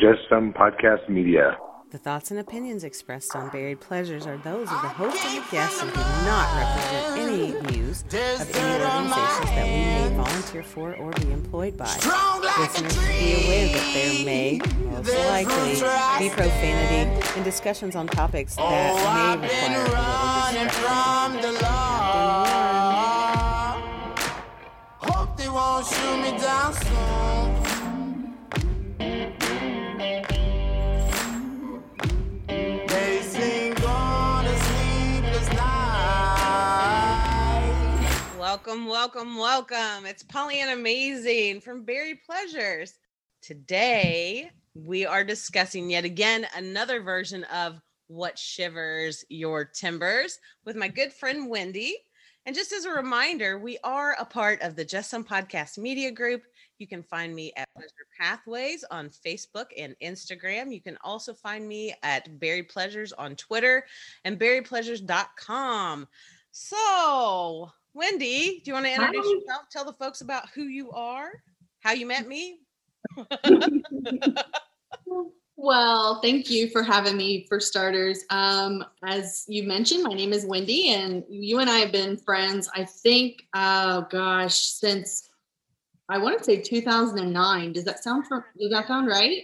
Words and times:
Just 0.00 0.20
Some 0.28 0.52
Podcast 0.52 1.08
Media. 1.08 1.58
The 1.90 1.98
thoughts 1.98 2.30
and 2.30 2.38
opinions 2.38 2.84
expressed 2.84 3.34
on 3.34 3.48
Buried 3.50 3.80
Pleasures 3.80 4.28
are 4.28 4.36
those 4.36 4.70
of 4.70 4.80
the 4.80 4.88
host 4.88 5.16
and 5.24 5.42
the 5.42 5.50
guests 5.50 5.82
and 5.82 5.90
do 5.90 5.98
not 5.98 6.46
represent 6.56 7.18
any 7.18 7.50
views 7.72 8.02
of 8.02 8.12
any 8.12 8.84
organizations 8.84 9.50
that 9.50 9.64
we 9.64 9.70
may 9.72 10.08
volunteer 10.14 10.62
for 10.62 10.94
or 10.94 11.10
be 11.10 11.32
employed 11.32 11.76
by. 11.76 11.86
Listeners 12.60 12.94
should 12.94 13.08
be 13.18 13.44
aware 13.44 13.66
that 13.72 13.90
there 13.92 14.24
may, 14.24 14.60
most 14.84 15.12
likely, 15.16 15.74
be 16.20 16.30
profanity 16.32 17.10
and 17.34 17.44
discussions 17.44 17.96
on 17.96 18.06
topics 18.06 18.54
that 18.54 18.62
oh, 18.62 19.40
may 19.40 19.48
require 19.48 19.80
a 19.80 19.88
little 19.88 20.62
discretion. 20.62 21.64
Hope 24.98 25.36
they 25.36 25.48
won't 25.48 25.86
shoot 25.86 26.22
me 26.22 26.38
down 26.38 26.72
soon. 26.72 27.17
Welcome, 38.68 38.86
welcome, 38.86 39.36
welcome. 39.38 40.04
It's 40.04 40.22
Polly 40.22 40.56
Pollyanna 40.56 40.78
Amazing 40.78 41.62
from 41.62 41.84
Buried 41.84 42.18
Pleasures. 42.26 42.98
Today, 43.40 44.50
we 44.74 45.06
are 45.06 45.24
discussing 45.24 45.88
yet 45.88 46.04
again 46.04 46.46
another 46.54 47.00
version 47.00 47.44
of 47.44 47.80
What 48.08 48.38
Shivers 48.38 49.24
Your 49.30 49.64
Timbers 49.64 50.38
with 50.66 50.76
my 50.76 50.86
good 50.86 51.14
friend 51.14 51.48
Wendy. 51.48 51.96
And 52.44 52.54
just 52.54 52.72
as 52.72 52.84
a 52.84 52.90
reminder, 52.90 53.58
we 53.58 53.78
are 53.84 54.14
a 54.20 54.26
part 54.26 54.60
of 54.60 54.76
the 54.76 54.84
Just 54.84 55.08
Some 55.08 55.24
Podcast 55.24 55.78
Media 55.78 56.10
Group. 56.10 56.42
You 56.78 56.86
can 56.86 57.02
find 57.02 57.34
me 57.34 57.54
at 57.56 57.70
Pleasure 57.74 57.88
Pathways 58.20 58.84
on 58.90 59.08
Facebook 59.08 59.68
and 59.78 59.96
Instagram. 60.02 60.74
You 60.74 60.82
can 60.82 60.98
also 61.02 61.32
find 61.32 61.66
me 61.66 61.94
at 62.02 62.38
Buried 62.38 62.68
Pleasures 62.68 63.14
on 63.14 63.34
Twitter 63.34 63.86
and 64.26 64.38
buriedpleasures.com. 64.38 66.06
So, 66.50 67.70
Wendy, 67.98 68.62
do 68.64 68.70
you 68.70 68.74
want 68.74 68.86
to 68.86 68.92
introduce 68.92 69.26
Hi. 69.26 69.32
yourself? 69.32 69.62
Tell 69.72 69.84
the 69.84 69.92
folks 69.92 70.20
about 70.20 70.48
who 70.54 70.62
you 70.62 70.92
are, 70.92 71.30
how 71.80 71.92
you 71.92 72.06
met 72.06 72.28
me. 72.28 72.60
Well, 75.60 76.20
thank 76.22 76.50
you 76.52 76.68
for 76.68 76.84
having 76.84 77.16
me 77.16 77.44
for 77.48 77.58
starters. 77.58 78.22
Um, 78.30 78.84
as 79.04 79.44
you 79.48 79.64
mentioned, 79.64 80.04
my 80.04 80.12
name 80.12 80.32
is 80.32 80.46
Wendy, 80.46 80.90
and 80.90 81.24
you 81.28 81.58
and 81.58 81.68
I 81.68 81.78
have 81.78 81.90
been 81.90 82.16
friends, 82.16 82.70
I 82.76 82.84
think, 82.84 83.42
oh 83.56 84.06
gosh, 84.08 84.54
since 84.54 85.28
I 86.08 86.18
want 86.18 86.38
to 86.38 86.44
say 86.44 86.60
2009. 86.60 87.72
Does 87.72 87.82
that 87.82 88.04
sound 88.04 88.28
for, 88.28 88.46
does 88.56 88.70
that 88.70 88.86
sound 88.86 89.08
right? 89.08 89.42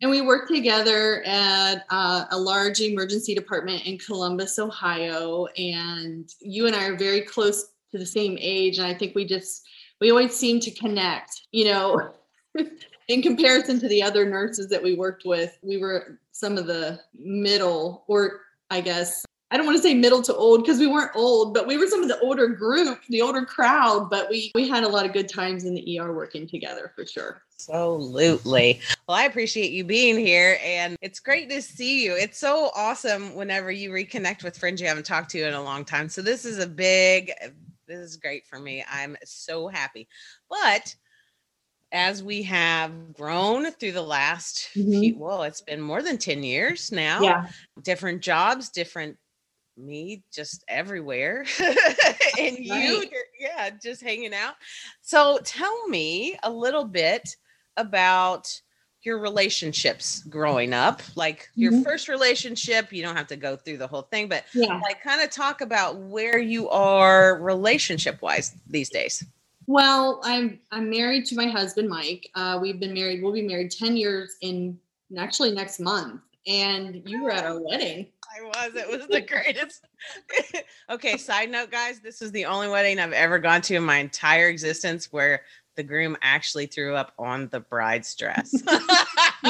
And 0.00 0.10
we 0.10 0.22
worked 0.22 0.48
together 0.48 1.22
at 1.26 1.84
uh, 1.90 2.24
a 2.30 2.38
large 2.38 2.80
emergency 2.80 3.34
department 3.34 3.86
in 3.86 3.98
Columbus, 3.98 4.58
Ohio. 4.58 5.46
And 5.58 6.32
you 6.40 6.66
and 6.66 6.74
I 6.74 6.86
are 6.86 6.96
very 6.96 7.20
close 7.20 7.72
to 7.92 7.98
the 7.98 8.06
same 8.06 8.38
age. 8.40 8.78
And 8.78 8.86
I 8.86 8.94
think 8.94 9.14
we 9.14 9.26
just, 9.26 9.62
we 10.00 10.10
always 10.10 10.34
seem 10.34 10.58
to 10.60 10.70
connect, 10.70 11.42
you 11.52 11.66
know. 11.66 12.12
in 13.08 13.22
comparison 13.22 13.78
to 13.80 13.88
the 13.88 14.02
other 14.02 14.24
nurses 14.24 14.68
that 14.68 14.82
we 14.82 14.94
worked 14.94 15.24
with, 15.26 15.58
we 15.62 15.76
were 15.76 16.18
some 16.32 16.56
of 16.56 16.66
the 16.66 17.00
middle, 17.18 18.04
or 18.06 18.40
I 18.70 18.80
guess, 18.80 19.26
I 19.50 19.56
don't 19.56 19.66
want 19.66 19.76
to 19.76 19.82
say 19.82 19.94
middle 19.94 20.22
to 20.22 20.34
old 20.34 20.62
because 20.62 20.78
we 20.78 20.86
weren't 20.86 21.10
old, 21.14 21.52
but 21.52 21.66
we 21.66 21.76
were 21.76 21.88
some 21.88 22.02
of 22.02 22.08
the 22.08 22.20
older 22.20 22.46
group, 22.46 23.00
the 23.08 23.20
older 23.20 23.44
crowd. 23.44 24.08
But 24.08 24.30
we 24.30 24.52
we 24.54 24.68
had 24.68 24.84
a 24.84 24.88
lot 24.88 25.04
of 25.04 25.12
good 25.12 25.28
times 25.28 25.64
in 25.64 25.74
the 25.74 25.98
ER 25.98 26.12
working 26.14 26.46
together 26.46 26.92
for 26.94 27.04
sure. 27.04 27.42
Absolutely. 27.68 28.80
Well, 29.08 29.16
I 29.16 29.24
appreciate 29.24 29.72
you 29.72 29.84
being 29.84 30.18
here 30.18 30.58
and 30.64 30.96
it's 31.00 31.20
great 31.20 31.50
to 31.50 31.60
see 31.60 32.04
you. 32.04 32.14
It's 32.14 32.38
so 32.38 32.70
awesome 32.74 33.34
whenever 33.34 33.70
you 33.70 33.90
reconnect 33.90 34.42
with 34.42 34.56
friends 34.56 34.80
you 34.80 34.88
haven't 34.88 35.06
talked 35.06 35.30
to 35.32 35.46
in 35.46 35.54
a 35.54 35.62
long 35.62 35.84
time. 35.84 36.08
So 36.08 36.22
this 36.22 36.44
is 36.44 36.58
a 36.58 36.66
big 36.66 37.32
this 37.86 37.98
is 37.98 38.16
great 38.16 38.46
for 38.46 38.58
me. 38.58 38.84
I'm 38.90 39.16
so 39.24 39.66
happy. 39.66 40.08
But 40.48 40.94
as 41.92 42.22
we 42.22 42.44
have 42.44 43.12
grown 43.14 43.70
through 43.72 43.92
the 43.92 44.02
last 44.02 44.68
mm-hmm. 44.76 45.00
few, 45.00 45.18
well, 45.18 45.42
it's 45.42 45.60
been 45.60 45.80
more 45.80 46.02
than 46.02 46.16
10 46.16 46.44
years 46.44 46.92
now. 46.92 47.20
Yeah. 47.20 47.48
Different 47.82 48.22
jobs, 48.22 48.70
different 48.70 49.16
me 49.76 50.22
just 50.32 50.64
everywhere 50.68 51.44
and 52.38 52.58
you 52.58 53.00
Right. 53.00 53.12
yeah 53.38 53.70
just 53.82 54.02
hanging 54.02 54.34
out 54.34 54.54
so 55.00 55.38
tell 55.44 55.88
me 55.88 56.36
a 56.42 56.50
little 56.50 56.84
bit 56.84 57.36
about 57.76 58.60
your 59.02 59.18
relationships 59.18 60.22
growing 60.24 60.74
up 60.74 61.00
like 61.16 61.48
your 61.54 61.72
Mhm. 61.72 61.84
first 61.84 62.06
relationship 62.08 62.92
you 62.92 63.02
don't 63.02 63.16
have 63.16 63.28
to 63.28 63.36
go 63.36 63.56
through 63.56 63.78
the 63.78 63.86
whole 63.86 64.02
thing 64.02 64.28
but 64.28 64.44
Yeah. 64.52 64.78
like 64.82 65.02
kind 65.02 65.22
of 65.22 65.30
talk 65.30 65.62
about 65.62 65.96
where 65.96 66.38
you 66.38 66.68
are 66.68 67.40
relationship 67.40 68.20
wise 68.20 68.52
these 68.68 68.90
days 68.90 69.24
Well, 69.66 70.20
I'm 70.24 70.58
I'm 70.72 70.90
married 70.90 71.26
to 71.26 71.36
my 71.36 71.46
husband 71.46 71.88
Mike. 71.88 72.28
Uh, 72.34 72.58
we've 72.60 72.80
been 72.80 72.92
married. 72.92 73.22
We'll 73.22 73.32
be 73.32 73.42
married 73.42 73.70
ten 73.70 73.96
years 73.96 74.36
in 74.40 74.76
actually 75.16 75.52
next 75.52 75.78
month. 75.78 76.22
And 76.48 77.02
you 77.08 77.22
were 77.22 77.30
at 77.30 77.44
our 77.44 77.60
wedding. 77.62 78.10
I 78.36 78.42
was. 78.42 78.74
It 78.74 78.88
was 78.88 79.06
the 79.06 79.20
greatest. 79.20 79.84
okay, 80.90 81.16
side 81.16 81.50
note, 81.50 81.70
guys. 81.70 82.00
This 82.00 82.20
is 82.20 82.32
the 82.32 82.46
only 82.46 82.66
wedding 82.68 82.98
I've 82.98 83.12
ever 83.12 83.38
gone 83.38 83.60
to 83.62 83.76
in 83.76 83.84
my 83.84 83.98
entire 83.98 84.48
existence 84.48 85.12
where 85.12 85.44
the 85.76 85.82
groom 85.82 86.16
actually 86.22 86.66
threw 86.66 86.94
up 86.94 87.12
on 87.18 87.48
the 87.48 87.60
bride's 87.60 88.14
dress. 88.14 88.54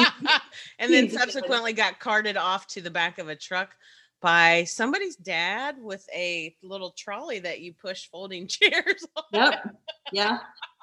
and 0.79 0.93
then 0.93 1.09
subsequently 1.09 1.73
got 1.73 1.99
carted 1.99 2.37
off 2.37 2.67
to 2.67 2.81
the 2.81 2.91
back 2.91 3.17
of 3.17 3.29
a 3.29 3.35
truck 3.35 3.75
by 4.21 4.63
somebody's 4.65 5.15
dad 5.15 5.75
with 5.81 6.07
a 6.13 6.55
little 6.61 6.91
trolley 6.91 7.39
that 7.39 7.61
you 7.61 7.73
push 7.73 8.07
folding 8.09 8.47
chairs 8.47 9.05
on. 9.15 9.23
Yep. 9.33 9.75
Yeah. 10.13 10.37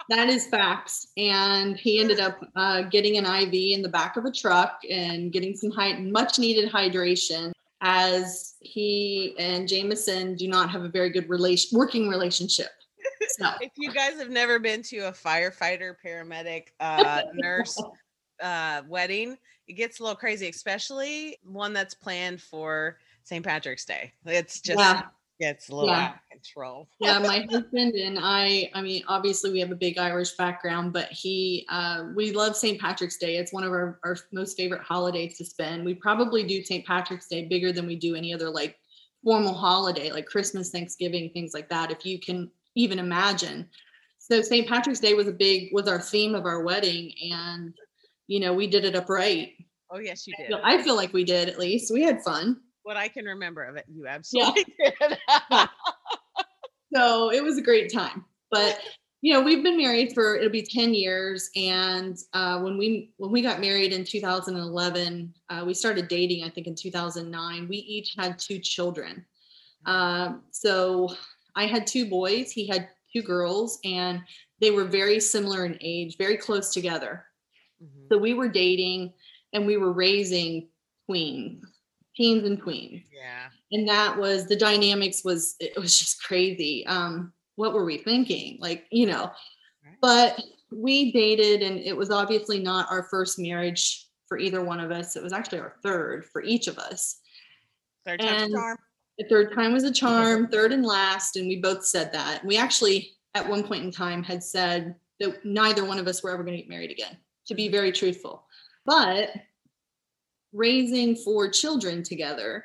That 0.09 0.29
is 0.29 0.47
facts. 0.47 1.09
And 1.17 1.77
he 1.77 2.01
ended 2.01 2.19
up 2.19 2.41
uh, 2.57 2.83
getting 2.83 3.19
an 3.19 3.27
IV 3.27 3.53
in 3.55 3.83
the 3.83 3.89
back 3.89 4.17
of 4.17 4.25
a 4.25 4.33
truck 4.33 4.81
and 4.91 5.33
getting 5.33 5.55
some 5.55 5.71
hy- 5.71 5.99
much 5.99 6.39
needed 6.39 6.71
hydration 6.71 7.53
as 7.81 8.55
he 8.61 9.37
and 9.39 9.69
Jameson 9.69 10.35
do 10.35 10.49
not 10.49 10.71
have 10.71 10.83
a 10.83 10.89
very 10.89 11.11
good 11.11 11.29
relation 11.29 11.79
working 11.79 12.09
relationship. 12.09 12.71
So 13.39 13.51
If 13.61 13.73
you 13.77 13.93
guys 13.93 14.19
have 14.19 14.31
never 14.31 14.59
been 14.59 14.83
to 14.85 14.99
a 15.09 15.13
firefighter, 15.13 15.95
paramedic, 16.05 16.69
uh, 16.81 17.23
nurse 17.35 17.81
uh, 18.43 18.83
wedding, 18.89 19.37
it 19.67 19.75
gets 19.75 20.01
a 20.01 20.03
little 20.03 20.17
crazy, 20.17 20.49
especially 20.49 21.39
one 21.43 21.73
that's 21.73 21.95
planned 21.95 22.41
for 22.41 22.99
St. 23.25 23.45
Patrick's 23.45 23.85
Day. 23.85 24.13
It's 24.25 24.61
just 24.61 24.79
Yeah. 24.79 25.03
gets 25.41 25.69
a 25.69 25.75
little 25.75 25.91
Yeah. 25.91 26.05
out 26.05 26.15
of 26.15 26.21
control. 26.31 26.89
yeah, 27.01 27.19
my 27.19 27.41
husband 27.51 27.95
and 27.95 28.19
I, 28.21 28.71
I 28.75 28.81
mean, 28.83 29.03
obviously 29.07 29.53
we 29.53 29.61
have 29.61 29.71
a 29.71 29.77
big 29.77 29.99
Irish 29.99 30.33
background, 30.37 30.93
but 30.93 31.09
he, 31.11 31.67
uh, 31.69 32.07
we 32.17 32.33
love 32.33 32.57
St. 32.57 32.81
Patrick's 32.81 33.19
Day. 33.19 33.37
It's 33.37 33.53
one 33.53 33.63
of 33.65 33.73
our, 33.73 34.01
our 34.05 34.17
most 34.33 34.57
favorite 34.57 34.83
holidays 34.83 35.37
to 35.39 35.45
spend. 35.45 35.85
We 35.85 35.95
probably 35.95 36.45
do 36.45 36.63
St. 36.63 36.85
Patrick's 36.87 37.29
Day 37.29 37.47
bigger 37.47 37.73
than 37.73 37.87
we 37.87 37.97
do 37.97 38.15
any 38.15 38.33
other 38.33 38.51
like 38.51 38.77
formal 39.23 39.55
holiday, 39.55 40.11
like 40.13 40.27
Christmas, 40.27 40.71
Thanksgiving, 40.71 41.31
things 41.31 41.53
like 41.55 41.69
that, 41.69 41.91
if 41.91 42.07
you 42.07 42.19
can 42.19 42.51
even 42.75 42.99
imagine. 42.99 43.69
So 44.19 44.43
St. 44.43 44.69
Patrick's 44.69 45.01
Day 45.01 45.15
was 45.15 45.29
a 45.29 45.33
big, 45.33 45.71
was 45.73 45.89
our 45.89 46.01
theme 46.01 46.35
of 46.35 46.45
our 46.45 46.63
wedding. 46.63 47.13
And, 47.33 47.75
you 48.27 48.41
know, 48.41 48.53
we 48.53 48.67
did 48.67 48.85
it 48.85 48.95
up 48.95 49.09
right. 49.09 49.53
Oh 49.91 49.99
yes, 49.99 50.27
you 50.27 50.35
did. 50.37 50.53
I 50.63 50.83
feel 50.83 50.97
like 50.97 51.13
we 51.13 51.25
did 51.25 51.49
at 51.49 51.59
least. 51.59 51.93
We 51.93 52.03
had 52.03 52.23
fun. 52.23 52.61
What 52.83 52.97
I 52.97 53.09
can 53.09 53.25
remember 53.25 53.65
of 53.65 53.77
it, 53.77 53.87
you 53.89 54.07
absolutely 54.07 54.65
did. 54.79 55.19
so 56.95 57.33
it 57.33 57.43
was 57.43 57.59
a 57.59 57.63
great 57.63 57.93
time 57.93 58.25
but 58.51 58.81
you 59.21 59.33
know 59.33 59.41
we've 59.41 59.63
been 59.63 59.77
married 59.77 60.13
for 60.13 60.37
it'll 60.37 60.51
be 60.51 60.63
10 60.63 60.95
years 60.95 61.51
and 61.57 62.17
uh, 62.33 62.61
when 62.61 62.79
we 62.79 63.13
when 63.17 63.33
we 63.33 63.43
got 63.43 63.61
married 63.61 63.93
in 63.93 64.05
2011 64.05 65.35
uh, 65.51 65.65
we 65.67 65.75
started 65.75 66.09
dating 66.09 66.45
i 66.45 66.49
think 66.49 66.67
in 66.67 66.75
2009 66.75 67.69
we 67.69 67.77
each 67.77 68.15
had 68.19 68.39
two 68.39 68.59
children 68.59 69.25
um, 69.87 70.43
so 70.51 71.09
i 71.59 71.67
had 71.67 71.87
two 71.87 72.07
boys 72.09 72.51
he 72.51 72.67
had 72.67 72.89
two 73.13 73.23
girls 73.23 73.79
and 73.85 74.21
they 74.61 74.71
were 74.71 74.85
very 74.85 75.19
similar 75.21 75.65
in 75.67 75.77
age 75.81 76.17
very 76.17 76.37
close 76.37 76.73
together 76.73 77.25
Mhm. 77.83 78.09
so 78.11 78.19
we 78.19 78.35
were 78.35 78.49
dating 78.49 79.13
and 79.53 79.67
we 79.67 79.77
were 79.77 79.93
raising 79.93 80.69
queens 81.07 81.63
teens 82.17 82.45
and 82.45 82.61
queens 82.63 83.03
Yeah. 83.13 83.49
and 83.73 83.89
that 83.89 84.17
was 84.19 84.47
the 84.47 84.57
dynamics 84.57 85.25
was 85.25 85.55
it 85.61 85.77
was 85.77 85.99
just 85.99 86.23
crazy 86.25 86.85
um 86.87 87.33
what 87.57 87.73
were 87.75 87.85
we 87.85 87.99
thinking 87.99 88.59
like 88.61 88.87
you 88.91 89.07
know 89.07 89.31
Right. 89.85 89.97
but 90.03 90.43
we 90.73 91.13
dated 91.13 91.63
and 91.63 91.79
it 91.79 91.97
was 91.97 92.11
obviously 92.11 92.59
not 92.59 92.91
our 92.91 93.05
first 93.05 93.39
marriage 93.39 94.07
for 94.27 94.39
either 94.39 94.61
one 94.63 94.81
of 94.81 94.91
us 94.91 95.15
it 95.17 95.23
was 95.23 95.33
actually 95.33 95.61
our 95.61 95.75
third 95.83 96.25
for 96.33 96.43
each 96.43 96.67
of 96.69 96.79
us 96.79 97.21
Third 98.05 98.21
time's 98.21 98.43
And- 98.45 98.53
charm. 98.55 98.79
The 99.19 99.27
third 99.29 99.53
time 99.55 99.73
was 99.73 99.85
a 99.85 99.93
charm 99.93 100.49
third 100.49 100.73
and 100.73 100.85
last 100.85 101.37
and 101.37 101.49
we 101.49 101.57
both 101.61 101.85
said 101.85 102.13
that 102.13 102.45
we 102.45 102.57
actually 102.57 103.11
at 103.35 103.49
one 103.49 103.63
point 103.63 103.85
in 103.85 103.91
time 103.91 104.23
had 104.23 104.43
said 104.43 104.95
that 105.21 105.45
neither 105.45 105.85
one 105.85 105.99
of 105.99 106.07
us 106.07 106.23
were 106.23 106.31
ever 106.31 106.43
going 106.43 106.57
to 106.57 106.63
get 106.63 106.71
married 106.71 106.91
again 106.91 107.17
to 107.47 107.55
be 107.55 107.69
very 107.69 107.93
truthful 107.93 108.45
but 108.87 109.31
raising 110.53 111.15
four 111.15 111.49
children 111.49 112.03
together, 112.03 112.65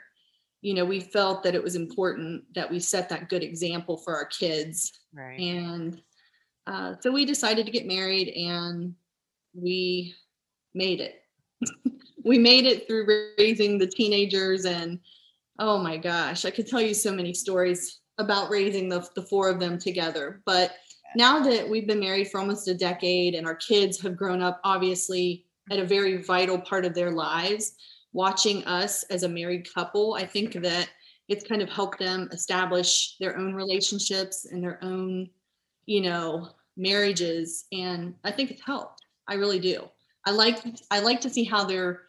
you 0.62 0.74
know, 0.74 0.86
we 0.86 1.00
felt 1.00 1.44
that 1.44 1.56
it 1.56 1.64
was 1.64 1.76
important 1.76 2.44
that 2.56 2.70
we 2.70 2.80
set 2.80 3.10
that 3.10 3.30
good 3.30 3.44
example 3.44 3.98
for 3.98 4.16
our 4.16 4.26
kids. 4.26 4.92
Right. 5.14 5.40
And 5.40 6.02
uh, 6.66 6.96
so 7.02 7.12
we 7.12 7.26
decided 7.26 7.66
to 7.66 7.72
get 7.72 7.86
married 7.86 8.30
and 8.30 8.94
we 9.54 10.16
made 10.74 11.02
it. 11.02 11.22
we 12.24 12.38
made 12.38 12.66
it 12.66 12.88
through 12.88 13.34
raising 13.38 13.78
the 13.78 13.88
teenagers 13.88 14.66
and 14.66 15.00
oh 15.60 15.78
my 15.78 15.98
gosh, 15.98 16.46
I 16.46 16.52
could 16.52 16.68
tell 16.68 16.82
you 16.82 16.94
so 16.94 17.14
many 17.14 17.34
stories 17.34 18.00
about 18.18 18.50
raising 18.50 18.90
the, 18.90 19.08
the 19.16 19.22
four 19.22 19.50
of 19.50 19.60
them 19.60 19.78
together. 19.78 20.42
But 20.46 20.76
now 21.16 21.40
that 21.42 21.68
we've 21.68 21.88
been 21.88 22.00
married 22.00 22.30
for 22.30 22.40
almost 22.40 22.68
a 22.68 22.74
decade 22.74 23.36
and 23.36 23.46
our 23.46 23.56
kids 23.56 24.02
have 24.02 24.18
grown 24.18 24.42
up, 24.42 24.60
obviously, 24.64 25.46
at 25.72 25.80
a 25.80 25.86
very 25.86 26.18
vital 26.18 26.60
part 26.60 26.86
of 26.86 26.94
their 26.94 27.12
lives, 27.12 27.74
watching 28.14 28.64
us 28.66 29.04
as 29.04 29.24
a 29.24 29.30
married 29.30 29.68
couple, 29.74 30.16
I 30.16 30.26
think 30.26 30.54
that 30.54 30.90
it's 31.30 31.48
kind 31.48 31.62
of 31.62 31.70
helped 31.70 32.00
them 32.00 32.30
establish 32.32 33.16
their 33.20 33.38
own 33.38 33.54
relationships 33.54 34.46
and 34.46 34.62
their 34.62 34.80
own, 34.84 35.30
you 35.86 36.02
know, 36.02 36.50
marriages. 36.76 37.66
And 37.72 38.16
I 38.24 38.32
think 38.32 38.52
it's 38.52 38.66
helped. 38.66 39.06
I 39.28 39.36
really 39.36 39.60
do. 39.60 39.88
I 40.26 40.32
like 40.32 40.64
I 40.92 41.00
like 41.00 41.22
to 41.22 41.30
see 41.30 41.44
how 41.44 41.64
they're 41.64 42.02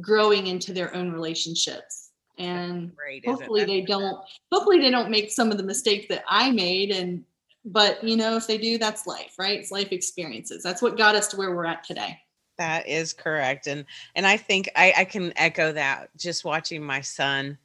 growing 0.00 0.46
into 0.46 0.72
their 0.72 0.94
own 0.94 1.12
relationships 1.12 2.03
and 2.38 2.94
Great. 2.96 3.24
hopefully 3.24 3.64
they 3.64 3.80
don't 3.82 4.18
hopefully 4.50 4.78
they 4.80 4.90
don't 4.90 5.10
make 5.10 5.30
some 5.30 5.50
of 5.50 5.56
the 5.56 5.62
mistakes 5.62 6.06
that 6.08 6.24
i 6.28 6.50
made 6.50 6.90
and 6.90 7.24
but 7.64 8.02
you 8.02 8.16
know 8.16 8.36
if 8.36 8.46
they 8.46 8.58
do 8.58 8.76
that's 8.76 9.06
life 9.06 9.34
right 9.38 9.58
it's 9.58 9.70
life 9.70 9.92
experiences 9.92 10.62
that's 10.62 10.82
what 10.82 10.96
got 10.98 11.14
us 11.14 11.28
to 11.28 11.36
where 11.36 11.54
we're 11.54 11.64
at 11.66 11.84
today 11.84 12.18
That 12.58 12.86
is 12.86 13.12
correct. 13.12 13.66
And 13.66 13.84
and 14.14 14.24
I 14.26 14.36
think 14.36 14.68
I, 14.76 14.92
I 14.98 15.04
can 15.04 15.32
echo 15.36 15.72
that 15.72 16.10
just 16.16 16.44
watching 16.44 16.84
my 16.84 17.00
son. 17.00 17.58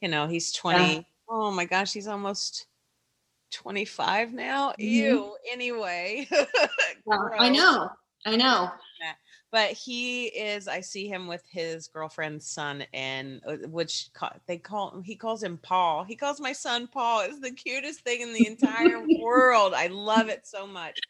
You 0.00 0.08
know, 0.08 0.26
he's 0.26 0.50
20. 0.52 1.06
Oh 1.28 1.52
my 1.52 1.64
gosh, 1.64 1.92
he's 1.92 2.08
almost 2.08 2.66
25 3.52 4.32
now. 4.32 4.70
Mhm. 4.70 4.74
Ew. 4.80 5.36
Anyway. 5.50 6.28
Well, 7.04 7.30
i 7.38 7.48
know 7.48 7.90
i 8.26 8.36
know 8.36 8.70
But 9.52 9.72
he 9.72 10.26
is, 10.28 10.66
I 10.66 10.80
see 10.80 11.06
him 11.08 11.28
with 11.28 11.46
his 11.46 11.86
girlfriend's 11.88 12.46
son, 12.48 12.84
and 12.94 13.42
uh, 13.46 13.58
which 13.68 14.10
they 14.46 14.58
call 14.58 15.02
he 15.02 15.14
calls 15.16 15.42
him 15.42 15.58
Paul. 15.58 16.04
He 16.04 16.16
calls 16.16 16.40
my 16.40 16.52
son 16.54 16.88
Paul. 16.88 17.20
It's 17.22 17.40
the 17.40 17.52
cutest 17.52 18.00
thing 18.02 18.22
in 18.22 18.32
the 18.34 18.46
entire 18.46 19.06
world. 19.14 19.74
I 19.74 19.88
love 19.88 20.28
it 20.28 20.46
so 20.46 20.66
much. 20.66 21.02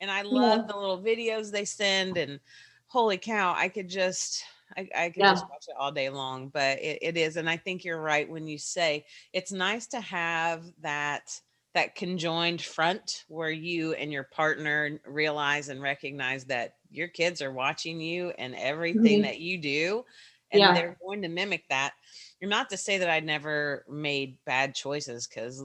And 0.00 0.10
I 0.10 0.22
love 0.22 0.66
the 0.66 0.76
little 0.76 1.02
videos 1.02 1.50
they 1.50 1.64
send. 1.64 2.16
And 2.18 2.40
holy 2.88 3.18
cow, 3.18 3.54
I 3.56 3.68
could 3.68 3.88
just 3.88 4.44
I, 4.76 4.88
I 4.94 5.10
could 5.10 5.26
Yeah. 5.26 5.26
just 5.26 5.48
watch 5.48 5.64
it 5.68 5.76
all 5.78 5.92
day 5.92 6.10
long. 6.10 6.50
But 6.50 6.78
it, 6.80 6.98
it 7.02 7.16
is, 7.16 7.36
and 7.36 7.48
I 7.48 7.56
think 7.56 7.84
you're 7.84 8.00
right 8.00 8.28
when 8.28 8.46
you 8.46 8.58
say 8.58 9.06
it's 9.32 9.52
nice 9.52 9.86
to 9.88 10.00
have 10.00 10.66
that 10.80 11.40
that 11.76 11.94
conjoined 11.94 12.62
front 12.62 13.24
where 13.28 13.50
you 13.50 13.92
and 13.94 14.10
your 14.10 14.24
partner 14.24 14.98
realize 15.06 15.68
and 15.68 15.82
recognize 15.82 16.46
that 16.46 16.76
your 16.90 17.08
kids 17.08 17.42
are 17.42 17.52
watching 17.52 18.00
you 18.00 18.30
and 18.38 18.54
everything 18.56 19.20
Mhm. 19.20 19.22
that 19.24 19.40
you 19.40 19.58
do 19.58 20.04
and 20.52 20.60
Yeah. 20.62 20.74
they're 20.74 20.96
going 21.04 21.20
to 21.22 21.28
mimic 21.28 21.68
that 21.68 21.92
and 22.40 22.48
not 22.50 22.70
to 22.70 22.78
say 22.78 22.96
that 22.98 23.10
i 23.10 23.20
never 23.20 23.84
made 23.90 24.38
bad 24.46 24.74
choices 24.74 25.26
because 25.26 25.62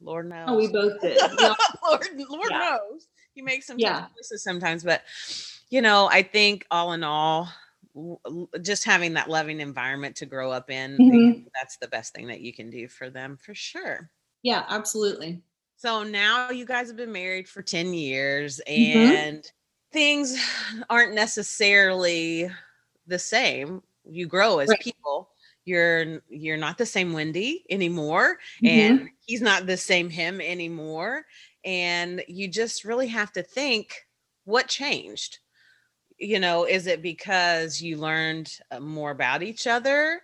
lord 0.00 0.28
knows 0.28 0.46
oh 0.50 0.56
we 0.56 0.68
both 0.68 1.00
did 1.02 1.18
Yeah. 1.40 1.54
lord 1.84 2.06
lord 2.30 2.50
Yeah. 2.50 2.58
knows 2.60 3.08
you 3.34 3.42
make 3.44 3.64
some 3.64 3.78
choices 3.78 4.44
sometimes 4.44 4.84
but 4.84 5.02
you 5.68 5.82
know 5.82 6.08
i 6.12 6.22
think 6.22 6.64
all 6.70 6.92
in 6.92 7.02
all 7.02 7.48
just 8.62 8.84
having 8.84 9.14
that 9.14 9.28
loving 9.28 9.58
environment 9.60 10.14
to 10.14 10.26
grow 10.26 10.52
up 10.52 10.70
in 10.70 10.96
Mhm. 11.00 11.44
that's 11.60 11.76
the 11.78 11.88
best 11.88 12.14
thing 12.14 12.28
that 12.28 12.40
you 12.40 12.52
can 12.52 12.70
do 12.70 12.86
for 12.86 13.10
them 13.10 13.36
for 13.36 13.54
sure 13.54 14.10
yeah 14.42 14.64
absolutely 14.68 15.42
so 15.76 16.02
now 16.02 16.50
you 16.50 16.66
guys 16.66 16.88
have 16.88 16.96
been 16.96 17.12
married 17.12 17.48
for 17.48 17.62
10 17.62 17.94
years 17.94 18.60
Mhm. 18.76 19.30
and 19.30 19.50
things 19.92 20.36
aren't 20.90 21.14
necessarily 21.14 22.50
the 23.06 23.18
same. 23.18 23.82
You 24.04 24.26
grow 24.26 24.58
as 24.60 24.74
Right. 24.74 24.80
people. 24.80 25.30
You're 25.64 26.22
you're 26.28 26.56
not 26.56 26.78
the 26.78 26.86
same 26.86 27.12
Wendy 27.12 27.64
anymore 27.70 28.38
Mhm. 28.60 29.00
and 29.04 29.10
he's 29.26 29.42
not 29.42 29.66
the 29.66 29.76
same 29.76 30.10
him 30.10 30.40
anymore 30.40 31.26
and 31.64 32.24
you 32.28 32.48
just 32.48 32.84
really 32.84 33.08
have 33.08 33.32
to 33.32 33.42
think 33.42 34.08
what 34.44 34.68
changed. 34.68 35.38
You 36.18 36.40
know, 36.40 36.64
is 36.66 36.86
it 36.86 37.02
because 37.02 37.80
you 37.82 37.96
learned 37.98 38.58
uh, 38.70 38.80
more 38.80 39.10
about 39.12 39.42
each 39.42 39.66
other? 39.66 40.22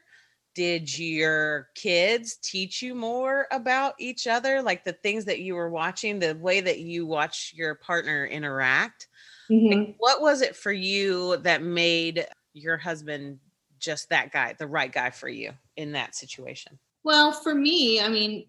Did 0.57 0.99
your 0.99 1.69
kids 1.75 2.39
teach 2.43 2.81
you 2.81 2.95
more 2.95 3.47
about 3.53 3.95
each 3.99 4.27
other? 4.27 4.63
Like 4.63 4.85
the 4.85 4.95
things 4.95 5.27
that 5.27 5.41
you 5.41 5.55
were 5.55 5.69
watching 5.69 6.19
the 6.19 6.35
way 6.35 6.63
that 6.63 6.81
you 6.81 7.07
watch 7.07 7.53
your 7.55 7.75
partner 7.77 8.25
interact? 8.25 9.09
Mhm. 9.51 9.95
what 9.99 10.21
was 10.21 10.41
it 10.43 10.57
for 10.57 10.73
you 10.73 11.37
that 11.37 11.63
made 11.63 12.27
your 12.53 12.77
husband 12.77 13.39
just 13.79 14.09
that 14.09 14.33
guy 14.33 14.55
the 14.59 14.67
right 14.67 14.91
guy 14.91 15.11
for 15.11 15.29
you 15.29 15.53
in 15.77 15.93
that 15.93 16.17
situation? 16.17 16.81
Well, 17.05 17.31
for 17.31 17.55
me, 17.55 18.01
I 18.01 18.09
mean, 18.09 18.49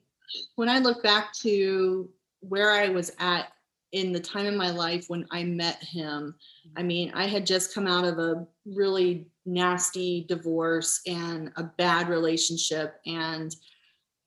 when 0.55 0.69
I 0.69 0.79
look 0.79 1.03
back 1.03 1.33
to 1.41 2.09
where 2.39 2.71
I 2.71 2.89
was 2.89 3.11
at 3.19 3.51
in 3.91 4.11
the 4.11 4.19
time 4.19 4.45
in 4.45 4.57
my 4.57 4.71
life 4.71 5.05
when 5.07 5.25
I 5.31 5.43
met 5.43 5.81
him, 5.83 6.35
I 6.75 6.79
mm-hmm. 6.79 6.87
mean, 6.87 7.11
I 7.13 7.27
had 7.27 7.45
just 7.45 7.73
come 7.73 7.87
out 7.87 8.05
of 8.05 8.19
a 8.19 8.45
really 8.65 9.27
nasty 9.45 10.25
divorce 10.27 11.01
and 11.07 11.51
a 11.55 11.63
bad 11.63 12.09
relationship. 12.09 12.99
And, 13.05 13.55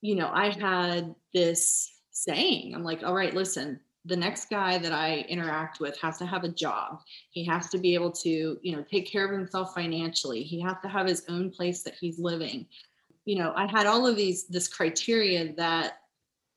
you 0.01 0.15
know, 0.15 0.31
I 0.33 0.51
had 0.51 1.15
this 1.35 1.93
saying, 2.11 2.75
I'm 2.75 2.85
like, 2.85 3.03
all 3.03 3.15
right, 3.15 3.35
listen, 3.35 3.81
the 4.07 4.17
next 4.17 4.49
guy 4.49 4.79
that 4.79 4.93
I 4.93 5.27
interact 5.29 5.79
with 5.79 5.99
has 6.01 6.17
to 6.19 6.27
have 6.27 6.45
a 6.45 6.49
job. 6.49 7.01
He 7.31 7.45
has 7.45 7.69
to 7.69 7.79
be 7.79 7.95
able 7.95 8.13
to, 8.13 8.59
you 8.63 8.77
know, 8.77 8.83
take 8.91 9.07
care 9.07 9.27
of 9.27 9.33
himself 9.33 9.75
financially. 9.75 10.43
He 10.43 10.61
has 10.63 10.77
to 10.83 10.89
have 10.89 11.07
his 11.07 11.25
own 11.29 11.51
place 11.51 11.83
that 11.83 11.97
he's 12.01 12.19
living 12.19 12.67
you 13.25 13.37
know 13.37 13.53
i 13.55 13.67
had 13.67 13.87
all 13.87 14.07
of 14.07 14.17
these 14.17 14.47
this 14.49 14.69
criteria 14.69 15.53
that 15.55 15.99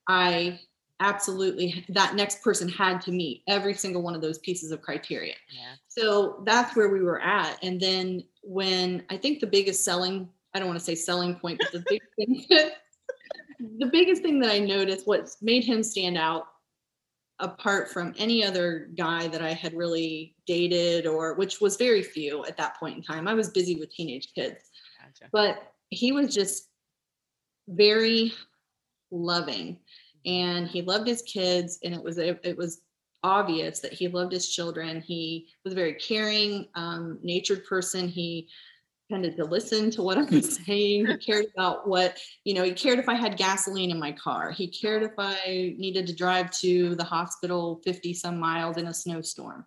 i 0.08 0.60
absolutely 1.04 1.86
that 1.90 2.16
next 2.16 2.42
person 2.42 2.68
had 2.68 3.02
to 3.02 3.12
meet 3.12 3.44
every 3.48 3.74
single 3.74 4.02
one 4.02 4.16
of 4.16 4.22
those 4.22 4.40
pieces 4.40 4.72
of 4.72 4.82
criteria. 4.82 5.36
Yeah. 5.50 5.74
So 5.88 6.42
that's 6.46 6.76
where 6.76 6.90
we 6.90 7.02
were 7.02 7.22
at. 7.22 7.64
And 7.64 7.80
then 7.80 8.24
when 8.44 9.04
i 9.10 9.18
think 9.18 9.40
the 9.40 9.48
biggest 9.48 9.84
selling 9.84 10.30
i 10.54 10.60
don't 10.60 10.68
want 10.68 10.78
to 10.78 10.84
say 10.84 10.94
selling 10.94 11.34
point 11.34 11.60
but 11.60 11.72
the 11.72 11.84
big 11.90 12.02
thing 12.16 12.46
the 13.80 13.86
biggest 13.88 14.22
thing 14.22 14.40
that 14.40 14.52
i 14.52 14.60
noticed 14.60 15.08
what 15.08 15.30
made 15.42 15.64
him 15.64 15.82
stand 15.82 16.18
out 16.18 16.48
apart 17.40 17.90
from 17.90 18.14
any 18.18 18.44
other 18.44 18.90
guy 18.98 19.28
that 19.28 19.42
i 19.42 19.54
had 19.54 19.74
really 19.74 20.36
dated 20.46 21.08
or 21.08 21.34
which 21.36 21.62
was 21.62 21.78
very 21.78 22.04
few 22.04 22.46
at 22.46 22.58
that 22.58 22.78
point 22.78 22.98
in 22.98 23.02
time 23.02 23.28
i 23.28 23.34
was 23.34 23.50
busy 23.50 23.76
with 23.76 23.92
teenage 23.94 24.30
kids. 24.36 24.70
Gotcha. 25.02 25.30
But 25.32 25.74
he 25.90 26.12
was 26.12 26.34
just 26.34 26.70
very 27.68 28.34
loving 29.10 29.80
and 30.26 30.68
he 30.68 30.82
loved 30.82 31.08
his 31.08 31.22
kids 31.24 31.80
and 31.84 31.94
it 31.94 32.04
was 32.04 32.18
it, 32.18 32.40
it 32.44 32.58
was 32.58 32.82
obvious 33.24 33.80
that 33.80 33.94
he 33.94 34.08
loved 34.08 34.34
his 34.34 34.50
children. 34.50 35.02
He 35.02 35.48
was 35.64 35.74
a 35.74 35.76
very 35.76 35.94
caring 35.94 36.68
um, 36.76 37.20
natured 37.24 37.66
person. 37.66 38.08
He 38.08 38.50
tended 39.10 39.36
to 39.38 39.44
listen 39.44 39.92
to 39.92 40.02
what 40.02 40.18
i 40.18 40.24
was 40.24 40.56
saying. 40.66 41.06
He 41.06 41.18
cared 41.18 41.46
about 41.56 41.88
what 41.88 42.18
you 42.46 42.54
know 42.54 42.64
he 42.64 42.72
cared 42.72 43.00
if 43.00 43.10
i 43.10 43.16
had 43.16 43.38
gasoline 43.38 43.92
in 43.92 44.00
my 44.00 44.12
car. 44.12 44.52
He 44.52 44.68
cared 44.68 45.04
if 45.04 45.14
i 45.18 45.76
needed 45.78 46.08
to 46.08 46.16
drive 46.16 46.52
to 46.60 46.96
the 46.96 47.04
hospital 47.04 47.82
50 47.84 48.14
some 48.14 48.40
miles 48.40 48.78
in 48.78 48.88
a 48.88 48.94
snowstorm. 48.94 49.66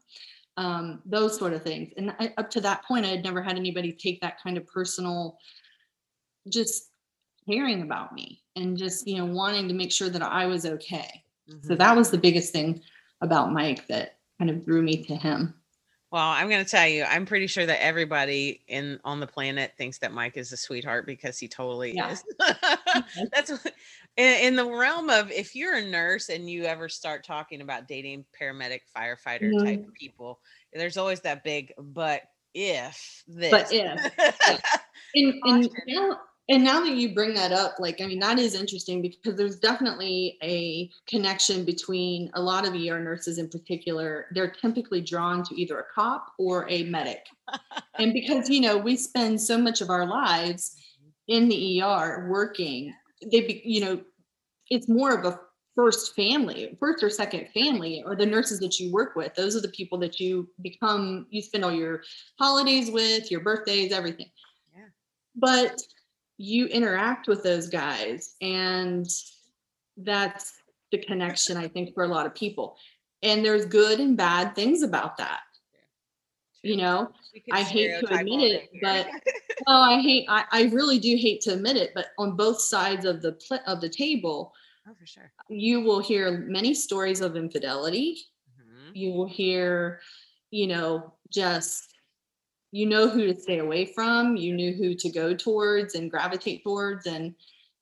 Um, 0.58 1.02
those 1.04 1.36
sort 1.38 1.52
of 1.52 1.62
things. 1.62 1.92
And 1.98 2.14
I, 2.18 2.32
up 2.38 2.48
to 2.50 2.62
that 2.62 2.84
point 2.84 3.04
i 3.04 3.10
had 3.10 3.24
never 3.24 3.42
had 3.42 3.56
anybody 3.56 3.92
take 3.92 4.20
that 4.22 4.42
kind 4.42 4.56
of 4.56 4.66
personal 4.66 5.38
just 6.48 6.90
caring 7.48 7.82
about 7.82 8.12
me 8.14 8.40
and 8.56 8.76
just 8.76 9.06
you 9.06 9.16
know 9.18 9.24
wanting 9.26 9.68
to 9.68 9.74
make 9.74 9.92
sure 9.92 10.08
that 10.08 10.22
i 10.22 10.46
was 10.46 10.66
okay 10.66 11.22
so 11.62 11.74
Mhm. 11.74 11.78
that 11.78 11.96
was 11.96 12.10
the 12.10 12.18
biggest 12.18 12.52
thing 12.52 12.80
about 13.20 13.52
mike 13.52 13.86
that 13.86 14.18
kind 14.38 14.50
of 14.50 14.64
drew 14.64 14.82
me 14.82 15.02
to 15.04 15.14
him 15.16 15.54
well 16.10 16.28
i'm 16.28 16.48
going 16.48 16.64
to 16.64 16.70
tell 16.70 16.86
you 16.88 17.04
i'm 17.04 17.24
pretty 17.26 17.46
sure 17.46 17.66
that 17.66 17.82
everybody 17.82 18.62
in 18.68 18.98
on 19.04 19.20
the 19.20 19.26
planet 19.26 19.72
thinks 19.78 19.98
that 19.98 20.12
mike 20.12 20.36
is 20.36 20.52
a 20.52 20.56
sweetheart 20.56 21.06
because 21.06 21.38
he 21.38 21.46
totally 21.48 21.94
Yeah. 21.94 22.10
is 22.10 22.24
that's 23.32 23.50
what- 23.50 23.74
in, 24.16 24.46
in 24.46 24.56
the 24.56 24.64
realm 24.64 25.10
of 25.10 25.30
if 25.30 25.54
you're 25.54 25.76
a 25.76 25.84
nurse 25.84 26.30
and 26.30 26.48
you 26.50 26.64
ever 26.64 26.88
start 26.88 27.22
talking 27.24 27.60
about 27.60 27.86
dating 27.86 28.24
paramedic 28.40 28.80
firefighter 28.96 29.52
type 29.62 29.80
Mm-hmm. 29.80 29.90
people 29.98 30.40
there's 30.72 30.96
always 30.96 31.20
that 31.20 31.44
big 31.44 31.72
but 31.78 32.22
if 32.54 33.22
this 33.28 33.50
But 33.50 33.68
if, 33.72 35.42
Caution. 35.44 35.70
now 35.86 36.18
and 36.48 36.62
now 36.62 36.80
that 36.80 36.94
you 36.94 37.12
bring 37.12 37.34
that 37.34 37.50
up, 37.50 37.76
like, 37.80 38.00
I 38.00 38.06
mean, 38.06 38.20
that 38.20 38.38
is 38.38 38.54
interesting 38.54 39.02
because 39.02 39.36
there's 39.36 39.58
definitely 39.58 40.38
a 40.44 40.88
connection 41.08 41.64
between 41.64 42.30
a 42.34 42.40
lot 42.40 42.64
of 42.64 42.74
ER 42.74 43.00
nurses 43.00 43.38
in 43.38 43.48
particular. 43.48 44.26
They're 44.30 44.52
typically 44.52 45.00
drawn 45.00 45.42
to 45.44 45.60
either 45.60 45.80
a 45.80 45.84
cop 45.92 46.32
or 46.38 46.68
a 46.70 46.84
medic. 46.84 47.26
and 47.98 48.12
because, 48.12 48.48
you 48.48 48.60
know, 48.60 48.78
we 48.78 48.96
spend 48.96 49.40
so 49.40 49.58
much 49.58 49.80
of 49.80 49.90
our 49.90 50.06
lives 50.06 50.76
in 51.26 51.48
the 51.48 51.82
ER 51.82 52.28
working, 52.30 52.94
they, 53.32 53.40
be, 53.40 53.62
you 53.64 53.80
know, 53.80 54.00
it's 54.70 54.88
more 54.88 55.18
of 55.18 55.24
a 55.24 55.40
first 55.74 56.14
family, 56.14 56.76
first 56.78 57.02
or 57.02 57.10
second 57.10 57.48
family, 57.52 58.04
or 58.06 58.14
the 58.14 58.24
nurses 58.24 58.60
that 58.60 58.78
you 58.78 58.92
work 58.92 59.16
with. 59.16 59.34
Those 59.34 59.56
are 59.56 59.60
the 59.60 59.68
people 59.68 59.98
that 59.98 60.20
you 60.20 60.48
become, 60.62 61.26
you 61.30 61.42
spend 61.42 61.64
all 61.64 61.72
your 61.72 62.02
holidays 62.38 62.88
with, 62.88 63.32
your 63.32 63.40
birthdays, 63.40 63.90
everything. 63.90 64.30
Yeah. 64.74 64.84
But 65.34 65.82
you 66.38 66.66
interact 66.66 67.28
with 67.28 67.42
those 67.42 67.68
guys 67.68 68.34
and 68.40 69.06
that's 69.98 70.52
the 70.92 70.98
connection 70.98 71.56
i 71.56 71.66
think 71.66 71.94
for 71.94 72.04
a 72.04 72.08
lot 72.08 72.26
of 72.26 72.34
people. 72.34 72.76
And 73.22 73.42
there's 73.44 73.64
good 73.64 73.98
and 73.98 74.16
bad 74.16 74.54
things 74.54 74.82
about 74.82 75.16
that. 75.16 75.40
You 76.62 76.76
know 76.76 77.10
I 77.52 77.62
hate 77.62 78.00
to 78.00 78.14
admit 78.14 78.40
it, 78.52 78.68
but 78.82 79.06
well 79.66 79.82
i 79.82 80.00
hate 80.00 80.26
I, 80.28 80.44
I 80.50 80.62
really 80.64 80.98
do 80.98 81.16
hate 81.16 81.40
to 81.42 81.52
admit 81.54 81.76
it 81.76 81.92
but 81.94 82.06
on 82.18 82.36
both 82.36 82.60
sides 82.60 83.04
of 83.04 83.22
the 83.22 83.32
pl- 83.32 83.60
of 83.66 83.80
the 83.80 83.88
table 83.88 84.52
oh, 84.88 84.92
for 84.98 85.06
sure. 85.06 85.30
you 85.48 85.80
will 85.80 86.00
hear 86.00 86.38
many 86.48 86.74
stories 86.74 87.20
of 87.20 87.36
infidelity. 87.36 88.18
Mhm. 88.60 88.90
you 88.94 89.12
will 89.12 89.28
hear 89.28 90.00
you 90.50 90.66
know 90.66 91.14
just 91.30 91.85
you 92.72 92.86
know 92.86 93.08
who 93.08 93.26
to 93.26 93.40
stay 93.40 93.58
away 93.58 93.86
from 93.86 94.36
you 94.36 94.52
knew 94.54 94.72
who 94.74 94.94
to 94.94 95.10
go 95.10 95.34
towards 95.34 95.94
and 95.94 96.10
gravitate 96.10 96.62
towards 96.62 97.06
and 97.06 97.34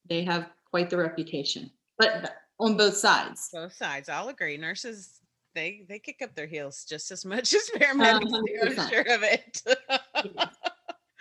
they 0.09 0.23
have 0.25 0.51
quite 0.71 0.91
the 0.91 0.97
reputation 0.97 1.71
but 1.99 2.37
on 2.61 2.77
both 2.77 2.95
sides 2.97 3.49
Both 3.53 3.73
sides. 3.75 4.09
I'll 4.09 4.29
agree. 4.29 4.57
Nurses, 4.57 5.21
they 5.55 5.85
they 5.89 5.99
kick 5.99 6.23
up 6.23 6.35
their 6.35 6.47
heels 6.47 6.85
just 6.85 7.11
as 7.11 7.25
much 7.25 7.53
as 7.61 7.71
paramedics 7.75 8.31
do. 8.31 8.77
I'm 8.81 8.89
sure 8.89 9.01
of 9.13 9.23
it. 9.23 9.63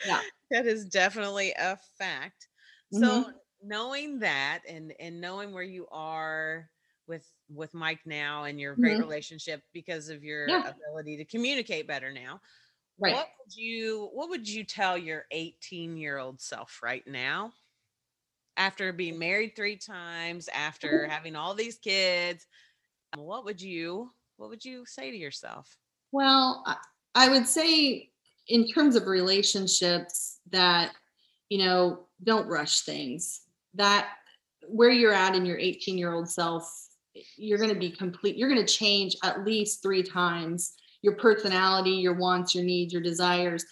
Yeah. 0.05 0.21
That 0.51 0.65
is 0.67 0.85
definitely 0.85 1.53
a 1.57 1.77
fact. 1.97 2.47
Mm-hmm. 2.93 2.99
So 3.03 3.31
knowing 3.61 4.19
that 4.19 4.61
and 4.67 4.93
and 4.99 5.19
knowing 5.21 5.51
where 5.53 5.63
you 5.63 5.87
are 5.91 6.69
with 7.07 7.25
with 7.49 7.73
Mike 7.73 8.01
now 8.05 8.43
and 8.43 8.59
your 8.59 8.75
great 8.75 8.97
Mhm. 8.97 9.01
relationship 9.01 9.63
because 9.73 10.09
of 10.09 10.23
your 10.23 10.47
Yeah. 10.47 10.73
ability 10.87 11.17
to 11.17 11.25
communicate 11.25 11.87
better 11.87 12.11
now. 12.11 12.41
Right 13.03 13.13
What 13.13 13.27
would 13.39 13.55
you 13.55 14.09
what 14.13 14.29
would 14.29 14.47
you 14.47 14.63
tell 14.63 14.97
your 14.97 15.25
18 15.31 15.97
year 15.97 16.17
old 16.17 16.41
self 16.41 16.79
right 16.83 17.05
now? 17.07 17.51
After 18.55 18.93
being 18.93 19.17
married 19.17 19.55
three 19.55 19.77
times, 19.77 20.47
after 20.53 21.07
having 21.07 21.35
all 21.35 21.55
these 21.55 21.77
kids, 21.77 22.45
what 23.17 23.45
would 23.45 23.61
you 23.61 24.11
what 24.37 24.49
would 24.49 24.63
you 24.63 24.85
say 24.85 25.11
to 25.11 25.17
yourself? 25.17 25.75
well 26.13 26.63
I, 26.65 26.77
I 27.15 27.29
would 27.29 27.47
say 27.47 28.09
in 28.47 28.67
terms 28.67 28.95
of 28.95 29.07
relationships 29.07 30.39
that 30.51 30.91
you 31.49 31.57
know 31.57 32.07
don't 32.23 32.47
rush 32.47 32.81
things 32.81 33.41
that 33.73 34.07
where 34.67 34.89
you're 34.91 35.13
at 35.13 35.35
in 35.35 35.45
your 35.45 35.57
18 35.57 35.97
year 35.97 36.13
old 36.13 36.29
self 36.29 36.87
you're 37.37 37.57
going 37.57 37.73
to 37.73 37.79
be 37.79 37.91
complete 37.91 38.37
you're 38.37 38.49
going 38.49 38.65
to 38.65 38.73
change 38.73 39.15
at 39.23 39.43
least 39.43 39.83
three 39.83 40.03
times 40.03 40.73
your 41.03 41.13
personality 41.15 41.91
your 41.91 42.13
wants 42.15 42.55
your 42.55 42.63
needs 42.63 42.91
your 42.91 43.01
desires 43.01 43.65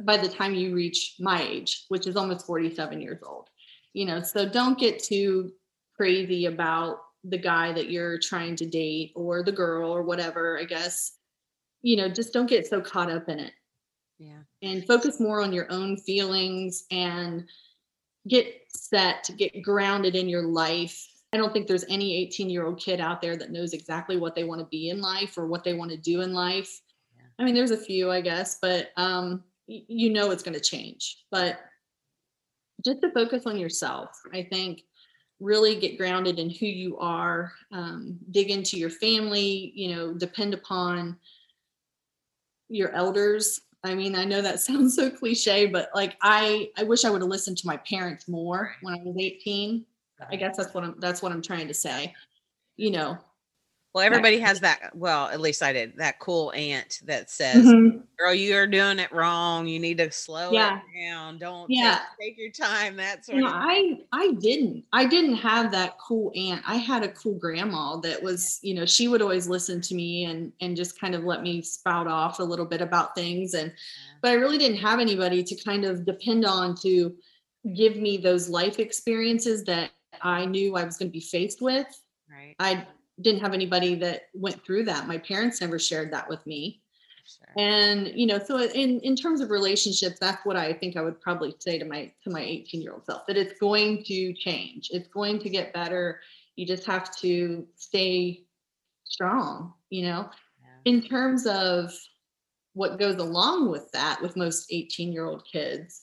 by 0.00 0.16
the 0.16 0.28
time 0.28 0.54
you 0.54 0.74
reach 0.74 1.14
my 1.20 1.40
age 1.40 1.84
which 1.88 2.08
is 2.08 2.16
almost 2.16 2.46
47 2.46 3.00
years 3.00 3.20
old 3.24 3.48
you 3.94 4.04
know? 4.04 4.20
So 4.20 4.46
don't 4.46 4.78
get 4.78 5.02
too 5.02 5.52
crazy 5.96 6.46
about 6.46 6.98
the 7.22 7.38
guy 7.38 7.72
that 7.72 7.90
you're 7.90 8.18
trying 8.18 8.56
to 8.56 8.66
date 8.66 9.12
or 9.14 9.42
the 9.42 9.52
girl 9.52 9.90
or 9.90 10.02
whatever 10.02 10.58
i 10.60 10.64
guess. 10.64 11.12
You 11.80 11.96
know 11.96 12.08
just 12.08 12.32
don't 12.34 12.48
get 12.48 12.66
so 12.66 12.80
caught 12.82 13.10
up 13.10 13.28
in 13.28 13.38
it. 13.38 13.52
Yeah. 14.18 14.42
and 14.62 14.86
focus 14.86 15.18
more 15.18 15.42
on 15.42 15.52
your 15.52 15.70
own 15.70 15.96
feelings 15.96 16.84
and 16.90 17.48
get 18.28 18.46
set 18.68 19.30
get 19.36 19.62
grounded 19.62 20.14
in 20.14 20.28
your 20.28 20.42
life 20.42 21.06
i 21.34 21.36
don't 21.36 21.52
think 21.52 21.66
there's 21.66 21.84
any 21.88 22.16
18 22.16 22.48
year 22.48 22.64
old 22.64 22.78
kid 22.78 23.00
out 23.00 23.20
there 23.20 23.36
that 23.36 23.50
knows 23.50 23.72
exactly 23.72 24.16
what 24.16 24.34
they 24.34 24.44
want 24.44 24.60
to 24.60 24.66
be 24.66 24.88
in 24.90 25.00
life 25.00 25.36
or 25.36 25.46
what 25.46 25.64
they 25.64 25.74
want 25.74 25.90
to 25.90 25.96
do 25.96 26.20
in 26.22 26.32
life. 26.32 26.80
Yeah. 27.16 27.24
i 27.38 27.44
mean 27.44 27.54
there's 27.54 27.72
a 27.72 27.76
few 27.76 28.10
i 28.10 28.20
guess 28.20 28.58
but 28.62 28.90
um 28.96 29.42
you 29.66 30.10
know 30.10 30.30
it's 30.30 30.42
going 30.42 30.54
to 30.54 30.60
change 30.60 31.24
but 31.30 31.58
just 32.84 33.00
to 33.02 33.10
focus 33.12 33.44
on 33.46 33.58
yourself 33.58 34.10
i 34.32 34.42
think 34.42 34.82
really 35.40 35.74
get 35.74 35.98
grounded 35.98 36.38
in 36.38 36.48
who 36.48 36.66
you 36.66 36.96
are 36.98 37.52
um, 37.72 38.18
dig 38.30 38.50
into 38.50 38.78
your 38.78 38.90
family 38.90 39.72
you 39.74 39.94
know 39.94 40.14
depend 40.14 40.54
upon 40.54 41.16
your 42.68 42.90
elders. 42.92 43.60
I 43.82 43.94
mean 43.94 44.14
i 44.14 44.24
know 44.24 44.40
that 44.40 44.60
sounds 44.68 44.94
so 44.94 45.10
cliche 45.10 45.66
but 45.66 45.90
like 45.94 46.16
i 46.22 46.70
i 46.76 46.84
wish 46.84 47.04
i 47.04 47.10
would 47.10 47.20
have 47.20 47.30
listened 47.30 47.58
to 47.58 47.66
my 47.66 47.76
parents 47.78 48.28
more 48.28 48.74
when 48.82 48.94
i 48.94 49.02
was 49.02 49.16
18 49.18 49.84
i 50.30 50.36
guess 50.36 50.56
that's 50.56 50.74
what 50.74 50.84
i'm 50.84 50.94
that's 50.98 51.22
what 51.22 51.32
i'm 51.32 51.42
trying 51.42 51.68
to 51.68 51.74
say 51.74 52.12
you 52.76 52.90
know 52.90 53.16
Well, 53.94 54.02
everybody 54.04 54.40
has 54.40 54.58
that. 54.66 54.90
Well, 54.92 55.28
at 55.28 55.40
least 55.40 55.62
I 55.62 55.72
did. 55.72 55.96
That 55.98 56.18
cool 56.18 56.50
aunt 56.56 56.98
that 57.06 57.30
says, 57.30 57.64
mm-hmm. 57.64 57.98
"Girl, 58.18 58.34
you're 58.34 58.66
doing 58.66 58.98
it 58.98 59.12
wrong. 59.12 59.68
You 59.68 59.78
need 59.78 59.98
to 59.98 60.10
slow 60.10 60.50
Yeah. 60.50 60.80
it 60.80 61.06
down. 61.08 61.38
Don't 61.38 61.70
Yeah. 61.70 62.00
take, 62.20 62.36
your 62.36 62.50
time." 62.50 62.96
That 62.96 63.24
sort 63.24 63.38
You 63.38 63.46
of. 63.46 63.52
I 63.54 64.00
I 64.10 64.32
didn't. 64.40 64.84
I 64.92 65.04
didn't 65.06 65.36
have 65.36 65.70
that 65.70 65.96
cool 66.00 66.32
aunt. 66.34 66.62
I 66.66 66.74
had 66.74 67.04
a 67.04 67.12
cool 67.12 67.38
grandma 67.38 68.00
that 68.00 68.20
was, 68.20 68.58
you 68.62 68.74
know, 68.74 68.84
she 68.84 69.06
would 69.06 69.22
always 69.22 69.46
listen 69.46 69.80
to 69.82 69.94
me 69.94 70.24
and 70.24 70.52
and 70.60 70.76
just 70.76 70.98
kind 70.98 71.14
of 71.14 71.22
let 71.22 71.44
me 71.44 71.62
spout 71.62 72.08
off 72.08 72.40
a 72.40 72.44
little 72.44 72.66
bit 72.66 72.80
about 72.82 73.14
things 73.14 73.54
and 73.54 73.72
but 74.22 74.32
I 74.32 74.34
really 74.34 74.58
didn't 74.58 74.78
have 74.78 74.98
anybody 74.98 75.44
to 75.44 75.54
kind 75.62 75.84
of 75.84 76.04
depend 76.04 76.44
on 76.44 76.74
to 76.82 77.14
give 77.76 77.96
me 77.96 78.16
those 78.16 78.48
life 78.48 78.80
experiences 78.80 79.62
that 79.64 79.90
I 80.22 80.44
knew 80.46 80.76
I 80.76 80.84
was 80.84 80.96
going 80.96 81.08
to 81.08 81.12
be 81.12 81.20
faced 81.20 81.60
with. 81.60 81.86
right. 82.30 82.54
I 82.58 82.86
didn't 83.20 83.40
have 83.42 83.54
anybody 83.54 83.94
that 83.96 84.22
went 84.34 84.64
through 84.64 84.84
that. 84.84 85.06
My 85.06 85.18
parents 85.18 85.60
never 85.60 85.78
shared 85.78 86.12
that 86.12 86.28
with 86.28 86.44
me. 86.46 86.82
Sure. 87.26 87.48
And 87.56 88.08
you 88.08 88.26
know, 88.26 88.38
so 88.38 88.60
in 88.60 89.00
in 89.00 89.14
terms 89.16 89.40
of 89.40 89.50
relationships, 89.50 90.18
that's 90.20 90.44
what 90.44 90.56
I 90.56 90.72
think 90.74 90.96
I 90.96 91.00
would 91.02 91.20
probably 91.20 91.54
say 91.58 91.78
to 91.78 91.84
my 91.84 92.12
to 92.24 92.30
my 92.30 92.40
18 92.42 92.82
year 92.82 92.92
old 92.92 93.06
self 93.06 93.26
that 93.26 93.36
it's 93.36 93.58
going 93.58 94.02
to 94.04 94.32
change. 94.34 94.90
It's 94.92 95.08
going 95.08 95.38
to 95.40 95.48
get 95.48 95.72
better. 95.72 96.20
You 96.56 96.66
just 96.66 96.84
have 96.86 97.16
to 97.18 97.66
stay 97.76 98.44
strong. 99.04 99.72
You 99.90 100.02
know, 100.06 100.30
Yeah. 100.60 100.92
in 100.92 101.02
terms 101.02 101.46
of 101.46 101.92
what 102.74 102.98
goes 102.98 103.16
along 103.16 103.70
with 103.70 103.90
that 103.92 104.20
with 104.20 104.36
most 104.36 104.66
18 104.70 105.12
year 105.12 105.24
old 105.24 105.44
kids 105.50 106.02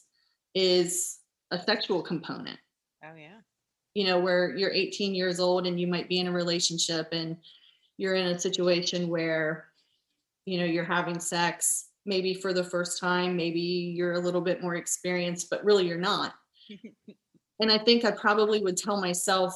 is 0.55 1.19
a 1.51 1.59
sexual 1.59 2.01
component 2.01 2.57
Oh 3.03 3.15
yeah. 3.15 3.39
You 3.93 4.05
know, 4.05 4.19
where 4.19 4.55
you're 4.55 4.71
18 4.71 5.13
years 5.13 5.39
old 5.39 5.67
and 5.67 5.79
you 5.79 5.87
might 5.87 6.07
be 6.07 6.19
in 6.19 6.27
a 6.27 6.31
relationship 6.31 7.09
and 7.11 7.37
you're 7.97 8.15
in 8.15 8.27
a 8.27 8.39
situation 8.39 9.09
where, 9.09 9.65
you 10.45 10.57
know, 10.59 10.65
you're 10.65 10.83
having 10.83 11.19
sex 11.19 11.89
maybe 12.05 12.33
for 12.33 12.53
the 12.53 12.63
first 12.63 12.99
time, 12.99 13.35
maybe 13.35 13.59
you're 13.59 14.13
a 14.13 14.19
little 14.19 14.41
bit 14.41 14.61
more 14.61 14.75
experienced, 14.75 15.49
but 15.49 15.63
really 15.63 15.87
you're 15.87 15.99
not. 15.99 16.33
and 17.59 17.71
I 17.71 17.77
think 17.77 18.05
I 18.05 18.11
probably 18.11 18.61
would 18.63 18.77
tell 18.77 18.99
myself 18.99 19.53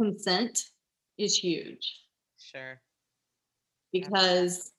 consent 0.00 0.64
is 1.18 1.36
huge 1.36 2.00
Sure. 2.38 2.80
because 3.92 4.72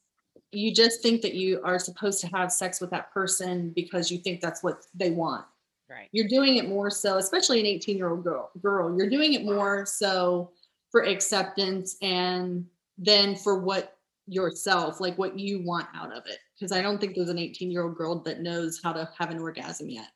you 0.51 0.73
just 0.73 1.01
think 1.01 1.21
that 1.21 1.33
you 1.33 1.61
are 1.63 1.79
supposed 1.79 2.21
to 2.21 2.27
have 2.27 2.51
sex 2.51 2.79
with 2.79 2.91
that 2.91 3.11
person 3.13 3.71
because 3.75 4.11
you 4.11 4.17
think 4.19 4.41
that's 4.41 4.63
what 4.63 4.85
they 4.93 5.09
want. 5.11 5.45
Right. 5.93 6.09
you're 6.11 6.27
doing 6.27 6.57
it 6.57 6.67
more 6.67 6.89
so 6.89 7.17
especially 7.17 7.59
an 7.59 7.65
18 7.65 7.97
year 7.97 8.09
old 8.09 8.23
girl 8.23 8.49
girl 8.61 8.97
you're 8.97 9.09
doing 9.09 9.33
it 9.33 9.45
more 9.45 9.85
so 9.85 10.51
for 10.91 11.03
acceptance 11.03 11.97
and 12.01 12.65
then 12.97 13.35
for 13.35 13.59
what 13.59 13.97
yourself 14.27 14.99
like 14.99 15.17
what 15.17 15.37
you 15.37 15.61
want 15.63 15.87
out 15.95 16.11
of 16.15 16.23
it 16.25 16.39
because 16.57 16.71
i 16.71 16.81
don't 16.81 16.99
think 16.99 17.15
there's 17.15 17.29
an 17.29 17.37
18 17.37 17.69
year 17.69 17.83
old 17.83 17.95
girl 17.95 18.19
that 18.23 18.41
knows 18.41 18.79
how 18.83 18.93
to 18.93 19.07
have 19.19 19.29
an 19.29 19.39
orgasm 19.39 19.89
yet 19.89 20.09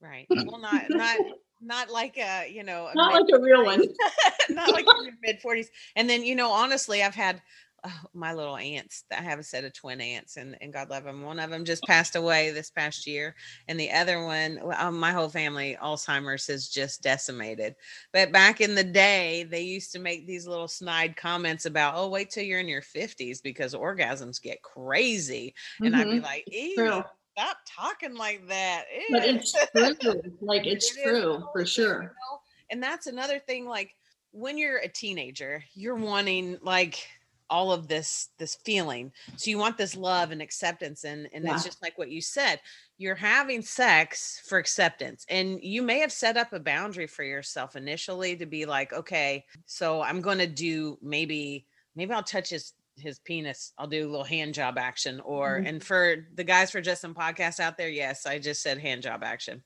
Right. 0.00 0.26
Well, 0.46 0.58
not 0.58 0.84
not 0.88 1.16
not 1.60 1.90
like 1.90 2.16
a 2.16 2.50
you 2.50 2.62
know 2.62 2.86
a 2.86 2.94
not 2.94 3.12
mid- 3.12 3.22
like 3.22 3.40
a 3.40 3.42
real 3.42 3.64
one 3.64 3.82
not 4.50 4.72
like 4.72 4.86
mid 5.22 5.40
forties. 5.40 5.70
And 5.96 6.08
then 6.08 6.24
you 6.24 6.34
know, 6.34 6.50
honestly, 6.50 7.02
I've 7.02 7.14
had 7.14 7.42
oh, 7.84 8.00
my 8.12 8.32
little 8.34 8.56
aunts. 8.56 9.04
I 9.10 9.22
have 9.22 9.38
a 9.38 9.42
set 9.42 9.64
of 9.64 9.72
twin 9.72 10.00
aunts, 10.00 10.36
and 10.36 10.56
and 10.60 10.72
God 10.72 10.90
love 10.90 11.04
them. 11.04 11.22
One 11.22 11.38
of 11.38 11.50
them 11.50 11.64
just 11.64 11.86
passed 11.86 12.16
away 12.16 12.50
this 12.50 12.70
past 12.70 13.06
year, 13.06 13.34
and 13.68 13.78
the 13.78 13.90
other 13.90 14.24
one, 14.24 14.60
um, 14.76 14.98
my 14.98 15.12
whole 15.12 15.28
family, 15.28 15.76
Alzheimer's 15.80 16.46
has 16.48 16.68
just 16.68 17.02
decimated. 17.02 17.76
But 18.12 18.32
back 18.32 18.60
in 18.60 18.74
the 18.74 18.84
day, 18.84 19.44
they 19.44 19.62
used 19.62 19.92
to 19.92 19.98
make 19.98 20.26
these 20.26 20.46
little 20.46 20.68
snide 20.68 21.16
comments 21.16 21.66
about, 21.66 21.94
oh, 21.96 22.08
wait 22.08 22.30
till 22.30 22.44
you're 22.44 22.60
in 22.60 22.68
your 22.68 22.82
fifties 22.82 23.40
because 23.40 23.74
orgasms 23.74 24.40
get 24.42 24.62
crazy, 24.62 25.54
and 25.84 25.94
I'd 25.96 26.10
be 26.10 26.20
Mhm. 26.20 26.22
like, 26.22 26.46
ew. 26.50 27.02
Stop 27.38 27.58
talking 27.66 28.14
like 28.16 28.46
that. 28.48 28.84
But 29.08 29.24
it's 29.24 29.52
true. 29.72 30.22
Like 30.40 30.66
it's 30.66 30.90
It 30.96 31.02
true 31.02 31.48
for 31.52 31.64
sure. 31.66 32.02
you 32.02 32.08
know? 32.08 32.40
And 32.70 32.82
that's 32.82 33.06
another 33.06 33.38
thing. 33.38 33.66
Like 33.66 33.94
when 34.32 34.58
you're 34.58 34.78
a 34.78 34.88
teenager, 34.88 35.64
you're 35.74 35.96
wanting 35.96 36.58
like 36.62 37.06
all 37.50 37.72
of 37.72 37.88
this 37.88 38.28
this 38.38 38.54
feeling. 38.64 39.12
So 39.36 39.50
you 39.50 39.58
want 39.58 39.76
this 39.76 39.96
love 39.96 40.30
and 40.30 40.40
acceptance, 40.40 41.04
and 41.04 41.28
and 41.34 41.44
Yeah. 41.44 41.54
it's 41.54 41.64
just 41.64 41.82
like 41.82 41.98
what 41.98 42.10
you 42.10 42.20
said. 42.22 42.60
You're 42.96 43.14
having 43.14 43.60
sex 43.62 44.40
for 44.46 44.58
acceptance, 44.58 45.26
and 45.28 45.62
you 45.62 45.82
may 45.82 45.98
have 45.98 46.12
set 46.12 46.36
up 46.36 46.52
a 46.52 46.60
boundary 46.60 47.06
for 47.06 47.24
yourself 47.24 47.76
initially 47.76 48.36
to 48.36 48.46
be 48.46 48.64
like, 48.66 48.92
okay, 48.92 49.44
so 49.66 50.00
I'm 50.00 50.20
going 50.20 50.38
to 50.38 50.46
do 50.46 50.98
maybe 51.02 51.66
maybe 51.96 52.12
I'll 52.12 52.22
touch 52.22 52.50
his 52.50 52.72
his 52.96 53.18
penis. 53.18 53.72
I'll 53.78 53.86
do 53.86 54.06
a 54.06 54.10
little 54.10 54.24
hand 54.24 54.52
job 54.52 54.76
action, 54.76 55.20
or 55.20 55.58
Mhm. 55.60 55.68
and 55.68 55.84
for 55.84 56.26
the 56.34 56.44
guys 56.44 56.70
for 56.70 56.82
Just 56.82 57.00
Some 57.00 57.14
Podcast 57.14 57.58
out 57.58 57.78
there, 57.78 57.88
yes, 57.88 58.26
I 58.26 58.38
just 58.38 58.62
said 58.62 58.76
hand 58.78 59.02
job 59.02 59.22
action. 59.24 59.62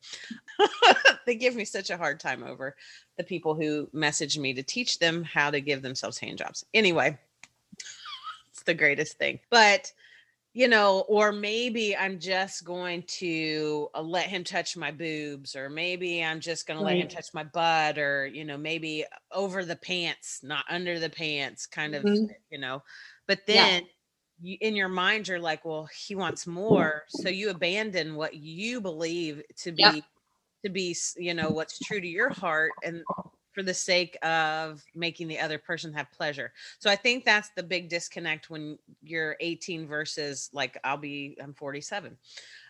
they 1.27 1.35
give 1.35 1.57
me 1.57 1.65
such 1.65 1.91
a 1.91 1.97
hard 1.97 2.21
time 2.21 2.45
over 2.45 2.77
the 3.17 3.25
people 3.25 3.55
who 3.55 3.89
message 3.93 4.39
me 4.39 4.55
to 4.55 4.63
teach 4.63 4.99
them 5.01 5.25
how 5.25 5.51
to 5.51 5.61
give 5.61 5.83
themselves 5.83 6.19
hand 6.19 6.39
jobs. 6.39 6.65
Anyway, 6.75 7.19
the 8.67 8.75
greatest 8.75 9.19
thing. 9.19 9.41
But 9.51 9.93
you 10.55 10.69
know, 10.69 11.01
or 11.09 11.33
maybe 11.33 11.97
I'm 11.97 12.19
just 12.21 12.65
going 12.65 13.05
to 13.05 13.89
uh, 13.95 14.03
let 14.03 14.29
him 14.29 14.45
touch 14.45 14.77
my 14.77 14.93
boobs, 14.93 15.57
or 15.57 15.69
maybe 15.71 16.25
I'm 16.25 16.41
just 16.41 16.67
going 16.67 16.77
to 16.79 16.83
let 16.85 16.97
him 16.99 17.09
touch 17.09 17.35
my 17.35 17.45
butt, 17.45 17.99
or 17.99 18.27
you 18.27 18.45
know, 18.45 18.57
maybe 18.59 19.05
over 19.33 19.65
the 19.65 19.77
pants, 19.77 20.43
not 20.45 20.65
under 20.71 21.01
the 21.01 21.11
pants, 21.11 21.67
kind 21.67 21.95
of, 21.95 22.07
Mhm. 22.07 22.35
you 22.51 22.59
know. 22.59 22.83
But 23.27 23.47
Yeah. 23.49 23.69
then 23.69 23.83
you, 24.41 24.57
in 24.61 24.77
your 24.77 24.89
mind, 24.89 25.29
you're 25.29 25.41
like, 25.41 25.65
well, 25.65 25.87
he 25.87 26.15
wants 26.15 26.47
more, 26.47 27.05
so 27.09 27.29
you 27.29 27.51
abandon 27.51 28.15
what 28.17 28.35
you 28.35 28.81
believe 28.81 29.43
to 29.59 29.73
be 29.73 30.11
to 30.65 30.71
be, 30.71 30.97
you 31.17 31.35
know, 31.35 31.53
what's 31.53 31.81
true 31.81 32.01
to 32.01 32.07
your 32.09 32.31
heart, 32.31 32.75
and 32.83 33.05
for 33.55 33.63
the 33.63 33.75
sake 33.75 34.17
of 34.23 34.85
making 34.95 35.29
the 35.29 35.39
other 35.39 35.59
person 35.59 35.93
have 35.95 36.11
pleasure. 36.13 36.53
So 36.79 36.91
I 36.91 36.97
think 36.97 37.25
that's 37.25 37.51
the 37.57 37.63
big 37.63 37.89
disconnect 37.89 38.51
when 38.51 38.79
you're 39.03 39.37
18 39.41 39.87
versus 39.87 40.51
like 40.53 40.77
I'll 40.85 40.97
be 40.97 41.37
I'm 41.43 41.55
47. 41.55 42.19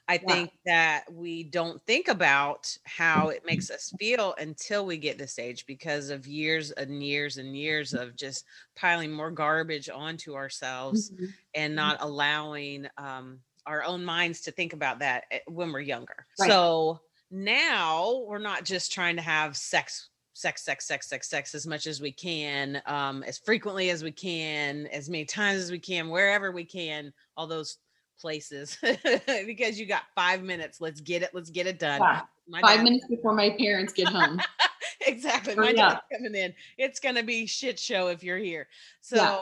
I 0.09 0.19
Yeah. 0.21 0.39
think 0.39 0.51
that 0.67 1.11
we 1.13 1.45
don't 1.45 1.85
think 1.87 2.09
about 2.09 2.77
how 2.85 3.29
it 3.31 3.45
makes 3.45 3.71
us 3.71 3.95
feel 3.99 4.35
until 4.39 4.85
we 4.87 4.99
get 4.99 5.19
this 5.19 5.39
age 5.39 5.67
because 5.67 6.11
of 6.11 6.27
years 6.27 6.71
and 6.73 7.03
years 7.03 7.39
and 7.39 7.57
years 7.57 7.95
of 7.95 8.17
just 8.17 8.45
piling 8.77 9.13
more 9.13 9.31
garbage 9.31 9.89
onto 9.89 10.35
ourselves 10.35 11.11
Mhm. 11.11 11.35
and 11.55 11.75
not 11.75 11.97
allowing 12.01 12.89
um, 12.97 13.41
our 13.67 13.83
own 13.83 14.05
minds 14.05 14.43
to 14.43 14.51
think 14.53 14.73
about 14.73 14.99
that 14.99 15.25
eh, 15.31 15.41
when 15.47 15.73
we're 15.73 15.81
younger. 15.81 16.27
Right. 16.39 16.61
So 16.61 17.01
now 17.31 18.19
we're 18.27 18.39
not 18.39 18.65
just 18.65 18.93
trying 18.93 19.17
to 19.17 19.23
have 19.23 19.57
sex 19.57 20.11
sex 20.35 20.63
sex 20.65 20.87
sex 20.87 21.09
sex 21.09 21.29
sex 21.31 21.55
as 21.55 21.67
much 21.67 21.87
as 21.87 22.01
we 22.01 22.11
can 22.13 22.83
um 22.87 23.23
as 23.23 23.39
frequently 23.39 23.91
as 23.91 24.03
we 24.03 24.11
can 24.11 24.87
as 24.89 25.09
many 25.09 25.25
times 25.25 25.61
as 25.61 25.71
we 25.71 25.79
can 25.79 26.09
wherever 26.09 26.51
we 26.51 26.65
can 26.65 27.13
all 27.37 27.47
those 27.47 27.79
places 28.21 28.77
because 29.47 29.79
you 29.79 29.87
got 29.87 30.03
five 30.15 30.43
minutes 30.43 30.81
let's 30.81 31.01
get 31.01 31.23
it 31.23 31.31
let's 31.35 31.51
get 31.51 31.67
it 31.67 31.79
done 31.79 32.01
Yeah. 32.01 32.21
Five 32.61 32.79
dad- 32.79 32.85
minutes 32.85 33.07
before 33.09 33.33
my 33.35 33.51
parents 33.59 33.93
get 33.95 34.09
home. 34.09 34.39
exactly. 35.07 35.55
My 35.55 35.71
yeah. 35.71 35.89
dad's 35.91 36.01
coming 36.13 36.35
in. 36.35 36.53
It's 36.77 37.01
gonna 37.01 37.23
be 37.23 37.47
shit 37.47 37.79
show 37.79 38.09
if 38.09 38.23
you're 38.23 38.37
here. 38.37 38.69
So 39.01 39.17
Yeah. 39.17 39.41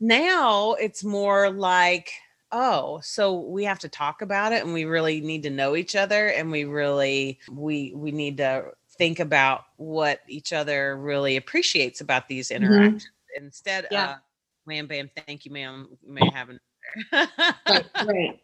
now 0.00 0.72
it's 0.74 1.04
more 1.04 1.50
like, 1.50 2.10
oh, 2.50 2.98
so 3.04 3.38
we 3.40 3.62
have 3.64 3.78
to 3.80 3.88
talk 3.88 4.20
about 4.22 4.52
it 4.52 4.64
and 4.64 4.72
we 4.74 4.84
really 4.84 5.20
need 5.20 5.44
to 5.44 5.50
know 5.50 5.76
each 5.76 5.94
other 5.94 6.28
and 6.28 6.50
we 6.50 6.64
really 6.64 7.38
we 7.52 7.92
we 7.94 8.10
need 8.10 8.36
to 8.38 8.70
think 8.96 9.20
about 9.20 9.64
what 9.76 10.20
each 10.28 10.52
other 10.52 10.96
really 10.96 11.36
appreciates 11.36 12.00
about 12.00 12.28
these 12.28 12.48
mm-hmm. 12.48 12.64
interactions 12.64 13.08
instead 13.36 13.86
Yeah. 13.90 14.12
of 14.12 14.18
wham 14.64 14.86
bam, 14.86 15.10
thank 15.26 15.44
you, 15.44 15.52
ma'am. 15.52 15.88
You 16.02 16.12
may 16.12 16.28
have 16.32 16.48
another. 16.48 17.30
right, 17.68 17.86
right. 18.06 18.40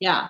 Yeah. 0.00 0.28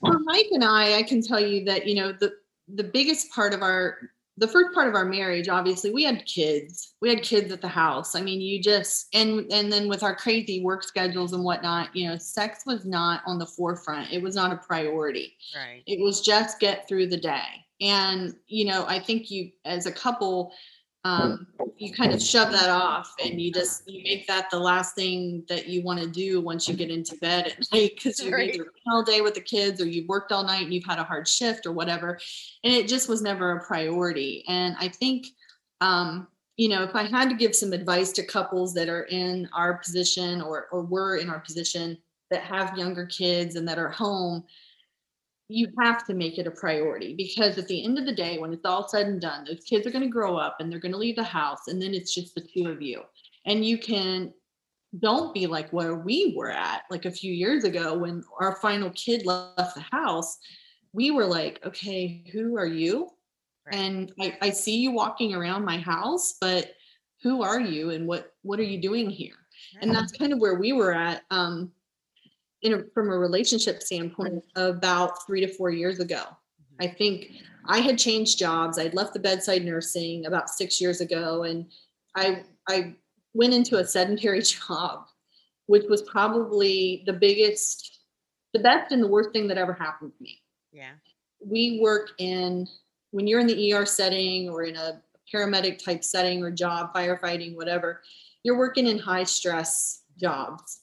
For 0.00 0.18
Mike 0.20 0.48
and 0.52 0.64
I, 0.64 0.98
I 0.98 1.02
can 1.02 1.22
tell 1.22 1.40
you 1.40 1.64
that, 1.64 1.86
you 1.86 1.94
know, 1.94 2.12
the 2.12 2.34
the 2.68 2.84
biggest 2.84 3.30
part 3.30 3.52
of 3.52 3.62
our 3.62 3.98
the 4.36 4.48
first 4.48 4.74
part 4.74 4.88
of 4.88 4.94
our 4.94 5.04
marriage, 5.04 5.48
obviously, 5.48 5.92
we 5.92 6.02
had 6.02 6.26
kids. 6.26 6.94
We 7.00 7.08
had 7.08 7.22
kids 7.22 7.52
at 7.52 7.60
the 7.60 7.68
house. 7.68 8.14
I 8.14 8.20
mean, 8.20 8.40
you 8.40 8.60
just 8.60 9.08
and 9.14 9.50
and 9.52 9.72
then 9.72 9.88
with 9.88 10.02
our 10.02 10.16
crazy 10.16 10.62
work 10.62 10.82
schedules 10.82 11.32
and 11.32 11.44
whatnot, 11.44 11.94
you 11.94 12.08
know, 12.08 12.16
sex 12.18 12.64
was 12.66 12.84
not 12.84 13.22
on 13.26 13.38
the 13.38 13.46
forefront. 13.46 14.12
It 14.12 14.22
was 14.22 14.34
not 14.34 14.52
a 14.52 14.56
priority. 14.56 15.36
right. 15.54 15.82
It 15.86 16.02
was 16.02 16.20
just 16.20 16.58
get 16.58 16.88
through 16.88 17.08
the 17.08 17.16
day. 17.16 17.64
And, 17.80 18.34
you 18.46 18.64
know, 18.64 18.84
I 18.86 18.98
think 18.98 19.30
you 19.30 19.50
as 19.64 19.86
a 19.86 19.92
couple, 19.92 20.52
um, 21.04 21.46
you 21.76 21.92
kind 21.92 22.14
of 22.14 22.22
shove 22.22 22.50
that 22.50 22.70
off 22.70 23.14
and 23.22 23.38
you 23.40 23.52
just 23.52 23.86
you 23.86 24.02
make 24.02 24.26
that 24.26 24.50
the 24.50 24.58
last 24.58 24.94
thing 24.94 25.44
that 25.48 25.68
you 25.68 25.82
want 25.82 26.00
to 26.00 26.06
do 26.06 26.40
once 26.40 26.66
you 26.66 26.74
get 26.74 26.90
into 26.90 27.14
bed 27.16 27.46
at 27.46 27.58
night 27.72 27.92
because 27.94 28.18
you've 28.20 28.32
Right. 28.32 28.54
either 28.54 28.64
been 28.64 28.92
all 28.92 29.02
day 29.02 29.20
with 29.20 29.34
the 29.34 29.40
kids 29.40 29.82
or 29.82 29.86
you've 29.86 30.08
worked 30.08 30.32
all 30.32 30.44
night 30.44 30.62
and 30.62 30.72
you've 30.72 30.86
had 30.86 30.98
a 30.98 31.04
hard 31.04 31.28
shift 31.28 31.66
or 31.66 31.72
whatever. 31.72 32.18
And 32.64 32.72
it 32.72 32.88
just 32.88 33.08
was 33.08 33.20
never 33.20 33.52
a 33.52 33.64
priority. 33.64 34.44
And 34.48 34.76
I 34.78 34.88
think 34.88 35.26
um, 35.80 36.28
you 36.56 36.68
know, 36.68 36.84
if 36.84 36.94
I 36.94 37.02
had 37.04 37.28
to 37.28 37.34
give 37.34 37.54
some 37.54 37.72
advice 37.72 38.12
to 38.12 38.24
couples 38.24 38.72
that 38.74 38.88
are 38.88 39.02
in 39.04 39.48
our 39.52 39.74
position 39.78 40.40
or 40.40 40.68
or 40.70 40.82
were 40.82 41.16
in 41.16 41.28
our 41.28 41.40
position 41.40 41.98
that 42.30 42.42
have 42.42 42.78
younger 42.78 43.06
kids 43.06 43.56
and 43.56 43.66
that 43.68 43.78
are 43.78 43.90
home, 43.90 44.44
you 45.48 45.68
have 45.78 46.06
to 46.06 46.14
make 46.14 46.38
it 46.38 46.46
a 46.46 46.50
priority 46.50 47.14
because 47.14 47.58
at 47.58 47.68
the 47.68 47.84
end 47.84 47.98
of 47.98 48.06
the 48.06 48.14
day, 48.14 48.38
when 48.38 48.52
it's 48.52 48.64
all 48.64 48.88
said 48.88 49.06
and 49.06 49.20
done, 49.20 49.44
those 49.44 49.62
kids 49.64 49.86
are 49.86 49.90
going 49.90 50.04
to 50.04 50.08
grow 50.08 50.36
up 50.36 50.56
and 50.58 50.70
they're 50.70 50.78
going 50.78 50.92
to 50.92 50.98
leave 50.98 51.16
the 51.16 51.24
house, 51.24 51.68
and 51.68 51.80
then 51.80 51.94
it's 51.94 52.14
just 52.14 52.34
the 52.34 52.40
two 52.40 52.70
of 52.70 52.80
you. 52.80 53.02
And 53.46 53.64
you 53.64 53.78
can 53.78 54.32
don't 55.00 55.34
be 55.34 55.48
like 55.48 55.68
where 55.72 55.96
we 55.96 56.34
were 56.36 56.50
at 56.50 56.82
like 56.88 57.04
a 57.04 57.10
few 57.10 57.32
years 57.32 57.64
ago 57.64 57.98
when 57.98 58.22
our 58.40 58.56
final 58.56 58.90
kid 58.90 59.26
left 59.26 59.74
the 59.74 59.84
house. 59.90 60.38
We 60.92 61.10
were 61.10 61.26
like, 61.26 61.60
okay, 61.66 62.24
who 62.32 62.56
are 62.56 62.66
you? 62.66 63.10
Right. 63.66 63.74
And 63.74 64.12
I, 64.20 64.38
I 64.40 64.50
see 64.50 64.76
you 64.76 64.92
walking 64.92 65.34
around 65.34 65.64
my 65.64 65.78
house, 65.78 66.36
but 66.40 66.74
who 67.22 67.42
are 67.42 67.60
you 67.60 67.90
and 67.90 68.06
what 68.06 68.32
what 68.42 68.60
are 68.60 68.64
you 68.64 68.80
doing 68.80 69.10
here? 69.10 69.34
and 69.80 69.94
that's 69.94 70.12
kind 70.12 70.32
of 70.32 70.38
where 70.38 70.54
we 70.54 70.72
were 70.72 70.92
at 70.92 71.22
um 71.30 71.70
in 72.64 72.74
a, 72.74 72.84
from 72.92 73.10
a 73.10 73.18
relationship 73.18 73.82
standpoint 73.82 74.42
about 74.56 75.24
three 75.26 75.40
to 75.40 75.48
four 75.48 75.70
years 75.70 76.00
ago 76.00 76.22
i 76.80 76.86
think 76.86 77.30
i 77.66 77.78
had 77.78 77.98
changed 77.98 78.38
jobs 78.38 78.78
i'd 78.78 78.94
left 78.94 79.14
the 79.14 79.20
bedside 79.20 79.64
nursing 79.64 80.26
about 80.26 80.50
six 80.50 80.80
years 80.80 81.00
ago 81.00 81.44
and 81.44 81.66
i 82.16 82.42
i 82.68 82.94
went 83.32 83.54
into 83.54 83.76
a 83.76 83.86
sedentary 83.86 84.42
job 84.42 85.06
which 85.66 85.84
was 85.88 86.02
probably 86.02 87.02
the 87.06 87.12
biggest 87.12 88.00
the 88.52 88.60
best 88.60 88.92
and 88.92 89.02
the 89.02 89.08
worst 89.08 89.30
thing 89.32 89.46
that 89.46 89.58
ever 89.58 89.72
happened 89.72 90.12
to 90.16 90.22
me 90.22 90.40
yeah. 90.72 90.90
we 91.40 91.78
work 91.80 92.10
in 92.18 92.66
when 93.14 93.28
you're 93.28 93.38
in 93.38 93.46
the 93.46 93.72
ER 93.72 93.86
setting 93.86 94.48
or 94.48 94.64
in 94.64 94.74
a 94.74 95.00
paramedic 95.32 95.82
type 95.82 96.02
setting 96.02 96.42
or 96.42 96.50
job, 96.50 96.92
firefighting, 96.92 97.54
whatever, 97.54 98.02
you're 98.42 98.58
working 98.58 98.88
in 98.88 98.98
high 98.98 99.22
stress 99.22 100.02
jobs. 100.20 100.80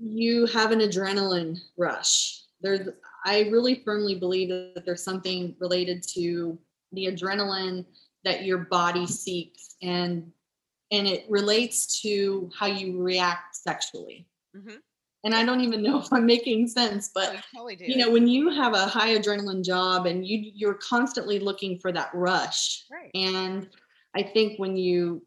You 0.00 0.46
have 0.46 0.70
an 0.72 0.80
adrenaline 0.80 1.58
rush. 1.76 2.42
There's 2.60 2.88
I 3.24 3.42
really 3.50 3.82
firmly 3.84 4.14
believe 4.14 4.48
that 4.48 4.84
there's 4.84 5.02
something 5.02 5.54
related 5.58 6.02
to 6.14 6.58
the 6.92 7.06
adrenaline 7.06 7.84
that 8.24 8.44
your 8.44 8.58
body 8.58 9.06
seeks 9.06 9.76
and 9.82 10.30
and 10.90 11.06
it 11.06 11.26
relates 11.28 12.00
to 12.02 12.50
how 12.58 12.66
you 12.66 13.02
react 13.02 13.56
sexually. 13.56 14.26
Mhm. 14.56 14.78
And 15.24 15.34
I 15.34 15.44
don't 15.44 15.60
even 15.60 15.82
know 15.82 15.98
if 16.00 16.12
I'm 16.12 16.24
making 16.26 16.68
sense, 16.68 17.10
but 17.14 17.28
Oh, 17.28 17.32
you 17.32 17.76
totally 17.76 17.92
you 17.92 17.96
know 17.98 18.10
when 18.10 18.26
you 18.26 18.50
have 18.50 18.74
a 18.74 18.86
high 18.86 19.16
adrenaline 19.16 19.64
job 19.64 20.06
and 20.06 20.26
you 20.26 20.50
you're 20.54 20.74
constantly 20.74 21.38
looking 21.38 21.78
for 21.78 21.92
that 21.92 22.10
rush 22.14 22.84
right. 22.90 23.10
and 23.14 23.68
i 24.14 24.22
think 24.22 24.58
when 24.58 24.76
you 24.76 25.22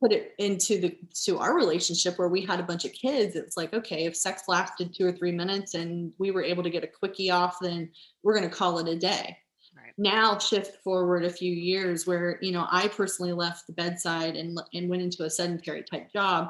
put 0.00 0.12
it 0.12 0.32
into 0.38 0.78
the 0.80 0.96
to 1.24 1.38
our 1.38 1.54
relationship 1.54 2.18
where 2.18 2.28
we 2.28 2.44
had 2.44 2.60
a 2.60 2.64
bunch 2.64 2.84
of 2.84 2.92
kids 2.92 3.34
it's 3.34 3.56
like 3.56 3.72
okay 3.72 4.04
if 4.04 4.16
sex 4.16 4.42
lasted 4.48 4.94
two 4.94 5.06
or 5.06 5.12
three 5.12 5.32
minutes 5.32 5.74
and 5.74 6.12
we 6.18 6.30
were 6.30 6.42
able 6.42 6.62
to 6.62 6.70
get 6.70 6.84
a 6.84 6.86
quickie 6.88 7.30
off 7.30 7.56
then 7.60 7.90
we're 8.22 8.36
going 8.36 8.48
to 8.48 8.54
call 8.54 8.78
it 8.78 8.88
a 8.88 8.96
day 8.96 9.36
Right. 9.74 9.92
now 9.98 10.38
shift 10.38 10.82
forward 10.82 11.24
a 11.24 11.30
few 11.30 11.52
years 11.52 12.06
where 12.06 12.38
you 12.40 12.52
know 12.52 12.66
i 12.70 12.88
personally 12.88 13.32
left 13.32 13.66
the 13.66 13.74
bedside 13.74 14.34
and 14.36 14.58
and 14.72 14.88
went 14.88 15.02
into 15.02 15.24
a 15.24 15.30
sedentary 15.30 15.82
type 15.82 16.10
job 16.12 16.48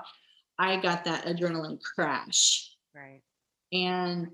i 0.58 0.76
got 0.76 1.04
that 1.04 1.24
adrenaline 1.26 1.80
crash 1.82 2.70
Right. 2.94 3.22
and 3.72 4.28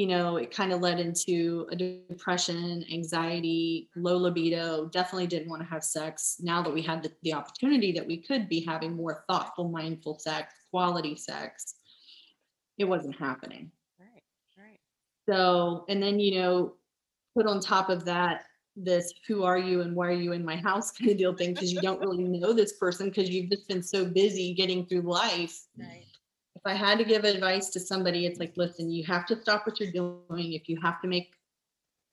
you 0.00 0.06
know 0.06 0.36
it 0.36 0.50
kind 0.50 0.72
of 0.72 0.80
led 0.80 0.98
into 0.98 1.66
a 1.72 1.76
depression 1.76 2.84
anxiety 2.92 3.88
low 3.96 4.16
libido 4.16 4.86
definitely 4.86 5.26
didn't 5.26 5.50
want 5.50 5.62
to 5.62 5.68
have 5.68 5.84
sex 5.84 6.36
now 6.40 6.62
that 6.62 6.72
we 6.72 6.82
had 6.82 7.02
the, 7.02 7.12
the 7.22 7.34
opportunity 7.34 7.92
that 7.92 8.06
we 8.06 8.16
could 8.16 8.48
be 8.48 8.60
having 8.60 8.94
more 8.94 9.24
thoughtful 9.28 9.68
mindful 9.68 10.18
sex 10.18 10.54
quality 10.70 11.14
sex 11.16 11.76
it 12.78 12.84
wasn't 12.84 13.14
happening 13.16 13.70
Right. 14.00 14.22
Right. 14.64 14.80
So, 15.28 15.84
and 15.88 16.02
then, 16.02 16.18
you 16.18 16.40
know, 16.40 16.74
put 17.36 17.46
on 17.46 17.60
top 17.60 17.90
of 17.90 18.04
that 18.06 18.44
this 18.76 19.12
who 19.26 19.42
are 19.42 19.58
you 19.58 19.82
and 19.82 19.94
why 19.94 20.06
are 20.06 20.12
you 20.12 20.32
in 20.32 20.44
my 20.44 20.56
house 20.56 20.90
kind 20.98 21.10
of 21.10 21.18
deal 21.18 21.34
thing 21.34 21.52
because 21.52 21.72
you 21.72 21.80
don't 21.80 22.00
really 22.00 22.22
know 22.22 22.52
this 22.52 22.74
person 22.74 23.08
because 23.08 23.28
you've 23.28 23.50
just 23.50 23.68
been 23.68 23.82
so 23.82 24.04
busy 24.04 24.54
getting 24.54 24.86
through 24.86 25.02
life. 25.02 25.66
Right. 25.78 26.06
If 26.60 26.70
I 26.70 26.74
had 26.74 26.98
to 26.98 27.04
give 27.04 27.24
advice 27.24 27.70
to 27.70 27.80
somebody, 27.80 28.26
it's 28.26 28.38
like, 28.38 28.54
listen, 28.56 28.90
you 28.90 29.02
have 29.06 29.24
to 29.26 29.40
stop 29.40 29.66
what 29.66 29.80
you're 29.80 29.90
doing. 29.90 30.52
If 30.52 30.68
you 30.68 30.78
have 30.82 31.00
to 31.00 31.08
make 31.08 31.32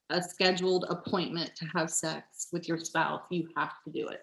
a 0.10 0.21
scheduled 0.21 0.86
appointment 0.89 1.53
to 1.57 1.65
have 1.65 1.91
sex 1.91 2.47
with 2.53 2.65
your 2.65 2.79
spouse, 2.79 3.23
you 3.29 3.49
have 3.57 3.73
to 3.83 3.91
do 3.91 4.07
it. 4.07 4.21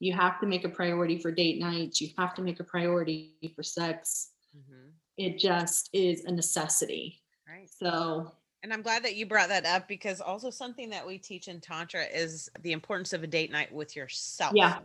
You 0.00 0.14
have 0.14 0.40
to 0.40 0.46
make 0.46 0.64
a 0.64 0.70
priority 0.70 1.18
for 1.18 1.30
date 1.30 1.60
nights. 1.60 2.00
You 2.00 2.08
have 2.16 2.34
to 2.36 2.42
make 2.42 2.60
a 2.60 2.64
priority 2.64 3.52
for 3.54 3.62
sex. 3.62 4.30
Mhm. 4.56 4.92
It 5.18 5.38
just 5.38 5.90
is 5.92 6.24
a 6.24 6.32
necessity. 6.32 7.22
Right. 7.46 7.68
So, 7.68 8.34
And 8.62 8.72
I'm 8.72 8.80
glad 8.80 9.04
that 9.04 9.16
you 9.16 9.26
brought 9.26 9.50
that 9.50 9.66
up 9.66 9.86
because 9.86 10.22
also 10.22 10.48
something 10.48 10.88
that 10.90 11.06
we 11.06 11.18
teach 11.18 11.48
in 11.48 11.60
Tantra 11.60 12.04
is 12.06 12.48
the 12.60 12.72
importance 12.72 13.12
of 13.12 13.22
a 13.22 13.26
date 13.26 13.50
night 13.50 13.70
with 13.70 13.96
yourself. 13.96 14.54
Yeah. 14.56 14.80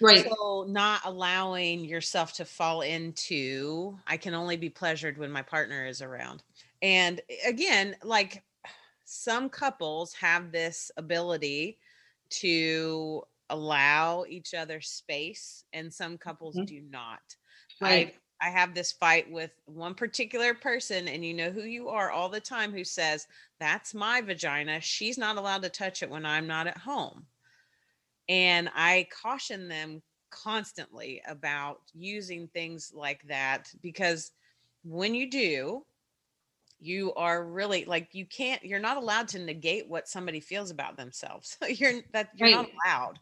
Right. 0.00 0.28
So 0.28 0.66
not 0.68 1.02
allowing 1.04 1.84
yourself 1.84 2.34
to 2.34 2.44
fall 2.44 2.82
into 2.82 3.98
I 4.06 4.16
can 4.16 4.34
only 4.34 4.56
be 4.56 4.70
pleasured 4.70 5.18
when 5.18 5.32
my 5.32 5.42
partner 5.42 5.86
is 5.86 6.02
around. 6.02 6.42
And 6.82 7.20
again, 7.46 7.96
like 8.02 8.44
some 9.04 9.50
couples 9.50 10.14
have 10.14 10.52
this 10.52 10.90
ability 10.96 11.78
to 12.30 13.24
allow 13.50 14.24
each 14.26 14.54
other 14.54 14.80
space 14.80 15.64
and 15.72 15.92
some 15.92 16.18
couples 16.18 16.58
Mhm. 16.58 16.66
do 16.66 16.80
not. 16.80 17.36
Right. 17.80 18.08
I 18.08 18.14
I 18.42 18.50
have 18.50 18.74
this 18.74 18.92
fight 18.92 19.30
with 19.30 19.52
one 19.66 19.94
particular 19.94 20.54
person 20.54 21.08
and 21.08 21.24
you 21.24 21.32
know 21.34 21.50
who 21.50 21.62
you 21.62 21.88
are 21.88 22.10
all 22.10 22.28
the 22.28 22.40
time 22.40 22.72
who 22.72 22.84
says 22.84 23.26
that's 23.60 23.94
my 23.94 24.20
vagina. 24.20 24.80
She's 24.80 25.16
not 25.18 25.36
allowed 25.36 25.62
to 25.62 25.70
touch 25.70 26.02
it 26.02 26.10
when 26.10 26.26
I'm 26.26 26.46
not 26.46 26.66
at 26.66 26.78
home. 26.78 27.28
And 28.28 28.70
I 28.74 29.06
caution 29.22 29.68
them 29.68 30.02
constantly 30.30 31.22
about 31.28 31.80
using 31.94 32.48
things 32.48 32.92
like 32.94 33.22
that 33.28 33.70
because 33.82 34.32
when 34.82 35.14
you 35.14 35.30
do, 35.30 35.84
you 36.80 37.14
are 37.14 37.44
really 37.44 37.84
like 37.86 38.08
you 38.12 38.26
can't 38.26 38.62
you're 38.62 38.78
not 38.78 38.98
allowed 38.98 39.28
to 39.28 39.38
negate 39.38 39.88
what 39.88 40.08
somebody 40.08 40.40
feels 40.40 40.70
about 40.70 40.96
themselves. 40.96 41.56
you're 41.68 42.02
that 42.12 42.30
you're 42.34 42.50
not 42.50 42.68
allowed. 42.86 43.18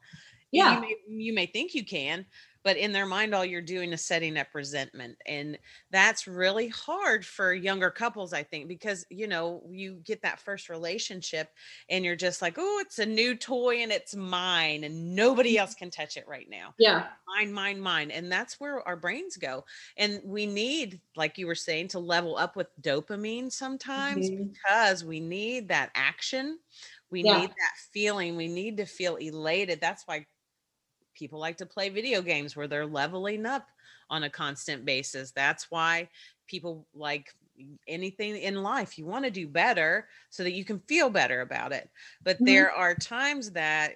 Yeah. 0.50 0.74
You 0.74 0.80
may, 0.80 0.96
you 1.08 1.32
may 1.32 1.46
think 1.46 1.74
you 1.74 1.84
can, 1.84 2.26
but 2.64 2.76
in 2.76 2.92
their 2.92 3.06
mind, 3.06 3.34
all 3.34 3.44
you're 3.44 3.60
doing 3.62 3.92
is 3.92 4.04
setting 4.04 4.36
up 4.38 4.48
resentment. 4.54 5.18
And 5.26 5.58
that's 5.90 6.26
really 6.26 6.68
hard 6.68 7.24
for 7.26 7.52
younger 7.52 7.90
couples, 7.90 8.32
I 8.32 8.42
think, 8.42 8.68
because, 8.68 9.04
you 9.10 9.26
know, 9.26 9.62
you 9.70 9.96
get 10.04 10.22
that 10.22 10.40
first 10.40 10.68
relationship 10.68 11.48
and 11.88 12.04
you're 12.04 12.16
just 12.16 12.42
like, 12.42 12.54
oh, 12.58 12.78
it's 12.80 12.98
a 12.98 13.06
new 13.06 13.36
toy 13.36 13.76
and 13.76 13.92
it's 13.92 14.14
mine 14.14 14.84
and 14.84 15.14
nobody 15.14 15.58
else 15.58 15.74
can 15.74 15.90
touch 15.90 16.16
it 16.16 16.26
right 16.28 16.48
now. 16.48 16.74
Yeah. 16.76 17.12
Mine, 17.26 17.52
mine, 17.52 17.80
mine. 17.80 18.10
And 18.10 18.30
that's 18.30 18.58
where 18.60 18.86
our 18.86 18.96
brains 18.96 19.36
go. 19.36 19.64
And 19.96 20.20
we 20.24 20.46
need, 20.46 21.00
like 21.16 21.38
you 21.38 21.46
were 21.46 21.54
saying, 21.54 21.88
to 21.88 21.98
level 21.98 22.36
up 22.36 22.56
with 22.56 22.68
dopamine 22.80 23.50
sometimes 23.50 24.30
Mhm. 24.30 24.56
because 24.66 25.04
we 25.04 25.20
need 25.20 25.68
that 25.68 25.90
action. 25.94 26.58
We 27.10 27.22
Yeah. 27.22 27.46
need 27.46 27.50
that 27.50 27.76
feeling. 27.92 28.36
We 28.36 28.48
need 28.48 28.76
to 28.78 28.86
feel 28.86 29.16
elated. 29.16 29.80
That's 29.80 30.06
why 30.06 30.26
people 31.14 31.38
like 31.38 31.56
to 31.58 31.66
play 31.66 31.88
video 31.88 32.22
games 32.22 32.56
where 32.56 32.68
they're 32.68 32.86
leveling 32.86 33.46
up 33.46 33.68
on 34.10 34.24
a 34.24 34.30
constant 34.30 34.84
basis. 34.84 35.32
That's 35.32 35.70
why 35.70 36.10
people 36.46 36.88
like 36.94 37.34
anything 37.86 38.36
in 38.36 38.62
life 38.62 38.98
you 38.98 39.06
want 39.06 39.24
to 39.24 39.30
do 39.30 39.46
better 39.48 40.08
so 40.30 40.42
that 40.42 40.52
you 40.52 40.64
can 40.64 40.80
feel 40.80 41.10
better 41.10 41.40
about 41.42 41.72
it. 41.72 41.90
But 42.24 42.40
Mhm. 42.40 42.44
there 42.44 42.72
are 42.72 42.94
times 42.94 43.52
that 43.52 43.94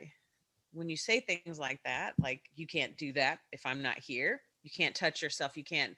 when 0.72 0.88
you 0.88 0.96
say 0.96 1.20
things 1.20 1.58
like 1.58 1.82
that, 1.84 2.14
like 2.20 2.50
you 2.54 2.66
can't 2.66 2.96
do 2.96 3.12
that 3.14 3.40
if 3.52 3.64
I'm 3.64 3.82
not 3.82 3.98
here, 3.98 4.42
you 4.62 4.70
can't 4.70 4.94
touch 4.94 5.22
yourself, 5.22 5.56
you 5.56 5.64
can't 5.64 5.96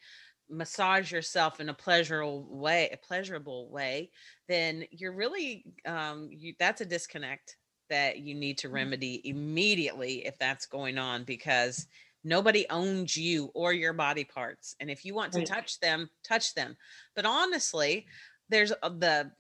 massage 0.49 1.13
yourself 1.13 1.61
in 1.61 1.69
a 1.69 1.75
pleasurable 1.75 2.45
way, 2.45 2.89
a 2.91 2.97
pleasurable 2.97 3.71
way, 3.71 4.11
then 4.47 4.85
you're 4.91 5.13
really 5.13 5.75
um 5.85 6.29
you 6.33 6.55
that's 6.59 6.81
a 6.81 6.87
disconnect 6.87 7.59
that 7.89 8.19
you 8.19 8.35
need 8.35 8.59
to 8.59 8.69
remedy 8.69 9.21
immediately 9.29 10.27
if 10.27 10.39
that's 10.39 10.67
going 10.67 10.99
on 10.99 11.25
because 11.25 11.87
nobody 12.25 12.67
owns 12.71 13.17
you 13.17 13.47
or 13.55 13.73
your 13.73 13.93
body 13.93 14.25
parts 14.25 14.75
and 14.81 14.91
if 14.91 15.05
you 15.05 15.15
want 15.15 15.33
to 15.35 15.43
touch 15.43 15.81
them 15.81 16.11
touch 16.25 16.55
them. 16.55 16.77
But 17.15 17.27
honestly 17.27 18.07
there's 18.49 18.71
the 18.71 19.33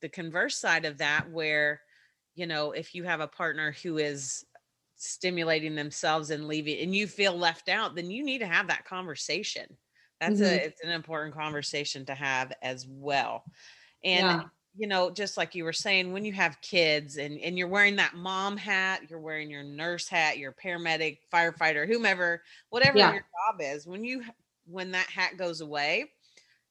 the 0.00 0.08
converse 0.08 0.56
side 0.58 0.84
of 0.84 0.98
that 0.98 1.30
where 1.30 1.82
you 2.34 2.46
know 2.46 2.72
if 2.72 2.94
you 2.94 3.04
have 3.04 3.20
a 3.20 3.28
partner 3.28 3.72
who 3.72 3.98
is 3.98 4.44
stimulating 4.96 5.74
themselves 5.74 6.30
and 6.30 6.46
leaving 6.46 6.78
and 6.78 6.94
you 6.94 7.06
feel 7.06 7.36
left 7.36 7.68
out 7.68 7.94
then 7.94 8.10
you 8.10 8.22
need 8.24 8.38
to 8.38 8.46
have 8.46 8.68
that 8.68 8.84
conversation. 8.84 9.76
That's 10.20 10.40
Mhm. 10.40 10.40
a 10.40 10.64
it's 10.66 10.82
an 10.82 10.90
important 10.90 11.34
conversation 11.34 12.06
to 12.06 12.14
have 12.14 12.52
as 12.62 12.86
well. 12.88 13.44
And 14.04 14.32
Yeah. 14.32 14.53
You 14.74 14.86
know 14.86 15.10
just 15.10 15.36
like 15.36 15.54
you 15.54 15.64
were 15.64 15.72
saying 15.72 16.12
when 16.12 16.24
you 16.24 16.32
have 16.32 16.60
kids 16.60 17.16
and 17.16 17.38
and 17.40 17.58
you're 17.58 17.68
wearing 17.68 17.96
that 17.96 18.14
mom 18.14 18.56
hat 18.56 19.02
you're 19.08 19.20
wearing 19.20 19.50
your 19.50 19.62
nurse 19.62 20.08
hat 20.08 20.38
your 20.38 20.52
paramedic 20.52 21.18
firefighter 21.32 21.86
whomever 21.86 22.42
whatever 22.70 23.00
Yeah. 23.00 23.10
your 23.10 23.22
job 23.22 23.60
is 23.60 23.86
when 23.86 24.04
you 24.04 24.24
when 24.66 24.90
that 24.92 25.08
hat 25.08 25.36
goes 25.36 25.60
away 25.60 26.10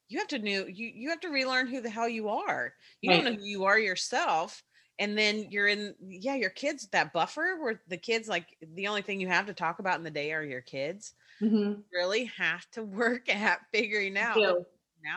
you 0.10 0.20
have 0.20 0.28
to 0.28 0.40
new 0.40 0.66
you 0.68 0.88
you 0.88 1.10
have 1.10 1.20
to 1.22 1.30
relearn 1.30 1.68
who 1.68 1.82
the 1.82 1.90
hell 1.90 2.10
you 2.10 2.30
are 2.30 2.74
you 3.02 3.10
don't 3.10 3.24
know 3.24 3.34
who 3.34 3.46
you 3.46 3.64
are 3.64 3.80
yourself 3.80 4.64
and 5.00 5.18
then 5.18 5.48
you're 5.50 5.68
in 5.68 5.96
yeah 6.02 6.36
your 6.36 6.50
kids 6.50 6.88
that 6.90 7.14
buffer 7.14 7.58
where 7.62 7.82
the 7.88 7.98
kids 7.98 8.28
like 8.28 8.58
the 8.62 8.88
only 8.88 9.02
thing 9.02 9.20
you 9.20 9.28
have 9.28 9.48
to 9.48 9.54
talk 9.54 9.80
about 9.80 9.98
in 9.98 10.04
the 10.04 10.12
day 10.12 10.32
are 10.34 10.44
your 10.44 10.62
kids 10.62 11.14
Mhm. 11.40 11.84
really 11.94 12.26
have 12.26 12.70
to 12.72 12.84
work 12.84 13.30
at 13.30 13.62
figuring 13.74 14.18
out 14.18 14.44
do. 14.44 14.66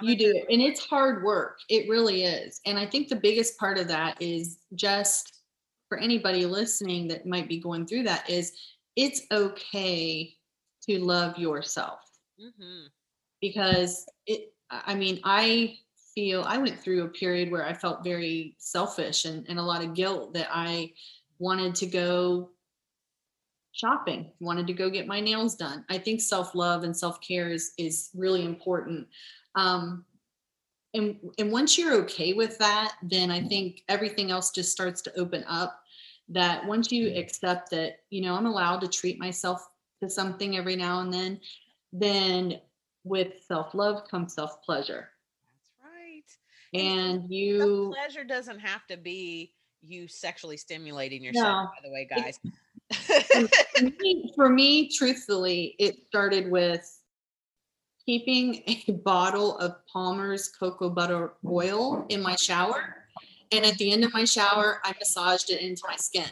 You 0.03 0.17
do. 0.17 0.45
And 0.51 0.61
it's 0.61 0.85
hard 0.85 1.23
work. 1.25 1.59
It 1.69 1.89
really 1.89 2.25
is. 2.25 2.61
And 2.67 2.79
I 2.79 2.87
think 2.87 3.09
the 3.09 3.17
biggest 3.17 3.59
part 3.59 3.79
of 3.79 3.89
that 3.89 4.21
is 4.21 4.59
just 4.75 5.41
for 5.89 5.99
anybody 5.99 6.47
listening 6.47 7.09
that 7.09 7.27
might 7.27 7.49
be 7.49 7.59
going 7.61 7.87
through 7.87 8.03
that 8.05 8.29
is 8.29 8.53
it's 8.97 9.23
okay 9.31 10.35
to 10.83 10.99
love 10.99 11.39
yourself 11.39 12.01
Mhm. 12.41 12.89
because 13.41 14.07
it, 14.27 14.55
I 14.71 14.83
I 14.93 14.95
mean, 14.95 15.21
I 15.25 15.79
feel 16.15 16.43
I 16.43 16.59
went 16.59 16.81
through 16.81 17.05
a 17.05 17.09
period 17.09 17.51
where 17.51 17.65
I 17.67 17.75
felt 17.75 18.03
very 18.05 18.57
selfish 18.59 19.25
and, 19.27 19.47
and 19.49 19.59
a 19.59 19.63
lot 19.63 19.85
of 19.85 19.95
guilt 19.95 20.35
that 20.35 20.49
I 20.51 20.93
wanted 21.39 21.75
to 21.77 21.87
go 21.87 22.51
shopping, 23.73 24.33
wanted 24.41 24.67
to 24.67 24.73
go 24.73 24.89
get 24.89 25.07
my 25.07 25.21
nails 25.21 25.55
done. 25.55 25.85
I 25.91 25.99
think 25.99 26.21
self-love 26.21 26.83
and 26.83 26.97
self-care 26.97 27.51
is 27.51 27.73
is 27.79 28.11
really 28.15 28.45
important. 28.45 29.09
Um, 29.57 30.05
and 30.95 31.17
and 31.39 31.51
once 31.51 31.77
you're 31.77 31.95
okay 31.95 32.33
with 32.33 32.57
that, 32.59 32.95
then 33.03 33.31
I 33.31 33.43
think 33.43 33.83
everything 33.89 34.31
else 34.31 34.51
just 34.51 34.71
starts 34.73 35.03
to 35.03 35.19
open 35.19 35.45
up. 35.49 35.81
That 36.29 36.67
once 36.67 36.91
you 36.91 37.15
accept 37.17 37.71
that, 37.71 38.01
you 38.11 38.21
know, 38.23 38.35
I'm 38.35 38.47
allowed 38.47 38.81
to 38.81 38.89
treat 38.89 39.19
myself 39.19 39.69
to 40.03 40.09
something 40.11 40.57
every 40.57 40.77
now 40.77 41.01
and 41.01 41.13
then, 41.13 41.41
then 41.93 42.61
with 43.05 43.35
self-love 43.47 44.09
comes 44.11 44.35
self-pleasure. 44.35 45.09
that's 45.47 45.71
right 45.85 46.25
And 46.75 47.29
the 47.29 47.35
you 47.35 47.95
pleasure 47.97 48.25
doesn't 48.25 48.59
have 48.59 48.87
to 48.89 48.97
be 48.97 49.53
you 49.83 50.09
sexually 50.09 50.57
stimulating 50.57 51.23
yourself 51.23 51.45
No. 51.45 51.71
by 51.71 51.79
the 51.85 51.93
way 51.93 52.09
guys 52.11 52.41
for 53.77 53.85
me, 54.01 54.33
for 54.35 54.49
me, 54.49 54.89
truthfully, 54.89 55.77
it 55.79 55.97
started 56.09 56.51
with 56.51 57.01
keeping 58.07 58.63
a 58.67 58.93
bottle 59.05 59.59
of 59.59 59.85
Palmer's 59.93 60.49
cocoa 60.49 60.89
butter 60.89 61.33
oil 61.45 62.07
in 62.09 62.23
my 62.23 62.37
shower. 62.37 63.05
And 63.53 63.65
at 63.65 63.77
the 63.79 63.93
end 63.93 64.05
of 64.05 64.15
my 64.15 64.25
shower, 64.25 64.81
I 64.85 64.95
massaged 64.99 65.51
it 65.51 65.61
into 65.61 65.83
my 65.87 65.97
skin. 65.97 66.25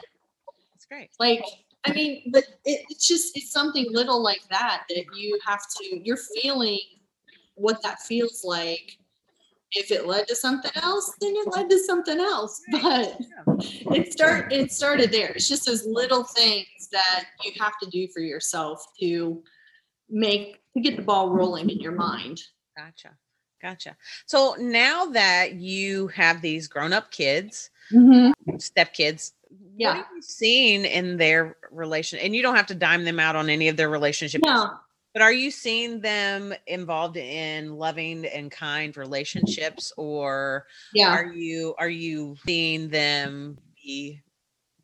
that's 0.72 0.86
great 0.86 1.10
Like, 1.20 1.44
I 1.84 1.92
mean, 1.92 2.30
but 2.32 2.44
it, 2.64 2.86
it's 2.88 3.06
just, 3.06 3.36
it's 3.36 3.52
something 3.52 3.86
little 3.90 4.22
like 4.22 4.42
that 4.50 4.84
that 4.88 5.04
you 5.16 5.38
have 5.46 5.62
to, 5.76 6.00
you're 6.02 6.16
feeling 6.16 6.80
what 7.56 7.82
that 7.82 8.00
feels 8.00 8.42
like. 8.44 8.98
If 9.76 9.90
it 9.90 10.06
led 10.06 10.28
to 10.28 10.36
something 10.36 10.70
else, 10.76 11.12
then 11.20 11.34
it 11.34 11.48
led 11.48 11.68
to 11.68 11.78
something 11.80 12.20
else. 12.20 12.62
But 12.70 13.18
it 13.92 14.12
start 14.12 14.52
it 14.52 14.70
started 14.70 15.10
there. 15.10 15.30
It's 15.30 15.48
just 15.48 15.66
those 15.66 15.84
little 15.84 16.22
things 16.22 16.88
that 16.92 17.24
you 17.42 17.50
have 17.58 17.72
to 17.82 17.90
do 17.90 18.06
for 18.06 18.20
yourself 18.20 18.86
to 19.00 19.42
make 20.08 20.60
to 20.76 20.80
get 20.82 20.96
the 20.96 21.02
ball 21.02 21.30
rolling 21.30 21.70
in 21.70 21.80
your 21.80 21.92
mind. 21.92 22.40
Gotcha. 22.76 23.10
Gotcha. 23.62 23.96
So 24.26 24.56
now 24.58 25.06
that 25.06 25.54
you 25.54 26.08
have 26.08 26.42
these 26.42 26.68
grown 26.68 26.92
up 26.92 27.10
kids, 27.10 27.70
mm-hmm. 27.90 28.58
step 28.58 28.92
kids, 28.92 29.32
Yeah. 29.76 29.96
what 29.96 30.06
are 30.06 30.14
you 30.16 30.22
seeing 30.22 30.84
in 30.84 31.16
their 31.16 31.56
relation? 31.70 32.18
And 32.18 32.34
you 32.36 32.42
don't 32.42 32.56
have 32.56 32.66
to 32.66 32.74
dime 32.74 33.04
them 33.04 33.18
out 33.18 33.36
on 33.36 33.48
any 33.48 33.68
of 33.68 33.76
their 33.76 33.88
relationship. 33.88 34.42
No, 34.44 34.70
But 35.14 35.22
are 35.22 35.32
you 35.32 35.50
seeing 35.50 36.00
them 36.00 36.52
involved 36.66 37.16
in 37.16 37.76
loving 37.76 38.26
and 38.26 38.50
kind 38.50 38.94
relationships 38.96 39.92
or 39.96 40.66
Yeah. 40.92 41.10
are 41.14 41.32
you 41.32 41.74
are 41.78 41.88
you 41.88 42.36
seeing 42.44 42.88
them 42.88 43.56
be 43.82 44.20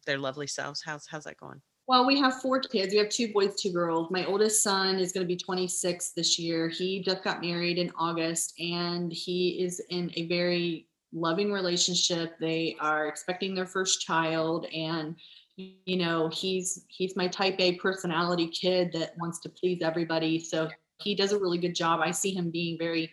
their 0.06 0.18
lovely 0.18 0.46
selves? 0.46 0.80
How's 0.82 1.06
how's 1.06 1.24
that 1.24 1.36
going? 1.36 1.60
Well, 1.90 2.06
we 2.06 2.20
have 2.20 2.40
four 2.40 2.60
kids. 2.60 2.92
We 2.92 2.98
have 2.98 3.08
two 3.08 3.32
boys, 3.32 3.60
two 3.60 3.72
girls. 3.72 4.12
My 4.12 4.24
oldest 4.24 4.62
son 4.62 5.00
is 5.00 5.10
going 5.10 5.26
to 5.26 5.28
be 5.28 5.36
26 5.36 6.10
this 6.10 6.38
year. 6.38 6.68
He 6.68 7.02
just 7.02 7.24
got 7.24 7.42
married 7.42 7.78
in 7.78 7.90
August 7.98 8.54
and 8.60 9.12
he 9.12 9.60
is 9.60 9.82
in 9.90 10.08
a 10.14 10.28
very 10.28 10.86
loving 11.12 11.52
relationship. 11.52 12.38
They 12.38 12.76
are 12.78 13.08
expecting 13.08 13.56
their 13.56 13.66
first 13.66 14.02
child 14.02 14.66
and 14.66 15.16
you 15.56 15.96
know, 15.96 16.28
he's 16.28 16.84
he's 16.86 17.16
my 17.16 17.26
type 17.26 17.56
A 17.58 17.74
personality 17.74 18.46
kid 18.46 18.92
that 18.92 19.14
wants 19.18 19.40
to 19.40 19.48
please 19.48 19.82
everybody. 19.82 20.38
So 20.38 20.68
he 20.98 21.16
does 21.16 21.32
a 21.32 21.40
really 21.40 21.58
good 21.58 21.74
job. 21.74 21.98
I 21.98 22.12
see 22.12 22.32
him 22.32 22.52
being 22.52 22.78
very 22.78 23.10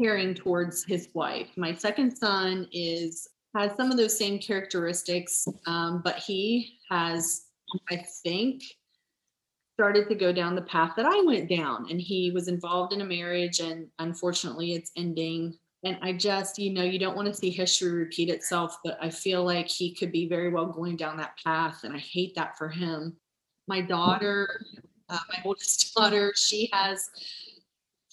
caring 0.00 0.34
towards 0.34 0.82
his 0.82 1.10
wife. 1.14 1.46
My 1.56 1.74
second 1.74 2.16
son 2.16 2.66
is 2.72 3.28
has 3.54 3.76
some 3.76 3.90
of 3.90 3.96
those 3.96 4.18
same 4.18 4.38
characteristics, 4.38 5.46
um, 5.66 6.02
but 6.04 6.16
he 6.16 6.78
has, 6.90 7.44
I 7.90 8.04
think, 8.22 8.62
started 9.74 10.08
to 10.08 10.14
go 10.16 10.32
down 10.32 10.56
the 10.56 10.62
path 10.62 10.94
that 10.96 11.06
I 11.06 11.22
went 11.24 11.48
down. 11.48 11.86
And 11.88 12.00
he 12.00 12.32
was 12.32 12.48
involved 12.48 12.92
in 12.92 13.00
a 13.00 13.04
marriage, 13.04 13.60
and 13.60 13.86
unfortunately, 14.00 14.72
it's 14.72 14.90
ending. 14.96 15.56
And 15.84 15.96
I 16.02 16.14
just, 16.14 16.58
you 16.58 16.72
know, 16.72 16.82
you 16.82 16.98
don't 16.98 17.14
want 17.14 17.28
to 17.28 17.34
see 17.34 17.50
history 17.50 17.92
repeat 17.92 18.28
itself, 18.28 18.78
but 18.82 18.98
I 19.00 19.08
feel 19.08 19.44
like 19.44 19.68
he 19.68 19.94
could 19.94 20.10
be 20.10 20.28
very 20.28 20.48
well 20.48 20.66
going 20.66 20.96
down 20.96 21.16
that 21.18 21.38
path. 21.44 21.84
And 21.84 21.94
I 21.94 21.98
hate 21.98 22.34
that 22.34 22.58
for 22.58 22.68
him. 22.68 23.16
My 23.68 23.80
daughter, 23.80 24.64
uh, 25.08 25.18
my 25.28 25.42
oldest 25.44 25.94
daughter, 25.96 26.32
she 26.34 26.68
has 26.72 27.08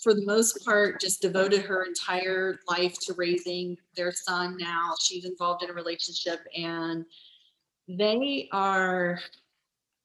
for 0.06 0.14
the 0.14 0.24
most 0.24 0.64
part, 0.64 1.02
just 1.02 1.20
devoted 1.20 1.64
her 1.64 1.84
entire 1.84 2.60
life 2.70 2.96
to 3.00 3.16
raising 3.16 3.76
their 3.96 4.12
son 4.12 4.56
now. 4.60 4.94
She's 5.02 5.26
involved 5.26 5.64
in 5.64 5.72
a 5.72 5.74
relationship 5.74 6.42
and 6.56 7.06
they 7.88 8.48
are 8.52 9.20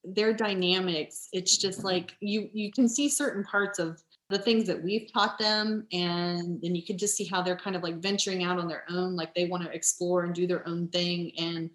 their 0.04 0.32
dynamics. 0.32 1.28
It's 1.32 1.56
just 1.56 1.84
like 1.84 2.16
you 2.20 2.48
you 2.52 2.72
can 2.72 2.88
see 2.88 3.08
certain 3.08 3.44
parts 3.44 3.78
of 3.78 4.02
the 4.28 4.38
things 4.38 4.66
that 4.68 4.82
we've 4.82 5.12
taught 5.12 5.38
them 5.38 5.86
and 5.92 6.60
then 6.62 6.74
you 6.76 6.84
can 6.84 6.96
just 6.96 7.16
see 7.16 7.24
how 7.24 7.42
they're 7.42 7.56
kind 7.56 7.74
of 7.74 7.82
like 7.82 8.00
venturing 8.00 8.44
out 8.44 8.60
on 8.60 8.68
their 8.68 8.84
own 8.88 9.16
like 9.16 9.34
they 9.34 9.48
want 9.48 9.64
to 9.64 9.72
explore 9.72 10.22
and 10.22 10.36
do 10.36 10.46
their 10.46 10.66
own 10.68 10.86
thing 10.88 11.32
and 11.36 11.68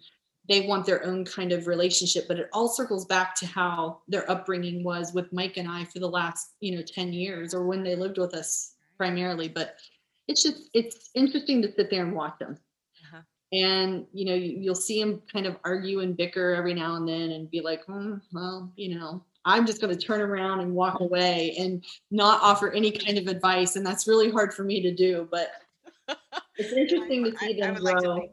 they 0.48 0.66
want 0.66 0.86
their 0.86 1.04
own 1.04 1.22
kind 1.22 1.52
of 1.52 1.66
relationship 1.66 2.26
but 2.26 2.38
it 2.38 2.48
all 2.54 2.66
circles 2.66 3.04
back 3.04 3.34
to 3.34 3.44
how 3.44 4.00
their 4.08 4.28
upbringing 4.30 4.82
was 4.82 5.12
with 5.12 5.30
mike 5.34 5.58
and 5.58 5.68
i 5.68 5.84
for 5.84 5.98
the 5.98 6.08
last 6.08 6.54
you 6.60 6.74
know 6.74 6.82
10 6.82 7.12
years 7.12 7.52
or 7.52 7.66
when 7.66 7.84
they 7.84 7.94
lived 7.94 8.16
with 8.16 8.32
us 8.32 8.72
primarily 8.96 9.48
but 9.48 9.76
it's 10.28 10.42
just 10.42 10.70
it's 10.74 11.10
interesting 11.14 11.62
to 11.62 11.72
sit 11.72 11.90
there 11.90 12.04
and 12.04 12.14
watch 12.14 12.38
them. 12.38 12.56
And 13.52 14.06
you 14.12 14.24
know 14.24 14.34
you, 14.34 14.56
you'll 14.58 14.74
see 14.74 15.00
them 15.00 15.22
kind 15.32 15.46
of 15.46 15.56
argue 15.64 16.00
and 16.00 16.16
bicker 16.16 16.54
every 16.54 16.74
now 16.74 16.96
and 16.96 17.08
then 17.08 17.30
and 17.30 17.50
be 17.50 17.60
like 17.60 17.84
"Hmm, 17.84 18.14
well 18.32 18.72
you 18.76 18.98
know 18.98 19.22
i'm 19.44 19.64
just 19.66 19.80
going 19.80 19.96
to 19.96 20.00
turn 20.06 20.20
around 20.20 20.60
and 20.60 20.74
walk 20.74 21.00
away 21.00 21.54
and 21.58 21.84
not 22.10 22.42
offer 22.42 22.72
any 22.72 22.90
kind 22.90 23.18
of 23.18 23.28
advice 23.28 23.76
and 23.76 23.86
that's 23.86 24.08
really 24.08 24.30
hard 24.30 24.52
for 24.52 24.64
me 24.64 24.82
to 24.82 24.92
do 24.92 25.28
but 25.30 25.50
it's 26.56 26.72
interesting 26.72 27.24
to 27.24 27.36
see 27.38 27.60
them 27.60 27.76
like 27.76 27.96
to 27.96 28.02
grow 28.02 28.16
think- 28.16 28.32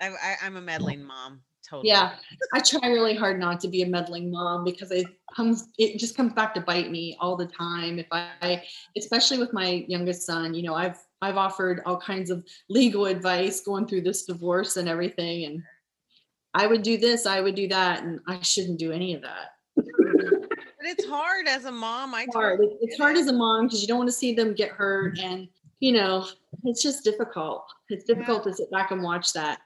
I, 0.00 0.08
I, 0.08 0.36
I'm 0.42 0.56
a 0.56 0.60
meddling 0.60 1.04
mom. 1.04 1.42
Totally. 1.68 1.88
yeah, 1.88 2.14
I 2.52 2.60
try 2.60 2.88
really 2.88 3.14
hard 3.14 3.38
not 3.38 3.60
to 3.60 3.68
be 3.68 3.82
a 3.82 3.86
meddling 3.86 4.30
mom 4.30 4.64
because 4.64 4.90
it 4.90 5.06
comes 5.32 5.68
it 5.78 5.98
just 5.98 6.16
comes 6.16 6.32
back 6.32 6.52
to 6.54 6.60
bite 6.60 6.90
me 6.90 7.16
all 7.20 7.36
the 7.36 7.46
time. 7.46 7.98
If 8.00 8.06
I 8.10 8.64
especially 8.96 9.38
with 9.38 9.52
my 9.52 9.84
youngest 9.86 10.26
son, 10.26 10.52
you 10.52 10.62
know, 10.62 10.74
I've 10.74 10.98
I've 11.22 11.36
offered 11.36 11.82
all 11.84 12.00
kinds 12.00 12.30
of 12.30 12.46
legal 12.68 13.06
advice 13.06 13.60
going 13.60 13.86
through 13.86 14.02
this 14.02 14.24
divorce 14.24 14.76
and 14.76 14.88
everything 14.88 15.44
and 15.44 15.62
I 16.54 16.66
would 16.66 16.82
do 16.82 16.98
this, 16.98 17.26
I 17.26 17.40
would 17.42 17.54
do 17.56 17.68
that 17.68 18.04
and 18.04 18.20
I 18.28 18.40
shouldn't 18.42 18.78
do 18.80 18.92
any 18.92 19.14
of 19.14 19.22
that. 19.22 19.50
But 20.78 20.86
it's 20.88 21.04
hard 21.04 21.46
as 21.48 21.64
a 21.64 21.72
mom. 21.72 22.14
I 22.14 22.26
It's 22.26 22.34
hard. 22.36 22.60
It's 22.80 22.98
hard 22.98 23.16
as 23.16 23.26
a 23.28 23.32
mom 23.32 23.66
because 23.66 23.80
you 23.82 23.88
don't 23.88 23.98
want 23.98 24.08
to 24.08 24.14
see 24.16 24.34
them 24.34 24.54
get 24.54 24.70
hurt 24.70 25.18
and 25.18 25.48
you 25.80 25.92
know, 25.92 26.26
it's 26.64 26.82
just 26.82 27.04
difficult. 27.04 27.64
It's 27.88 28.04
difficult 28.04 28.44
to 28.44 28.52
sit 28.52 28.70
back 28.70 28.90
and 28.90 29.02
watch 29.02 29.32
that. 29.32 29.60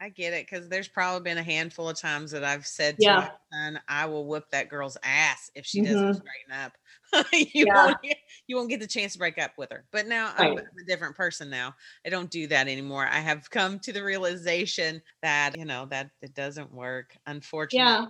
I 0.00 0.10
get 0.10 0.34
it 0.34 0.46
because 0.46 0.68
there's 0.68 0.88
probably 0.88 1.24
been 1.24 1.38
a 1.38 1.42
handful 1.42 1.88
of 1.88 1.98
times 1.98 2.30
that 2.32 2.44
I've 2.44 2.66
said 2.66 3.00
to 3.00 3.10
Yeah. 3.10 3.16
my 3.16 3.30
son, 3.52 3.80
"I 3.88 4.04
will 4.06 4.26
whip 4.26 4.50
that 4.50 4.68
girl's 4.68 4.98
ass 5.02 5.50
if 5.54 5.64
she 5.64 5.80
doesn't 5.80 6.12
Mhm. 6.12 6.16
straighten 6.16 6.52
up." 6.52 6.76
you 7.32 7.66
Yeah. 7.66 7.86
won't 7.86 8.02
get, 8.02 8.16
you 8.46 8.56
won't 8.56 8.68
get 8.70 8.80
the 8.80 8.86
chance 8.86 9.12
to 9.14 9.18
break 9.18 9.38
up 9.38 9.52
with 9.58 9.70
her. 9.70 9.84
But 9.92 10.06
now 10.06 10.32
I'm 10.36 10.56
Right. 10.56 10.64
a 10.80 10.84
different 10.84 11.16
person 11.16 11.48
now. 11.50 11.74
I 12.04 12.10
don't 12.10 12.30
do 12.30 12.46
that 12.48 12.68
anymore. 12.68 13.06
I 13.06 13.20
have 13.20 13.48
come 13.50 13.78
to 13.80 13.92
the 13.92 14.02
realization 14.02 15.00
that 15.22 15.56
you 15.58 15.64
know 15.64 15.86
that 15.86 16.10
it 16.22 16.34
doesn't 16.34 16.72
work. 16.72 17.16
Unfortunately, 17.26 17.78
Yeah. 17.78 18.06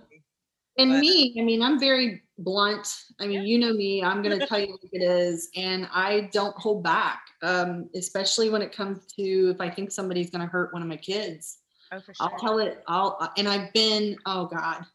And 0.79 0.91
But- 0.91 0.99
me, 0.99 1.35
I 1.39 1.43
mean, 1.43 1.63
I'm 1.63 1.79
very 1.79 2.21
blunt. 2.37 2.87
I 3.19 3.25
mean, 3.25 3.47
you 3.47 3.57
know 3.57 3.73
me, 3.73 4.03
I'm 4.03 4.21
going 4.21 4.39
to 4.39 4.45
tell 4.45 4.59
you 4.59 4.77
like 4.79 4.93
it 4.93 5.01
is. 5.01 5.49
And 5.55 5.87
I 5.91 6.29
don't 6.33 6.55
hold 6.55 6.83
back, 6.83 7.21
um, 7.41 7.89
especially 7.95 8.51
when 8.51 8.61
it 8.61 8.71
comes 8.71 9.05
to 9.17 9.49
if 9.49 9.59
I 9.59 9.71
think 9.71 9.91
somebody's 9.91 10.29
going 10.29 10.41
to 10.43 10.47
hurt 10.47 10.71
one 10.73 10.83
of 10.83 10.87
my 10.87 10.97
kids. 10.97 11.59
oh 11.91 11.99
for 11.99 12.13
sure. 12.13 12.29
I'll 12.29 12.37
tell 12.39 12.59
it. 12.59 12.83
I'll, 12.87 13.17
uh, 13.19 13.29
and 13.37 13.47
I've 13.49 13.73
been, 13.73 14.17
oh 14.27 14.45
God. 14.45 14.85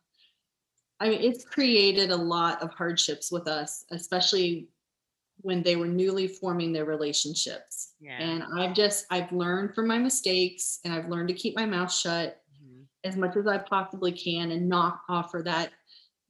I 1.02 1.08
mean, 1.08 1.20
it's 1.20 1.44
created 1.44 2.10
a 2.12 2.16
lot 2.16 2.62
of 2.62 2.70
hardships 2.70 3.32
with 3.32 3.48
us, 3.48 3.84
especially 3.90 4.68
when 5.40 5.64
they 5.64 5.74
were 5.74 5.88
newly 5.88 6.28
forming 6.28 6.72
their 6.72 6.84
relationships. 6.84 7.94
Yeah. 8.00 8.18
And 8.20 8.44
I've 8.56 8.74
just, 8.76 9.06
I've 9.10 9.32
learned 9.32 9.74
from 9.74 9.88
my 9.88 9.98
mistakes 9.98 10.78
and 10.84 10.94
I've 10.94 11.08
learned 11.08 11.26
to 11.28 11.34
keep 11.34 11.56
my 11.56 11.66
mouth 11.66 11.92
shut 11.92 12.40
Mhm. 12.64 12.86
as 13.02 13.16
much 13.16 13.36
as 13.36 13.48
I 13.48 13.58
possibly 13.58 14.12
can 14.12 14.52
and 14.52 14.68
not 14.68 15.00
offer 15.08 15.42
that 15.44 15.72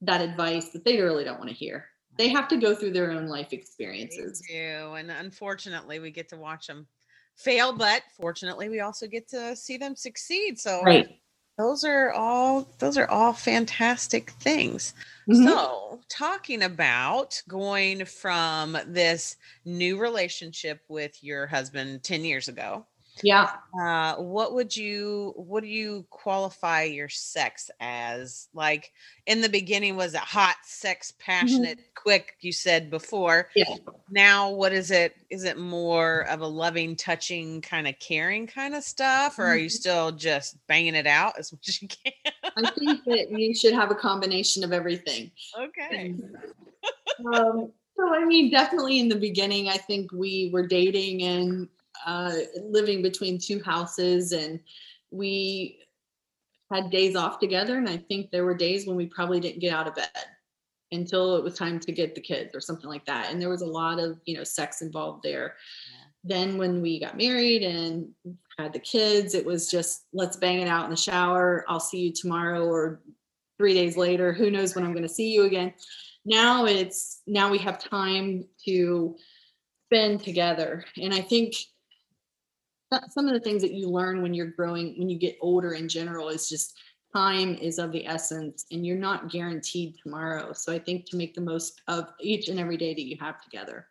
that 0.01 0.21
advice 0.21 0.69
that 0.71 0.83
they 0.83 0.99
really 0.99 1.23
don't 1.23 1.37
want 1.37 1.49
to 1.51 1.55
hear. 1.55 1.85
They 2.17 2.29
have 2.29 2.47
to 2.49 2.57
go 2.57 2.73
through 2.75 2.93
their 2.93 3.11
own 3.11 3.27
life 3.27 3.49
They 3.51 3.57
experiences. 3.57 4.41
do, 4.49 4.93
and 4.95 5.11
unfortunately, 5.11 5.99
we 5.99 6.09
get 6.11 6.29
to 6.29 6.37
watch 6.37 6.67
them 6.67 6.87
fail. 7.35 7.73
But 7.73 8.03
fortunately, 8.17 8.69
we 8.69 8.79
also 8.81 9.07
get 9.07 9.27
to 9.29 9.55
see 9.55 9.77
them 9.77 9.95
succeed. 9.95 10.59
So 10.59 10.83
Right. 10.83 11.21
Those 11.57 11.83
are 11.83 12.11
all 12.11 12.67
those 12.79 12.97
are 12.97 13.09
all 13.09 13.33
fantastic 13.33 14.31
things. 14.31 14.93
Mhm. 15.27 15.59
So, 15.59 16.01
talking 16.09 16.61
about 16.61 17.41
going 17.47 18.05
from 18.05 18.77
this 18.87 19.35
new 19.65 19.97
relationship 19.99 20.81
with 20.89 21.23
your 21.23 21.47
husband 21.47 22.03
10 22.03 22.23
years 22.25 22.47
ago, 22.47 22.85
yeah. 23.21 23.51
uh, 23.79 24.15
what 24.15 24.53
would 24.53 24.75
you 24.75 25.33
what 25.35 25.61
do 25.61 25.69
you 25.69 26.05
qualify 26.09 26.83
your 26.83 27.09
sex 27.09 27.69
as? 27.79 28.47
Like 28.53 28.91
in 29.27 29.41
the 29.41 29.49
beginning, 29.49 29.95
was 29.95 30.13
it 30.13 30.19
hot, 30.21 30.55
sex, 30.63 31.13
passionate, 31.19 31.79
quick? 31.95 32.35
You 32.41 32.51
said 32.51 32.89
before. 32.89 33.49
Yeah. 33.55 33.75
Now, 34.09 34.49
what 34.51 34.73
is 34.73 34.89
it? 34.91 35.15
Is 35.29 35.43
it 35.43 35.57
more 35.57 36.21
of 36.29 36.41
a 36.41 36.47
loving, 36.47 36.95
touching, 36.95 37.61
kind 37.61 37.87
of 37.87 37.99
caring 37.99 38.47
kind 38.47 38.73
of 38.75 38.83
stuff, 38.83 39.37
or 39.37 39.45
are 39.45 39.57
you 39.57 39.67
Mhm. 39.67 39.71
still 39.71 40.11
just 40.11 40.57
banging 40.67 40.95
it 40.95 41.07
out 41.07 41.37
as 41.37 41.51
much 41.53 41.69
as 41.69 41.81
you 41.81 41.87
can? 41.87 42.13
I 42.57 42.69
think 42.71 43.03
that 43.05 43.27
you 43.29 43.53
should 43.55 43.73
have 43.73 43.91
a 43.91 43.95
combination 43.95 44.63
of 44.63 44.71
everything. 44.73 45.31
okay. 45.59 46.15
um, 47.33 47.71
so 47.95 48.13
I 48.13 48.25
mean, 48.25 48.49
definitely 48.49 48.99
in 48.99 49.07
the 49.07 49.15
beginning, 49.15 49.69
I 49.69 49.77
think 49.77 50.11
we 50.11 50.49
were 50.51 50.65
dating 50.65 51.21
and 51.23 51.69
uh, 52.05 52.33
living 52.61 53.01
between 53.01 53.39
two 53.39 53.61
houses, 53.61 54.31
and 54.31 54.59
we 55.11 55.79
had 56.71 56.89
days 56.89 57.15
off 57.15 57.39
together. 57.39 57.77
And 57.77 57.89
I 57.89 57.97
think 57.97 58.31
there 58.31 58.45
were 58.45 58.55
days 58.55 58.87
when 58.87 58.95
we 58.95 59.05
probably 59.05 59.39
didn't 59.39 59.59
get 59.59 59.73
out 59.73 59.87
of 59.87 59.95
bed 59.95 60.09
until 60.91 61.35
it 61.35 61.43
was 61.43 61.55
time 61.55 61.79
to 61.79 61.91
get 61.91 62.15
the 62.15 62.21
kids 62.21 62.55
or 62.55 62.61
something 62.61 62.89
like 62.89 63.05
that. 63.05 63.31
And 63.31 63.41
there 63.41 63.49
was 63.49 63.61
a 63.61 63.67
lot 63.67 63.99
of 63.99 64.19
you 64.25 64.37
know 64.37 64.43
sex 64.43 64.81
involved 64.81 65.23
there. 65.23 65.55
Then 66.23 66.57
when 66.57 66.81
we 66.81 66.99
got 66.99 67.17
married 67.17 67.63
and 67.63 68.09
had 68.57 68.73
the 68.73 68.79
kids, 68.79 69.33
it 69.33 69.45
was 69.45 69.69
just 69.69 70.05
let's 70.13 70.37
bang 70.37 70.61
it 70.61 70.67
out 70.67 70.85
in 70.85 70.91
the 70.91 70.97
shower. 70.97 71.65
I'll 71.67 71.79
see 71.79 71.99
you 71.99 72.13
tomorrow 72.13 72.65
or 72.65 73.01
three 73.57 73.73
days 73.73 73.97
later. 73.97 74.33
Who 74.33 74.49
knows 74.49 74.73
when 74.73 74.85
I'm 74.85 74.93
going 74.93 75.03
to 75.03 75.09
see 75.09 75.33
you 75.33 75.43
again? 75.43 75.73
now 76.25 76.65
it's 76.65 77.21
now 77.27 77.49
we 77.49 77.57
have 77.57 77.79
time 77.79 78.45
to 78.65 79.15
spend 79.87 80.23
together 80.23 80.85
and 81.01 81.13
i 81.13 81.21
think 81.21 81.55
some 83.09 83.27
of 83.27 83.33
the 83.33 83.39
things 83.39 83.61
that 83.61 83.73
you 83.73 83.87
learn 83.89 84.21
when 84.21 84.33
you're 84.33 84.47
growing 84.47 84.95
when 84.97 85.09
you 85.09 85.17
get 85.17 85.37
older 85.41 85.73
in 85.73 85.87
general 85.87 86.29
is 86.29 86.49
just 86.49 86.77
time 87.13 87.55
is 87.55 87.77
of 87.77 87.91
the 87.91 88.05
essence 88.07 88.65
and 88.71 88.85
you're 88.85 88.97
not 88.97 89.29
guaranteed 89.29 89.95
tomorrow 90.01 90.51
so 90.53 90.73
i 90.73 90.79
think 90.79 91.05
to 91.05 91.15
make 91.15 91.33
the 91.33 91.41
most 91.41 91.81
of 91.87 92.09
each 92.19 92.49
and 92.49 92.59
every 92.59 92.77
day 92.77 92.93
that 92.93 93.05
you 93.05 93.17
have 93.19 93.41
together 93.41 93.87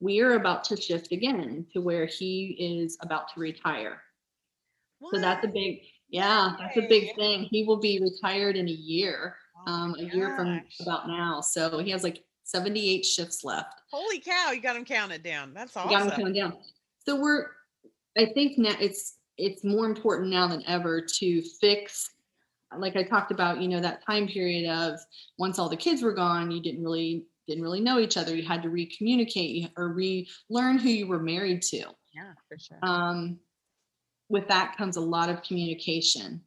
we 0.00 0.20
are 0.20 0.34
about 0.34 0.64
to 0.64 0.76
shift 0.76 1.12
again 1.12 1.66
to 1.72 1.80
where 1.80 2.06
he 2.06 2.56
is 2.58 2.96
about 3.02 3.28
to 3.32 3.40
retire 3.40 4.00
so 5.12 5.20
that's 5.20 5.44
a 5.44 5.48
big 5.48 5.80
yeah 6.08 6.54
that's 6.58 6.76
a 6.78 6.88
big 6.88 7.14
thing 7.16 7.46
he 7.50 7.64
will 7.64 7.76
be 7.76 8.00
retired 8.00 8.56
in 8.56 8.68
a 8.68 8.72
year 8.72 9.36
Oh 9.66 9.72
um, 9.72 9.94
a 9.98 10.02
year 10.02 10.36
from 10.36 10.62
about 10.80 11.08
now. 11.08 11.40
So 11.40 11.78
he 11.78 11.90
has 11.90 12.02
like 12.02 12.22
78 12.44 13.04
shifts 13.04 13.44
left. 13.44 13.80
Holy 13.90 14.20
cow, 14.20 14.50
you 14.52 14.60
got 14.60 14.76
him 14.76 14.84
counted 14.84 15.22
down. 15.22 15.52
That's 15.54 15.74
We 15.74 15.82
got 15.82 15.90
them 15.90 16.08
awesome. 16.08 16.10
coming 16.10 16.34
down. 16.34 16.56
So 17.04 17.20
we're, 17.20 17.48
I 18.16 18.26
think 18.26 18.58
now 18.58 18.74
it's, 18.80 19.16
it's 19.38 19.64
more 19.64 19.86
important 19.86 20.30
now 20.30 20.48
than 20.48 20.62
ever 20.66 21.00
to 21.00 21.42
fix, 21.60 22.10
like 22.76 22.96
I 22.96 23.02
talked 23.02 23.30
about, 23.30 23.60
you 23.60 23.68
know, 23.68 23.80
that 23.80 24.04
time 24.04 24.26
period 24.26 24.70
of 24.70 24.98
once 25.38 25.58
all 25.58 25.68
the 25.68 25.76
kids 25.76 26.02
were 26.02 26.14
gone, 26.14 26.50
you 26.50 26.60
didn't 26.60 26.82
really, 26.82 27.26
didn't 27.46 27.62
really 27.62 27.80
know 27.80 27.98
each 27.98 28.16
other. 28.16 28.34
You 28.34 28.44
had 28.44 28.62
to 28.62 28.70
re-communicate 28.70 29.70
or 29.76 29.92
relearn 29.92 30.78
who 30.78 30.88
you 30.88 31.06
were 31.06 31.20
married 31.20 31.62
to. 31.62 31.84
Yeah, 32.14 32.32
for 32.48 32.58
sure. 32.58 32.78
Um, 32.82 33.38
with 34.28 34.48
that 34.48 34.76
comes 34.76 34.96
a 34.96 35.00
lot 35.00 35.28
of 35.28 35.42
communication. 35.42 36.40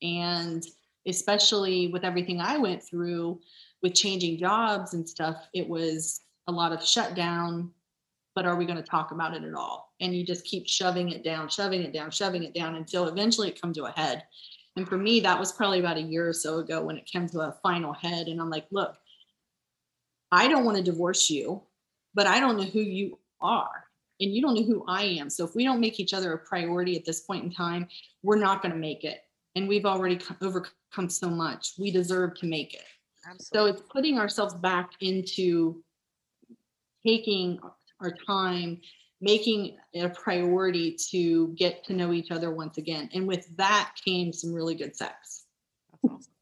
And 0.00 0.64
especially 1.06 1.88
with 1.88 2.04
everything 2.04 2.40
I 2.40 2.56
went 2.56 2.82
through 2.82 3.40
with 3.82 3.94
changing 3.94 4.38
jobs 4.38 4.94
and 4.94 5.06
stuff, 5.08 5.48
it 5.52 5.68
was 5.68 6.22
a 6.46 6.52
lot 6.52 6.72
of 6.72 6.84
shutdown. 6.84 7.70
But 8.34 8.46
are 8.46 8.56
we 8.56 8.64
going 8.64 8.78
to 8.78 8.82
talk 8.82 9.10
about 9.10 9.34
it 9.34 9.44
at 9.44 9.54
all? 9.54 9.91
And 10.02 10.14
you 10.14 10.26
just 10.26 10.44
keep 10.44 10.68
shoving 10.68 11.10
it 11.10 11.24
down, 11.24 11.48
shoving 11.48 11.82
it 11.82 11.94
down, 11.94 12.10
shoving 12.10 12.42
it 12.42 12.52
down 12.52 12.74
until 12.74 13.08
eventually 13.08 13.48
it 13.48 13.60
comes 13.60 13.78
to 13.78 13.84
a 13.84 13.92
head. 13.92 14.24
And 14.76 14.86
for 14.86 14.98
me, 14.98 15.20
that 15.20 15.38
was 15.38 15.52
probably 15.52 15.80
about 15.80 15.96
a 15.96 16.02
year 16.02 16.28
or 16.28 16.34
so 16.34 16.58
ago 16.58 16.82
when 16.82 16.98
it 16.98 17.06
came 17.06 17.26
to 17.28 17.40
a 17.40 17.56
final 17.62 17.94
head. 17.94 18.26
And 18.26 18.40
I'm 18.40 18.50
like, 18.50 18.66
look, 18.70 18.96
I 20.30 20.48
don't 20.48 20.64
want 20.64 20.76
to 20.76 20.82
divorce 20.82 21.30
you, 21.30 21.62
but 22.14 22.26
I 22.26 22.40
don't 22.40 22.58
know 22.58 22.64
who 22.64 22.80
you 22.80 23.18
are 23.40 23.86
and 24.22 24.32
you 24.32 24.40
don't 24.40 24.54
know 24.54 24.62
who 24.62 24.84
I 24.86 25.02
am. 25.02 25.28
So 25.28 25.44
if 25.44 25.54
we 25.54 25.64
don't 25.64 25.80
make 25.80 25.98
each 25.98 26.14
other 26.14 26.32
a 26.32 26.38
priority 26.38 26.96
at 26.96 27.04
this 27.04 27.20
point 27.20 27.44
in 27.44 27.52
time, 27.52 27.88
we're 28.22 28.38
not 28.38 28.62
going 28.62 28.72
to 28.72 28.78
make 28.78 29.04
it. 29.04 29.24
And 29.56 29.68
we've 29.68 29.84
already 29.84 30.20
overcome 30.40 31.08
so 31.08 31.28
much. 31.28 31.72
We 31.78 31.90
deserve 31.90 32.34
to 32.36 32.46
make 32.46 32.74
it. 32.74 32.84
So 33.38 33.66
it's 33.66 33.82
putting 33.82 34.18
ourselves 34.18 34.54
back 34.54 34.90
into 35.00 35.82
taking 37.04 37.58
our 38.00 38.12
time, 38.26 38.80
making 39.22 39.76
it 39.92 40.04
a 40.04 40.08
priority 40.10 40.96
to 41.10 41.48
get 41.56 41.84
to 41.84 41.94
know 41.94 42.12
each 42.12 42.32
other 42.32 42.50
once 42.50 42.76
again. 42.76 43.08
And 43.14 43.26
with 43.26 43.56
that 43.56 43.92
came 44.04 44.32
some 44.32 44.52
really 44.52 44.74
good 44.74 44.94
sex. 44.96 45.44
Awesome. 46.04 46.32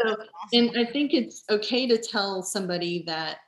So, 0.00 0.10
awesome. 0.10 0.26
And 0.52 0.70
I 0.78 0.84
think 0.90 1.12
it's 1.12 1.42
okay 1.50 1.86
to 1.88 1.98
tell 1.98 2.42
somebody 2.42 3.02
that, 3.06 3.38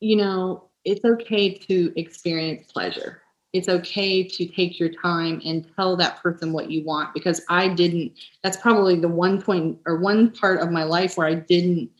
you 0.00 0.16
know, 0.16 0.68
it's 0.84 1.04
okay 1.04 1.52
to 1.54 1.92
experience 1.96 2.70
pleasure. 2.72 3.22
It's 3.52 3.68
okay 3.68 4.22
to 4.26 4.46
take 4.46 4.80
your 4.80 4.88
time 4.88 5.42
and 5.44 5.66
tell 5.76 5.96
that 5.96 6.22
person 6.22 6.52
what 6.52 6.70
you 6.70 6.84
want 6.84 7.12
because 7.14 7.42
I 7.48 7.68
didn't. 7.68 8.12
That's 8.42 8.56
probably 8.56 8.98
the 8.98 9.08
one 9.08 9.42
point 9.42 9.78
or 9.86 9.98
one 9.98 10.30
part 10.30 10.60
of 10.60 10.70
my 10.70 10.84
life 10.84 11.16
where 11.16 11.26
I 11.26 11.34
didn't, 11.34 11.90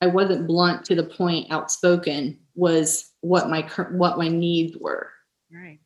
I 0.00 0.06
wasn't 0.08 0.46
blunt 0.46 0.84
to 0.86 0.94
the 0.94 1.04
point, 1.04 1.50
outspoken 1.50 2.40
was 2.54 3.12
what 3.20 3.48
my 3.48 3.62
what 3.92 4.18
my 4.18 4.28
needs 4.28 4.76
were. 4.78 5.10
Right. 5.52 5.80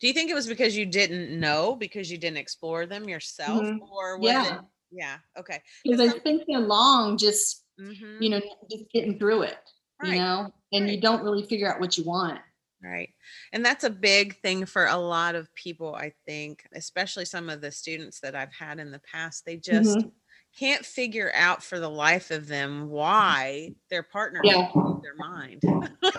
Do 0.00 0.06
you 0.08 0.12
think 0.12 0.30
it 0.30 0.34
was 0.34 0.46
because 0.46 0.76
you 0.76 0.86
didn't 0.86 1.38
know 1.38 1.76
because 1.76 2.10
you 2.10 2.18
didn't 2.18 2.38
explore 2.38 2.86
them 2.86 3.08
yourself, 3.08 3.70
Mhm. 3.70 3.80
or 3.80 4.18
was 4.18 4.32
Yeah. 4.32 4.44
it? 4.44 4.60
Yeah. 4.90 5.18
Okay. 5.38 5.62
Because 5.84 6.00
Because 6.00 6.14
I 6.14 6.18
spent 6.18 6.42
so 6.50 6.58
long 6.60 7.18
just 7.18 7.64
Mhm. 7.78 8.20
you 8.20 8.30
know 8.30 8.40
just 8.70 8.84
getting 8.90 9.18
through 9.18 9.42
it, 9.42 9.58
you 10.00 10.14
know, 10.14 10.52
and 10.72 10.88
you 10.90 11.00
don't 11.00 11.22
really 11.24 11.46
figure 11.46 11.72
out 11.72 11.80
what 11.80 11.96
you 11.98 12.04
want. 12.04 12.40
Right. 12.82 13.10
And 13.52 13.64
that's 13.64 13.84
a 13.84 13.90
big 13.90 14.36
thing 14.40 14.66
for 14.66 14.86
a 14.86 14.96
lot 14.96 15.34
of 15.34 15.52
people, 15.54 15.94
I 15.94 16.12
think, 16.26 16.66
especially 16.74 17.24
some 17.24 17.48
of 17.48 17.60
the 17.60 17.72
students 17.72 18.20
that 18.20 18.34
I've 18.34 18.52
had 18.52 18.78
in 18.78 18.90
the 18.90 18.98
past. 19.00 19.44
They 19.46 19.56
just 19.56 20.04
Mhm. 20.04 20.12
Can't 20.58 20.84
figure 20.84 21.30
out 21.34 21.62
for 21.62 21.78
the 21.80 21.88
life 21.90 22.30
of 22.30 22.46
them 22.46 22.88
why 22.88 23.72
their 23.90 24.02
partner 24.02 24.40
Yeah. 24.44 24.68
their 25.02 25.16
mind. 25.16 25.62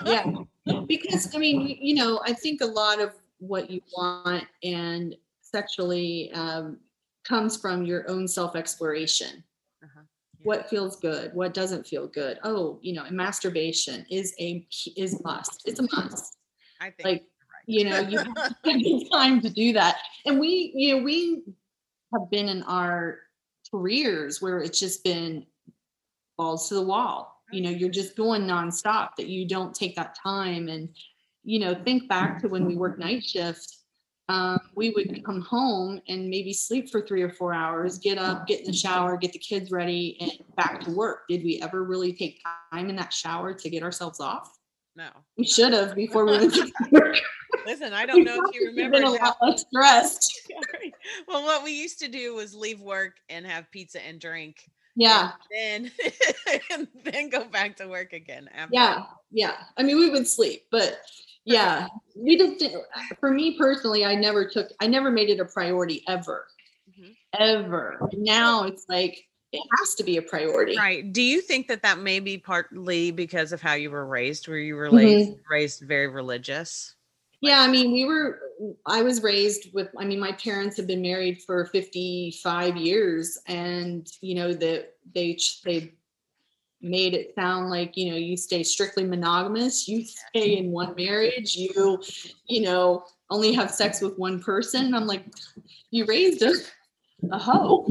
yeah 0.06 0.26
because 0.88 1.34
i 1.36 1.38
mean 1.38 1.78
you 1.80 1.96
know 1.96 2.20
i 2.26 2.34
think 2.34 2.62
a 2.62 2.66
lot 2.66 3.00
of 3.00 3.14
what 3.40 3.70
you 3.70 3.82
want 3.98 4.46
and 4.64 5.16
sexually 5.42 6.32
um, 6.34 6.78
comes 7.24 7.58
from 7.58 7.86
your 7.86 8.10
own 8.10 8.28
self-exploration 8.28 9.44
Uh-huh. 9.84 10.02
Yeah. 10.40 10.46
what 10.48 10.70
feels 10.70 10.98
good 10.98 11.34
what 11.34 11.54
doesn't 11.54 11.88
feel 11.88 12.08
good 12.08 12.40
oh 12.44 12.80
you 12.82 12.94
know 12.94 13.04
and 13.04 13.16
masturbation 13.16 14.06
is 14.10 14.34
a 14.40 14.68
is 14.98 15.22
must 15.24 15.62
it's 15.66 15.80
a 15.80 15.88
must 15.96 16.38
I 16.82 16.90
think 16.92 17.04
like 17.06 17.24
you're 17.68 17.84
you 17.86 17.90
know 17.90 18.00
you 18.00 18.20
have 18.20 18.54
time 19.12 19.42
to 19.42 19.50
do 19.50 19.74
that 19.74 19.98
and 20.26 20.40
we 20.40 20.72
you 20.76 20.98
know 20.98 21.04
we 21.04 21.44
have 22.14 22.30
been 22.32 22.48
in 22.50 22.64
our 22.64 23.20
careers 23.72 24.42
where 24.42 24.60
it's 24.60 24.80
just 24.80 25.04
been 25.04 25.46
balls 26.38 26.70
to 26.70 26.76
the 26.76 26.82
wall 26.82 27.42
you 27.52 27.62
know 27.62 27.70
you're 27.70 27.90
just 27.90 28.16
going 28.16 28.44
nonstop 28.44 29.10
that 29.18 29.28
you 29.28 29.48
don't 29.48 29.74
take 29.74 29.96
that 29.96 30.18
time 30.22 30.68
and 30.68 30.90
you 31.44 31.60
know 31.60 31.76
think 31.84 32.08
back 32.10 32.40
to 32.42 32.48
when 32.48 32.66
we 32.66 32.76
worked 32.76 33.00
night 33.00 33.24
shift 33.24 33.78
um, 34.28 34.60
we 34.74 34.90
would 34.90 35.24
come 35.24 35.42
home 35.42 36.02
and 36.08 36.28
maybe 36.28 36.52
sleep 36.52 36.90
for 36.90 37.06
three 37.06 37.22
or 37.22 37.30
four 37.30 37.54
hours 37.54 38.00
get 38.00 38.18
up 38.18 38.48
get 38.48 38.62
in 38.62 38.68
the 38.68 38.74
shower 38.74 39.18
get 39.18 39.32
the 39.32 39.40
kids 39.40 39.72
ready 39.72 40.18
and 40.20 40.32
back 40.58 40.82
to 40.82 40.92
work 40.92 41.28
did 41.30 41.44
we 41.44 41.62
ever 41.62 41.84
really 41.84 42.12
take 42.12 42.42
time 42.74 42.90
in 42.90 42.96
that 42.96 43.14
shower 43.14 43.54
to 43.54 43.70
get 43.70 43.84
ourselves 43.84 44.20
off 44.20 44.58
no. 44.96 45.10
we 45.38 45.46
should 45.46 45.74
have 45.74 45.94
before 45.96 46.26
we 46.26 46.32
went 46.32 46.54
to 46.54 46.72
work 46.92 47.18
Listen, 47.66 47.94
I 47.94 48.06
don't 48.06 48.24
know 48.24 48.40
if 48.48 48.56
you 48.56 48.68
We've 48.76 48.76
been 48.76 48.92
remember. 48.92 49.18
a 49.18 49.26
lot 49.26 49.38
less 49.42 49.62
stressed. 49.62 50.52
Well, 51.28 51.44
what 51.44 51.64
we 51.64 51.72
used 51.72 52.00
to 52.00 52.08
do 52.08 52.36
was 52.36 52.54
leave 52.56 52.82
work 52.82 53.14
and 53.30 53.46
have 53.46 53.70
pizza 53.72 54.04
and 54.06 54.20
drink. 54.20 54.70
Yeah, 54.96 55.32
And 55.56 55.92
then 56.00 56.12
and 56.72 56.88
then 57.04 57.30
go 57.30 57.44
back 57.46 57.76
to 57.78 57.88
work 57.88 58.14
again. 58.14 58.50
After. 58.54 58.74
yeah, 58.76 59.04
yeah. 59.32 59.56
I 59.78 59.84
mean, 59.84 59.98
we 59.98 60.10
would 60.10 60.28
sleep, 60.28 60.64
but 60.72 61.00
yeah, 61.44 61.88
we 62.16 62.38
just 62.38 62.60
didn't. 62.60 62.84
For 63.20 63.30
me 63.32 63.58
personally, 63.58 64.06
I 64.06 64.16
never 64.16 64.48
took, 64.50 64.70
I 64.80 64.88
never 64.88 65.12
made 65.12 65.30
it 65.30 65.40
a 65.40 65.46
priority 65.46 66.02
ever, 66.08 66.48
Mhm. 66.90 67.16
ever. 67.38 68.00
And 68.12 68.24
now 68.24 68.64
it's 68.64 68.86
like 68.88 69.28
it 69.52 69.62
has 69.80 69.96
to 69.96 70.04
be 70.04 70.18
a 70.18 70.22
priority. 70.22 70.78
Right. 70.78 71.12
Do 71.14 71.22
you 71.22 71.42
think 71.42 71.68
that 71.68 71.84
that 71.84 72.00
may 72.00 72.20
be 72.20 72.38
partly 72.38 73.12
because 73.12 73.52
of 73.52 73.62
how 73.62 73.74
you 73.74 73.92
were 73.92 74.06
raised? 74.08 74.48
Were 74.48 74.58
you 74.58 74.76
Mm-hmm. 74.76 74.96
raised 74.96 75.32
raised 75.52 75.82
very 75.82 76.08
religious? 76.08 76.95
Yeah, 77.46 77.62
I 77.62 77.68
mean, 77.68 77.92
we 77.92 78.06
were. 78.06 78.40
I 78.88 79.04
was 79.04 79.22
raised 79.22 79.74
with. 79.74 79.90
I 80.00 80.06
mean, 80.06 80.20
my 80.20 80.32
parents 80.32 80.78
have 80.78 80.88
been 80.88 81.02
married 81.02 81.44
for 81.44 81.66
fifty-five 81.68 82.76
years, 82.76 83.38
and 83.48 84.08
you 84.22 84.34
know 84.36 84.52
that 84.54 84.94
they 85.14 85.38
they 85.64 85.94
made 86.82 87.14
it 87.14 87.36
sound 87.36 87.70
like 87.70 87.96
you 87.96 88.10
know 88.10 88.18
you 88.18 88.36
stay 88.36 88.64
strictly 88.64 89.04
monogamous. 89.04 89.88
You 89.88 90.06
stay 90.06 90.58
in 90.58 90.72
one 90.72 90.96
marriage. 90.96 91.56
You, 91.56 92.02
you 92.48 92.62
know, 92.62 93.04
only 93.30 93.54
have 93.54 93.70
sex 93.70 94.02
with 94.02 94.18
one 94.18 94.42
person. 94.42 94.96
I'm 94.96 95.06
like, 95.06 95.26
you 95.92 96.06
raised 96.06 96.42
a 96.42 96.54
a 97.32 97.38
hoe. 97.38 97.86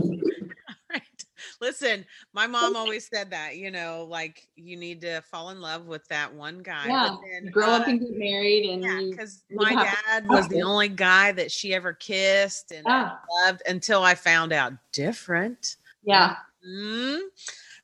Listen, 1.61 2.05
my 2.33 2.47
mom 2.47 2.77
always 2.77 3.09
said 3.13 3.31
that, 3.31 3.57
you 3.57 3.71
know, 3.71 4.07
like 4.09 4.49
you 4.57 4.77
need 4.77 5.01
to 5.03 5.23
fall 5.23 5.51
in 5.51 5.61
love 5.61 5.87
with 5.87 6.07
that 6.09 6.33
one 6.33 6.59
guy. 6.59 6.89
Yeah, 6.89 7.17
then, 7.43 7.51
grow 7.51 7.71
up 7.71 7.87
uh, 7.87 7.91
and 7.91 8.01
get 8.01 8.11
married, 8.13 8.69
and 8.71 8.83
yeah, 8.83 9.01
because 9.11 9.45
my 9.51 9.75
dad 9.75 10.29
was 10.29 10.49
the 10.49 10.63
only 10.63 10.89
guy 10.89 11.33
that 11.33 11.51
she 11.51 11.75
ever 11.75 11.93
kissed 11.93 12.73
and 12.73 12.87
Yeah, 12.87 13.13
loved 13.45 13.63
until 13.67 14.03
I 14.03 14.15
found 14.15 14.53
out 14.53 14.73
different. 14.93 15.77
yeah, 16.03 16.37
Mm. 16.67 17.19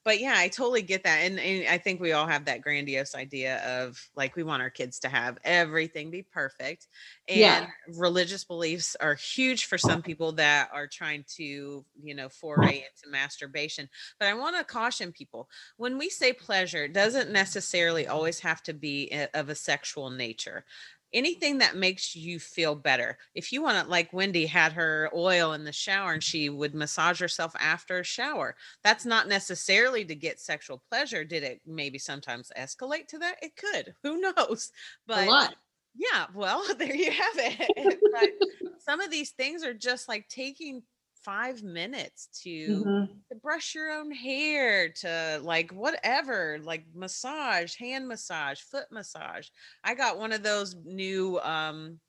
But 0.05 0.19
yeah, 0.21 0.35
I 0.37 0.49
totally 0.49 0.83
get 0.83 1.05
that. 1.05 1.19
And, 1.19 1.39
and 1.39 1.69
I 1.69 1.77
think 1.79 2.01
we 2.01 2.13
all 2.13 2.27
have 2.27 2.47
that 2.47 2.63
grandiose 2.63 3.15
idea 3.15 3.59
of 3.83 4.11
like 4.15 4.35
we 4.35 4.43
want 4.43 4.63
our 4.63 4.71
kids 4.71 4.99
to 5.01 5.09
have 5.09 5.39
everything 5.45 6.11
be 6.11 6.23
perfect. 6.23 6.89
And 7.29 7.67
Yeah. 7.67 7.71
religious 7.87 8.45
beliefs 8.45 8.97
are 8.97 9.15
huge 9.15 9.67
for 9.67 9.77
some 9.79 10.03
people 10.03 10.33
that 10.33 10.71
are 10.73 10.87
trying 10.87 11.25
to, 11.37 11.85
you 12.03 12.15
know, 12.15 12.29
foray 12.29 12.79
into 12.79 13.11
masturbation. 13.11 13.89
But 14.19 14.29
I 14.29 14.35
want 14.35 14.57
to 14.57 14.65
caution 14.65 15.13
people 15.13 15.49
when 15.77 15.99
we 15.99 16.09
say 16.09 16.33
pleasure, 16.33 16.85
it 16.85 16.93
doesn't 16.93 17.31
necessarily 17.31 18.07
always 18.07 18.41
have 18.41 18.63
to 18.65 18.73
be 18.75 19.11
eh, 19.13 19.29
of 19.35 19.49
a 19.49 19.55
sexual 19.55 20.11
nature 20.11 20.65
anything 21.12 21.59
that 21.59 21.77
makes 21.77 22.14
you 22.14 22.38
feel 22.38 22.75
better. 22.75 23.18
If 23.35 23.53
you 23.53 23.62
want 23.62 23.85
to, 23.85 23.90
like 23.90 24.12
Wendy 24.12 24.46
had 24.46 24.73
her 24.73 25.11
oil 25.14 25.53
in 25.53 25.64
the 25.64 25.73
shower 25.73 26.12
and 26.12 26.23
she 26.23 26.49
would 26.49 26.75
massage 26.75 27.20
herself 27.20 27.55
after 27.59 28.01
a 28.01 28.05
shower, 28.05 28.57
that's 28.85 29.05
not 29.05 29.29
necessarily 29.29 30.05
to 30.05 30.14
get 30.14 30.40
sexual 30.40 30.83
pleasure. 30.90 31.25
Did 31.25 31.42
it 31.42 31.61
maybe 31.66 31.99
sometimes 31.99 32.53
escalate 32.57 33.09
to 33.09 33.18
that? 33.18 33.37
It 33.43 33.57
could. 33.57 33.95
Who 34.03 34.20
knows? 34.20 34.70
But 35.07 35.26
a 35.26 35.30
lot. 35.30 35.55
yeah, 35.95 36.26
well, 36.35 36.64
there 36.78 36.95
you 36.95 37.11
have 37.11 37.37
it. 37.37 37.99
but 38.12 38.70
some 38.80 39.01
of 39.01 39.11
these 39.11 39.30
things 39.30 39.64
are 39.64 39.74
just 39.74 40.09
like 40.09 40.28
taking 40.28 40.82
five 41.25 41.62
minutes 41.62 42.29
to 42.43 42.91
Mhm. 42.91 43.23
to 43.31 43.37
brush 43.39 43.75
your 43.75 43.91
own 43.91 44.11
hair 44.11 44.89
to 44.91 45.39
like 45.43 45.71
whatever 45.73 46.59
like 46.62 46.85
massage 46.95 47.77
hand 47.77 48.09
massage 48.09 48.61
foot 48.61 48.87
massage 48.91 49.49
i 49.85 49.95
got 49.95 50.18
one 50.18 50.33
of 50.33 50.43
those 50.43 50.75
new 50.85 51.39
um 51.41 52.01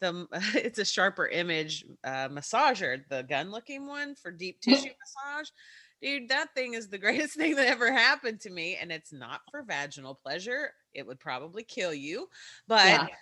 the 0.00 0.26
it's 0.54 0.78
a 0.78 0.84
sharper 0.84 1.26
image 1.28 1.84
uh 2.04 2.28
massager 2.28 3.06
the 3.08 3.22
gun 3.22 3.50
looking 3.50 3.86
one 3.86 4.14
for 4.14 4.30
deep 4.30 4.60
tissue 4.60 4.90
massage 5.00 5.48
dude, 6.00 6.28
that 6.30 6.54
thing 6.54 6.74
is 6.74 6.88
the 6.88 6.98
greatest 7.06 7.34
thing 7.36 7.56
that 7.56 7.66
ever 7.68 7.92
happened 7.92 8.40
to 8.40 8.50
me. 8.50 8.76
And 8.76 8.90
it's 8.90 9.12
not 9.12 9.42
for 9.50 9.62
vaginal 9.62 10.14
pleasure. 10.14 10.72
It 10.94 11.06
would 11.06 11.20
probably 11.20 11.62
kill 11.62 11.92
you. 11.94 12.28
But 12.66 13.02
Yeah. 13.02 13.16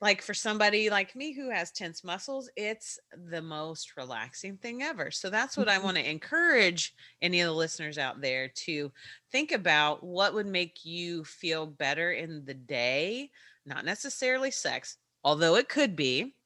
Like 0.00 0.20
for 0.20 0.34
somebody 0.34 0.90
like 0.90 1.16
me 1.16 1.32
who 1.32 1.50
has 1.50 1.70
tense 1.72 2.04
muscles, 2.04 2.50
it's 2.56 2.98
the 3.30 3.40
most 3.40 3.96
relaxing 3.96 4.58
thing 4.58 4.82
ever. 4.82 5.10
So 5.10 5.30
that's 5.30 5.56
what 5.56 5.68
I 5.68 5.78
Mhm. 5.78 5.82
want 5.82 5.96
to 5.96 6.08
encourage 6.10 6.94
any 7.22 7.40
of 7.40 7.46
the 7.46 7.54
listeners 7.54 7.96
out 7.96 8.20
there 8.20 8.48
to 8.48 8.92
think 9.30 9.52
about 9.52 10.02
what 10.04 10.34
would 10.34 10.46
make 10.46 10.84
you 10.84 11.24
feel 11.24 11.66
better 11.66 12.12
in 12.12 12.44
the 12.44 12.54
day, 12.54 13.30
not 13.64 13.84
necessarily 13.84 14.50
sex, 14.50 14.98
although 15.22 15.56
it 15.56 15.68
could 15.68 15.96
be 15.96 16.36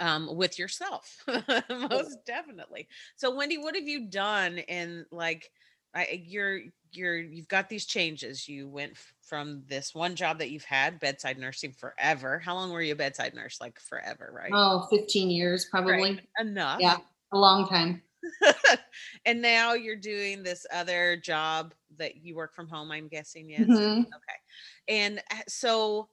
um 0.00 0.34
with 0.36 0.58
yourself 0.58 1.22
most 1.70 2.24
definitely 2.24 2.88
so 3.16 3.34
wendy 3.34 3.58
what 3.58 3.76
have 3.76 3.86
you 3.86 4.08
done 4.08 4.58
in 4.58 5.06
like 5.12 5.50
I, 5.94 6.24
you're 6.24 6.60
you're 6.96 7.18
you've 7.18 7.48
got 7.48 7.68
these 7.68 7.86
changes 7.86 8.48
you 8.48 8.68
went 8.68 8.92
f- 8.92 9.14
from 9.22 9.64
this 9.66 9.94
one 9.94 10.14
job 10.16 10.38
that 10.38 10.50
you've 10.50 10.64
had 10.64 11.00
bedside 11.00 11.38
nursing 11.38 11.72
forever 11.72 12.38
how 12.38 12.54
long 12.54 12.70
were 12.72 12.82
you 12.82 12.92
a 12.92 12.96
bedside 12.96 13.34
nurse 13.34 13.60
like 13.60 13.78
forever 13.80 14.30
right 14.34 14.52
Oh, 14.52 14.86
15 14.88 15.28
years 15.30 15.66
probably. 15.70 16.16
Right. 16.16 16.28
enough 16.40 16.80
Yeah. 16.80 16.98
A 17.32 17.38
long 17.38 17.68
time. 17.68 18.02
and 19.26 19.42
now 19.42 19.74
you're 19.74 19.96
doing 19.96 20.42
this 20.42 20.66
other 20.72 21.16
job 21.16 21.74
that 21.96 22.16
you 22.16 22.34
work 22.34 22.54
from 22.54 22.68
home 22.68 22.90
i'm 22.90 23.08
guessing 23.08 23.48
yes 23.50 23.68
Mhm. 23.68 24.06
Okay. 24.14 24.96
And 24.96 25.18
uh, 25.30 25.42
so 25.48 26.08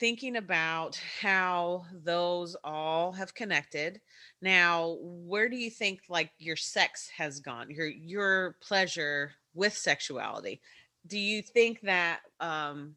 thinking 0.00 0.36
about 0.36 0.96
how 0.96 1.84
those 1.92 2.56
all 2.64 3.12
have 3.12 3.34
connected. 3.34 4.00
Now, 4.40 4.96
where 5.00 5.48
do 5.48 5.56
you 5.56 5.70
think 5.70 6.02
like 6.08 6.32
your 6.38 6.56
sex 6.56 7.08
has 7.10 7.40
gone? 7.40 7.70
Your 7.70 7.86
your 7.86 8.56
pleasure 8.62 9.34
with 9.54 9.74
sexuality. 9.74 10.60
Do 11.06 11.18
you 11.18 11.42
think 11.42 11.80
that 11.82 12.22
um 12.40 12.96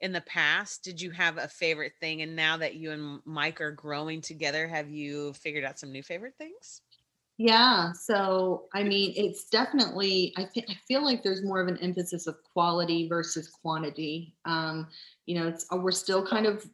in 0.00 0.12
the 0.12 0.20
past 0.22 0.84
did 0.84 1.00
you 1.00 1.10
have 1.12 1.38
a 1.38 1.48
favorite 1.48 1.94
thing 2.00 2.22
and 2.22 2.36
now 2.36 2.56
that 2.58 2.74
you 2.76 2.90
and 2.92 3.20
Mike 3.24 3.60
are 3.60 3.72
growing 3.72 4.20
together 4.20 4.68
have 4.68 4.90
you 4.90 5.32
figured 5.34 5.64
out 5.64 5.78
some 5.78 5.92
new 5.92 6.02
favorite 6.02 6.36
things? 6.38 6.82
Yeah. 7.38 7.92
So, 7.92 8.68
I 8.72 8.84
mean, 8.84 9.12
it's 9.16 9.48
definitely, 9.48 10.32
I, 10.36 10.44
thi- 10.44 10.66
I 10.68 10.74
feel 10.86 11.02
like 11.04 11.22
there's 11.22 11.42
more 11.42 11.60
of 11.60 11.66
an 11.66 11.78
emphasis 11.78 12.26
of 12.26 12.42
quality 12.44 13.08
versus 13.08 13.48
quantity. 13.48 14.36
Um, 14.44 14.88
you 15.26 15.34
know, 15.38 15.48
it's, 15.48 15.66
uh, 15.72 15.76
we're 15.76 15.92
still 15.92 16.26
kind 16.26 16.46
of, 16.46 16.68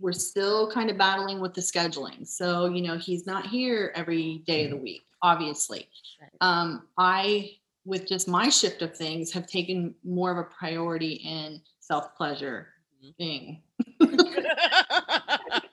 we're 0.00 0.12
still 0.12 0.70
kind 0.70 0.90
of 0.90 0.96
battling 0.98 1.40
with 1.40 1.54
the 1.54 1.60
scheduling. 1.60 2.26
So, 2.26 2.66
you 2.66 2.82
know, 2.82 2.96
he's 2.96 3.26
not 3.26 3.46
here 3.46 3.92
every 3.96 4.38
day 4.46 4.64
of 4.64 4.70
the 4.70 4.76
week, 4.76 5.02
obviously. 5.22 5.88
Right. 6.20 6.30
Um, 6.40 6.86
I, 6.96 7.52
with 7.84 8.06
just 8.06 8.28
my 8.28 8.48
shift 8.48 8.82
of 8.82 8.96
things, 8.96 9.32
have 9.32 9.46
taken 9.46 9.94
more 10.04 10.30
of 10.30 10.38
a 10.38 10.44
priority 10.44 11.14
in 11.24 11.60
self 11.80 12.14
pleasure 12.16 12.68
Mhm. 13.04 13.16
thing. 13.16 13.62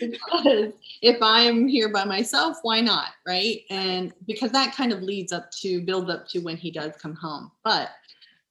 because 0.00 0.72
if 1.02 1.18
I'm 1.22 1.66
here 1.68 1.88
by 1.88 2.04
myself, 2.04 2.58
why 2.62 2.80
not? 2.80 3.08
Right. 3.26 3.62
And 3.70 4.12
because 4.26 4.50
that 4.52 4.74
kind 4.74 4.92
of 4.92 5.02
leads 5.02 5.32
up 5.32 5.50
to 5.62 5.80
build 5.82 6.10
up 6.10 6.26
to 6.28 6.40
when 6.40 6.56
he 6.56 6.70
does 6.70 6.92
come 7.00 7.14
home. 7.14 7.50
But 7.64 7.90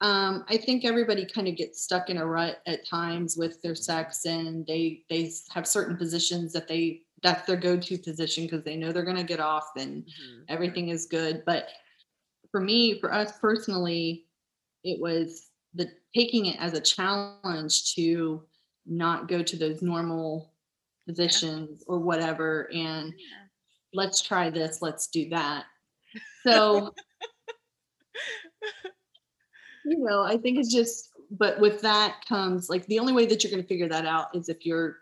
um, 0.01 0.43
I 0.49 0.57
think 0.57 0.83
everybody 0.83 1.25
kind 1.25 1.47
of 1.47 1.55
gets 1.55 1.83
stuck 1.83 2.09
in 2.09 2.17
a 2.17 2.25
rut 2.25 2.61
at 2.67 2.87
times 2.87 3.37
with 3.37 3.61
their 3.61 3.75
sex 3.75 4.25
and 4.25 4.65
they 4.67 5.03
they 5.09 5.31
have 5.51 5.67
certain 5.67 5.95
positions 5.97 6.53
that 6.53 6.67
they 6.67 7.01
that's 7.23 7.45
their 7.45 7.57
go-to 7.57 7.97
position 7.99 8.45
because 8.45 8.63
they 8.63 8.75
know 8.75 8.91
they're 8.91 9.03
gonna 9.05 9.23
get 9.23 9.39
off 9.39 9.69
and 9.77 10.03
Mhm. 10.03 10.43
everything 10.49 10.89
is 10.89 11.05
good. 11.05 11.43
But 11.45 11.67
for 12.51 12.61
me, 12.61 12.99
for 12.99 13.13
us 13.13 13.37
personally, 13.39 14.25
it 14.83 14.99
was 14.99 15.49
the 15.75 15.89
taking 16.15 16.47
it 16.47 16.57
as 16.59 16.73
a 16.73 16.81
challenge 16.81 17.93
to 17.95 18.43
not 18.85 19.27
go 19.27 19.43
to 19.43 19.55
those 19.55 19.81
normal 19.81 20.53
positions 21.07 21.83
or 21.87 21.99
whatever 21.99 22.69
and 22.73 23.13
Yeah. 23.17 23.45
let's 23.93 24.21
try 24.21 24.49
this, 24.49 24.81
let's 24.81 25.07
do 25.07 25.29
that. 25.29 25.65
So 26.45 26.93
you 29.85 29.99
know, 29.99 30.23
I 30.23 30.37
think 30.37 30.59
it's 30.59 30.73
just 30.73 31.09
but 31.31 31.59
with 31.59 31.81
that 31.81 32.25
comes 32.27 32.69
like 32.69 32.85
the 32.87 32.99
only 32.99 33.13
way 33.13 33.25
that 33.25 33.43
you're 33.43 33.51
going 33.51 33.63
to 33.63 33.67
figure 33.67 33.87
that 33.87 34.05
out 34.05 34.35
is 34.35 34.49
if 34.49 34.65
you're 34.65 34.97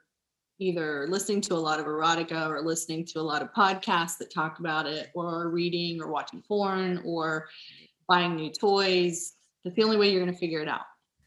either 0.60 1.08
listening 1.10 1.42
to 1.42 1.54
a 1.54 1.56
lot 1.56 1.80
of 1.80 1.86
erotica 1.86 2.48
or 2.50 2.62
listening 2.62 3.06
to 3.06 3.20
a 3.20 3.22
lot 3.22 3.42
of 3.42 3.52
podcasts 3.54 4.18
that 4.18 4.32
talk 4.32 4.60
about 4.60 4.86
it 4.86 5.10
or 5.16 5.50
reading 5.50 6.02
or 6.02 6.12
watching 6.12 6.44
porn 6.48 7.02
or 7.06 7.48
buying 8.08 8.36
new 8.36 8.52
toys. 8.52 9.34
That's 9.64 9.76
the 9.76 9.84
only 9.84 9.98
way 9.98 10.12
you're 10.12 10.22
going 10.22 10.34
to 10.34 10.40
figure 10.40 10.62
it 10.62 10.68
out. 10.68 10.82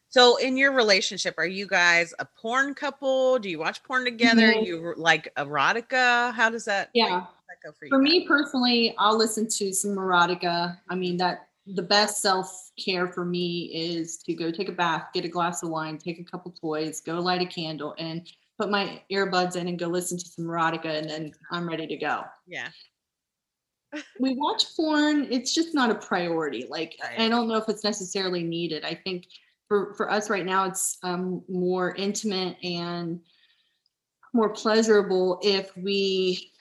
So, 0.08 0.36
in 0.36 0.58
your 0.58 0.72
relationship, 0.72 1.34
are 1.38 1.46
you 1.46 1.66
guys 1.66 2.12
a 2.18 2.26
porn 2.26 2.74
couple? 2.74 3.38
Do 3.38 3.48
you 3.48 3.58
watch 3.58 3.82
porn 3.82 4.04
together? 4.04 4.52
Mhm. 4.52 4.66
You 4.66 4.94
like 4.98 5.34
erotica? 5.36 6.34
How 6.34 6.50
does 6.50 6.66
that? 6.66 6.90
Yeah. 6.92 7.08
how 7.08 7.20
does 7.20 7.28
that 7.48 7.66
go 7.66 7.72
for 7.72 7.86
you? 7.86 7.88
For 7.88 7.98
me 7.98 8.26
personally, 8.26 8.94
I'll 8.98 9.16
listen 9.16 9.48
to 9.48 9.72
some 9.72 9.92
erotica. 9.92 10.78
I 10.90 10.94
mean, 10.94 11.16
that 11.16 11.48
the 11.66 11.82
best 11.82 12.20
self 12.20 12.70
care 12.82 13.12
for 13.12 13.24
me 13.24 13.70
is 13.72 14.18
to 14.18 14.34
go 14.34 14.50
take 14.50 14.68
a 14.68 14.72
bath, 14.72 15.08
get 15.14 15.24
a 15.24 15.28
glass 15.28 15.62
of 15.62 15.68
wine, 15.68 15.98
take 15.98 16.18
a 16.18 16.24
couple 16.24 16.50
toys, 16.52 17.00
go 17.00 17.14
light 17.20 17.40
a 17.40 17.46
candle, 17.46 17.94
and 17.98 18.26
put 18.58 18.70
my 18.70 19.00
earbuds 19.10 19.56
in 19.56 19.68
and 19.68 19.78
go 19.78 19.86
listen 19.86 20.18
to 20.18 20.28
some 20.28 20.46
erotica, 20.46 20.98
and 20.98 21.08
then 21.08 21.32
I'm 21.50 21.68
ready 21.68 21.86
to 21.86 21.96
go. 21.96 22.24
yeah. 22.46 22.68
We 24.18 24.34
watch 24.36 24.74
porn, 24.74 25.28
it's 25.30 25.54
just 25.54 25.74
not 25.74 25.90
a 25.90 25.94
priority. 25.94 26.66
Like, 26.68 26.96
Right. 27.02 27.20
I 27.20 27.28
don't 27.28 27.46
know 27.46 27.56
if 27.56 27.68
it's 27.68 27.84
necessarily 27.84 28.42
needed. 28.42 28.84
I 28.84 28.94
think 28.94 29.26
for, 29.68 29.94
for 29.94 30.10
us 30.10 30.30
right 30.30 30.46
now, 30.46 30.64
it's 30.64 30.96
um, 31.02 31.42
more 31.46 31.94
intimate 31.94 32.56
and 32.64 33.20
more 34.32 34.48
pleasurable 34.48 35.40
if 35.42 35.76
we 35.76 36.52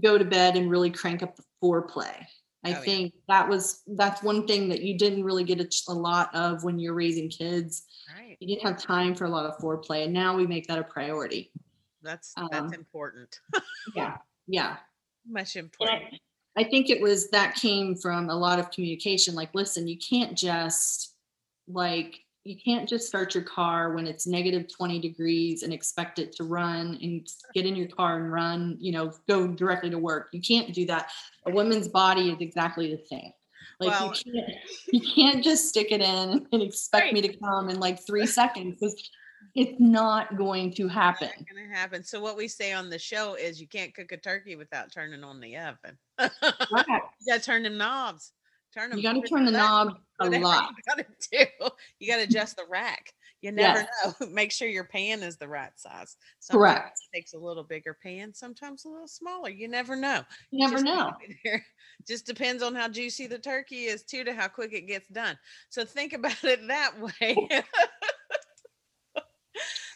go 0.00 0.16
to 0.16 0.24
bed 0.24 0.56
and 0.56 0.70
really 0.70 0.90
crank 0.90 1.24
up 1.24 1.34
the 1.36 1.42
foreplay. 1.62 2.24
I 2.64 2.68
Oh, 2.68 2.70
yeah. 2.70 2.80
think 2.80 3.14
that 3.28 3.48
was 3.48 3.82
that's 3.86 4.22
one 4.22 4.46
thing 4.46 4.68
that 4.70 4.80
you 4.82 4.96
didn't 4.96 5.22
really 5.24 5.44
get 5.44 5.60
a, 5.60 5.68
a 5.88 5.94
lot 5.94 6.34
of 6.34 6.64
when 6.64 6.78
you're 6.78 6.94
raising 6.94 7.28
kids. 7.28 7.84
Right. 8.16 8.36
You 8.40 8.48
didn't 8.48 8.66
have 8.66 8.80
time 8.80 9.14
for 9.14 9.26
a 9.26 9.28
lot 9.30 9.44
of 9.46 9.58
foreplay, 9.58 10.04
and 10.04 10.12
now 10.12 10.34
we 10.36 10.46
make 10.46 10.66
that 10.68 10.78
a 10.78 10.84
priority. 10.84 11.50
That's 12.02 12.32
Um, 12.36 12.48
that's 12.50 12.72
important. 12.72 13.38
Yeah, 13.94 14.16
yeah. 14.46 14.76
Much 15.26 15.56
important. 15.56 16.04
I, 16.56 16.62
I 16.62 16.64
think 16.64 16.88
it 16.90 17.00
was 17.02 17.30
that 17.30 17.54
came 17.56 17.94
from 17.96 18.30
a 18.30 18.34
lot 18.36 18.58
of 18.58 18.70
communication. 18.70 19.34
Like, 19.34 19.54
listen, 19.54 19.86
you 19.88 19.98
can't 19.98 20.36
just 20.36 21.14
like 21.68 22.20
you 22.44 22.56
can't 22.62 22.86
just 22.88 23.08
start 23.08 23.34
your 23.34 23.42
car 23.44 23.94
when 23.94 24.06
it's 24.06 24.26
negative 24.26 24.66
20 24.70 24.98
degrees 25.00 25.62
and 25.62 25.72
expect 25.72 26.18
it 26.18 26.32
to 26.36 26.44
run 26.44 26.98
and 27.02 27.26
get 27.54 27.64
in 27.64 27.74
your 27.74 27.88
car 27.88 28.18
and 28.18 28.30
run, 28.30 28.76
you 28.78 28.92
know, 28.92 29.12
go 29.28 29.46
directly 29.48 29.88
to 29.90 29.98
work. 29.98 30.28
You 30.32 30.42
can't 30.42 30.74
do 30.74 30.84
that. 30.86 31.10
A 31.46 31.50
woman's 31.50 31.88
body 31.88 32.30
is 32.30 32.40
exactly 32.40 32.94
the 32.94 33.02
same. 33.06 33.32
Like 33.80 33.90
Well- 33.90 34.14
you 34.24 34.32
can't 34.32 34.54
you 34.92 35.00
can't 35.14 35.42
just 35.44 35.68
stick 35.68 35.88
it 35.90 36.02
in 36.02 36.46
and 36.52 36.62
expect 36.62 37.12
me 37.12 37.22
to 37.22 37.34
come 37.38 37.70
in 37.70 37.80
like 37.80 38.06
three 38.06 38.26
seconds 38.26 38.76
because 38.78 38.94
it's 39.54 39.78
not 39.80 40.36
going 40.36 40.72
to 40.74 40.86
happen. 40.88 41.28
Not 41.28 41.48
gonna 41.48 41.74
happen. 41.74 42.04
So 42.04 42.20
what 42.20 42.36
we 42.36 42.46
say 42.48 42.72
on 42.72 42.90
the 42.90 42.98
show 42.98 43.34
is 43.34 43.60
you 43.60 43.68
can't 43.68 43.94
cook 43.94 44.12
a 44.12 44.16
turkey 44.16 44.56
without 44.56 44.92
turning 44.92 45.24
on 45.24 45.40
the 45.40 45.56
oven. 45.56 45.98
Right. 46.70 46.86
you 46.88 47.32
gotta 47.32 47.42
turn 47.42 47.62
them 47.62 47.78
knobs. 47.78 48.32
Turn 48.74 48.90
them. 48.90 48.98
You 49.04 49.04
got 49.04 49.12
to 49.14 49.28
turn 49.28 49.44
the 49.44 49.52
knob 49.52 49.98
a 50.20 50.28
lot. 50.28 50.70
You 50.76 50.82
gotta 50.86 51.06
do. 51.32 51.68
You 51.98 52.08
gotta 52.08 52.24
adjust 52.24 52.56
the 52.56 52.64
rack. 52.68 53.12
You 53.40 53.52
never 53.52 53.86
know. 54.04 54.26
Make 54.32 54.52
sure 54.52 54.68
your 54.68 54.84
pan 54.84 55.22
is 55.22 55.36
the 55.36 55.46
right 55.46 55.70
size. 55.76 56.16
Sometimes 56.40 56.60
Correct. 56.60 57.00
it 57.12 57.16
takes 57.16 57.34
a 57.34 57.38
little 57.38 57.62
bigger 57.62 57.96
pan, 58.02 58.32
sometimes 58.32 58.86
a 58.86 58.88
little 58.88 59.06
smaller. 59.06 59.50
You 59.50 59.68
never 59.68 59.96
know. 59.96 60.22
You 60.50 60.60
never 60.60 60.76
Just 60.76 60.84
know. 60.86 61.12
leave 61.20 61.30
it 61.30 61.36
there. 61.44 61.66
Just 62.06 62.26
depends 62.26 62.62
on 62.62 62.74
how 62.74 62.88
juicy 62.88 63.26
the 63.26 63.38
turkey 63.38 63.84
is 63.84 64.02
too, 64.02 64.24
to 64.24 64.32
how 64.32 64.48
quick 64.48 64.72
it 64.72 64.86
gets 64.86 65.08
done. 65.08 65.38
So 65.68 65.84
think 65.84 66.14
about 66.14 66.42
it 66.42 66.66
that 66.68 66.92
way. 66.98 67.36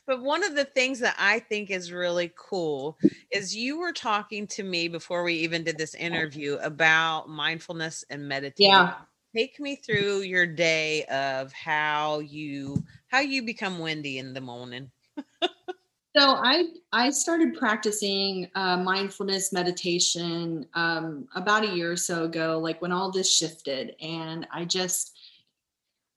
But 0.08 0.22
one 0.22 0.42
of 0.42 0.56
the 0.56 0.64
things 0.64 1.00
that 1.00 1.16
I 1.18 1.38
think 1.38 1.70
is 1.70 1.92
really 1.92 2.32
cool 2.34 2.96
is 3.30 3.54
you 3.54 3.78
were 3.78 3.92
talking 3.92 4.46
to 4.48 4.62
me 4.62 4.88
before 4.88 5.22
we 5.22 5.34
even 5.34 5.64
did 5.64 5.76
this 5.76 5.94
interview 5.94 6.56
about 6.62 7.28
mindfulness 7.28 8.06
and 8.08 8.26
meditation. 8.26 8.72
Yeah. 8.72 8.94
Take 9.36 9.60
me 9.60 9.76
through 9.76 10.20
your 10.22 10.46
day 10.46 11.04
of 11.04 11.52
how 11.52 12.20
you 12.20 12.82
how 13.08 13.20
you 13.20 13.42
become 13.42 13.78
Wendy 13.78 14.16
in 14.16 14.32
the 14.32 14.40
morning. 14.40 14.90
So 16.16 16.36
I 16.42 16.64
I 16.90 17.10
started 17.10 17.54
practicing 17.54 18.48
uh, 18.54 18.78
mindfulness 18.78 19.52
meditation 19.52 20.66
um, 20.72 21.28
about 21.36 21.64
a 21.64 21.68
year 21.68 21.92
or 21.92 21.96
so 21.96 22.24
ago, 22.24 22.58
like 22.58 22.80
when 22.80 22.92
all 22.92 23.12
this 23.12 23.30
shifted, 23.30 23.94
and 24.00 24.48
I 24.50 24.64
just 24.64 25.17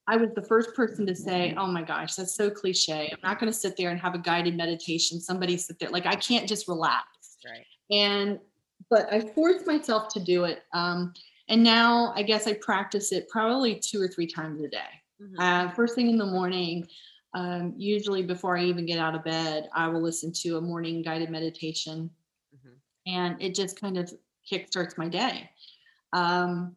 I 0.08 0.18
was 0.18 0.30
the 0.36 0.41
first 0.41 0.74
person 0.76 1.06
to 1.06 1.16
say, 1.16 1.54
"Oh 1.58 1.68
my 1.68 1.84
gosh, 1.84 2.16
that's 2.16 2.36
so 2.36 2.49
cliche." 2.49 3.10
I'm 3.12 3.20
not 3.24 3.39
going 3.39 3.52
to 3.52 3.58
sit 3.58 3.78
there 3.78 3.89
and 3.91 3.99
have 3.99 4.16
a 4.16 4.20
guided 4.20 4.56
meditation. 4.58 5.20
Somebody 5.22 5.58
sit 5.58 5.80
there 5.80 5.89
like 5.89 6.06
I 6.06 6.16
can't 6.16 6.47
just 6.47 6.68
relax. 6.68 7.06
Right. 7.45 7.66
And 7.91 8.39
but 8.89 9.12
I 9.14 9.22
forced 9.22 9.68
myself 9.68 10.12
to 10.14 10.20
do 10.24 10.45
it. 10.45 10.64
Um, 10.74 11.14
And 11.49 11.64
now 11.64 12.14
I 12.16 12.24
guess 12.24 12.47
I 12.47 12.54
practice 12.54 13.12
it 13.12 13.28
probably 13.30 13.76
two 13.80 14.02
or 14.02 14.08
three 14.08 14.28
times 14.28 14.62
a 14.62 14.70
day. 14.70 14.91
Mhm. 15.22 15.36
Uh, 15.38 15.72
first 15.74 15.95
thing 15.95 16.10
in 16.10 16.18
the 16.18 16.26
morning, 16.26 16.88
um, 17.34 17.74
usually 17.78 18.24
before 18.24 18.58
I 18.58 18.64
even 18.66 18.86
get 18.86 18.99
out 18.99 19.16
of 19.16 19.24
bed, 19.24 19.70
I 19.74 19.88
will 19.89 20.02
listen 20.02 20.32
to 20.43 20.58
a 20.58 20.62
morning 20.62 21.02
guided 21.02 21.30
meditation 21.30 22.10
Mhm. 22.56 22.76
and 23.06 23.41
it 23.41 23.54
just 23.54 23.80
kind 23.80 23.97
of 23.97 24.12
kickstarts 24.49 24.97
my 24.97 25.10
day. 25.10 25.49
Um, 26.14 26.76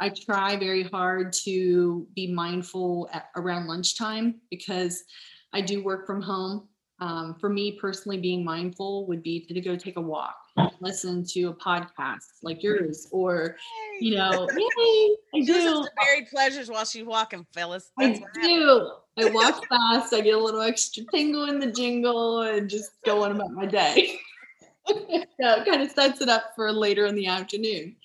I 0.00 0.08
try 0.08 0.56
very 0.56 0.82
hard 0.82 1.32
to 1.44 2.06
be 2.14 2.32
mindful 2.32 3.08
at, 3.12 3.28
around 3.36 3.66
lunchtime 3.66 4.40
because 4.50 5.04
I 5.52 5.60
do 5.60 5.82
work 5.82 6.06
from 6.06 6.20
home. 6.20 6.68
Um, 7.00 7.36
for 7.40 7.48
me 7.48 7.72
personally, 7.72 8.18
being 8.18 8.44
mindful 8.44 9.06
would 9.06 9.22
be 9.22 9.40
to 9.40 9.60
go 9.60 9.76
take 9.76 9.96
a 9.96 10.00
walk, 10.00 10.36
listen 10.80 11.24
to 11.26 11.48
a 11.48 11.54
podcast 11.54 12.38
like 12.42 12.62
yours, 12.62 13.08
or 13.10 13.56
you 14.00 14.16
know, 14.16 14.48
yay, 14.56 15.16
I 15.34 15.44
do. 15.44 15.52
to 15.52 15.90
buried 16.00 16.28
pleasures 16.30 16.70
while 16.70 16.84
she's 16.84 17.04
walking, 17.04 17.44
Phyllis. 17.52 17.90
I 17.98 18.08
That's 18.08 18.20
happens. 18.20 18.46
do. 18.46 18.90
I 19.18 19.30
walk 19.30 19.62
fast. 19.68 20.14
I 20.14 20.20
get 20.20 20.34
a 20.34 20.38
little 20.38 20.60
extra 20.60 21.04
tingle 21.12 21.48
in 21.48 21.58
the 21.58 21.70
jingle 21.70 22.42
and 22.42 22.70
just 22.70 22.92
go 23.04 23.24
on 23.24 23.32
about 23.32 23.52
my 23.52 23.66
day. 23.66 24.16
so 24.86 24.94
it 24.98 25.66
kind 25.66 25.82
of 25.82 25.90
sets 25.90 26.20
it 26.20 26.28
up 26.28 26.52
for 26.54 26.70
later 26.72 27.06
in 27.06 27.14
the 27.14 27.26
afternoon. 27.26 27.96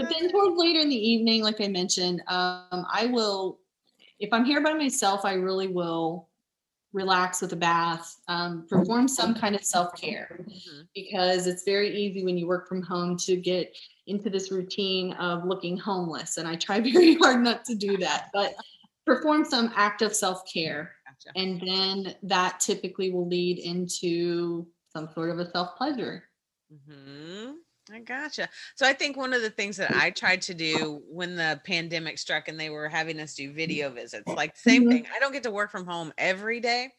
But 0.00 0.14
then 0.18 0.30
towards 0.30 0.56
later 0.56 0.80
in 0.80 0.88
the 0.88 0.96
evening, 0.96 1.42
like 1.42 1.60
I 1.60 1.68
mentioned, 1.68 2.20
um, 2.28 2.86
I 2.92 3.06
will, 3.12 3.60
if 4.18 4.32
I'm 4.32 4.44
here 4.44 4.62
by 4.62 4.72
myself, 4.74 5.24
I 5.24 5.34
really 5.34 5.66
will 5.68 6.28
relax 6.92 7.40
with 7.40 7.52
a 7.52 7.56
bath, 7.56 8.16
um, 8.28 8.66
perform 8.68 9.06
some 9.06 9.34
kind 9.34 9.54
of 9.54 9.62
self 9.64 9.94
care 9.94 10.44
Mhm. 10.48 10.88
because 10.94 11.46
it's 11.46 11.62
very 11.64 11.96
easy 11.96 12.24
when 12.24 12.36
you 12.36 12.48
work 12.48 12.68
from 12.68 12.82
home 12.82 13.16
to 13.18 13.36
get 13.36 13.76
into 14.06 14.28
this 14.28 14.50
routine 14.50 15.12
of 15.14 15.44
looking 15.44 15.76
homeless. 15.76 16.36
And 16.36 16.48
I 16.48 16.56
try 16.56 16.80
very 16.80 17.14
hard 17.14 17.42
not 17.44 17.64
to 17.66 17.74
do 17.76 17.96
that, 17.98 18.30
but 18.32 18.54
perform 19.06 19.44
some 19.44 19.72
act 19.76 20.02
of 20.02 20.14
self 20.14 20.42
care. 20.52 20.96
Gotcha. 21.06 21.38
And 21.38 21.60
then 21.60 22.16
that 22.24 22.58
typically 22.60 23.12
will 23.12 23.28
lead 23.28 23.58
into 23.58 24.66
some 24.92 25.08
sort 25.14 25.30
of 25.30 25.38
a 25.38 25.50
self 25.50 25.76
pleasure. 25.76 26.24
hmm 26.88 27.52
I 27.92 28.00
gotcha. 28.00 28.48
So 28.76 28.86
I 28.86 28.92
think 28.92 29.16
one 29.16 29.32
of 29.32 29.42
the 29.42 29.50
things 29.50 29.76
that 29.78 29.92
I 29.94 30.10
tried 30.10 30.42
to 30.42 30.54
do 30.54 31.02
when 31.08 31.36
the 31.36 31.60
pandemic 31.64 32.18
struck 32.18 32.46
and 32.46 32.58
they 32.60 32.70
were 32.70 32.88
having 32.88 33.18
us 33.18 33.34
do 33.34 33.52
video 33.52 33.90
visits, 33.90 34.36
like 34.36 34.54
the 34.54 34.60
same 34.60 34.84
Mhm. 34.84 34.86
thing. 34.86 35.06
I 35.14 35.18
don't 35.18 35.32
get 35.32 35.42
to 35.44 35.50
work 35.50 35.70
from 35.70 35.86
home 35.86 36.12
every 36.18 36.60
day, 36.60 36.90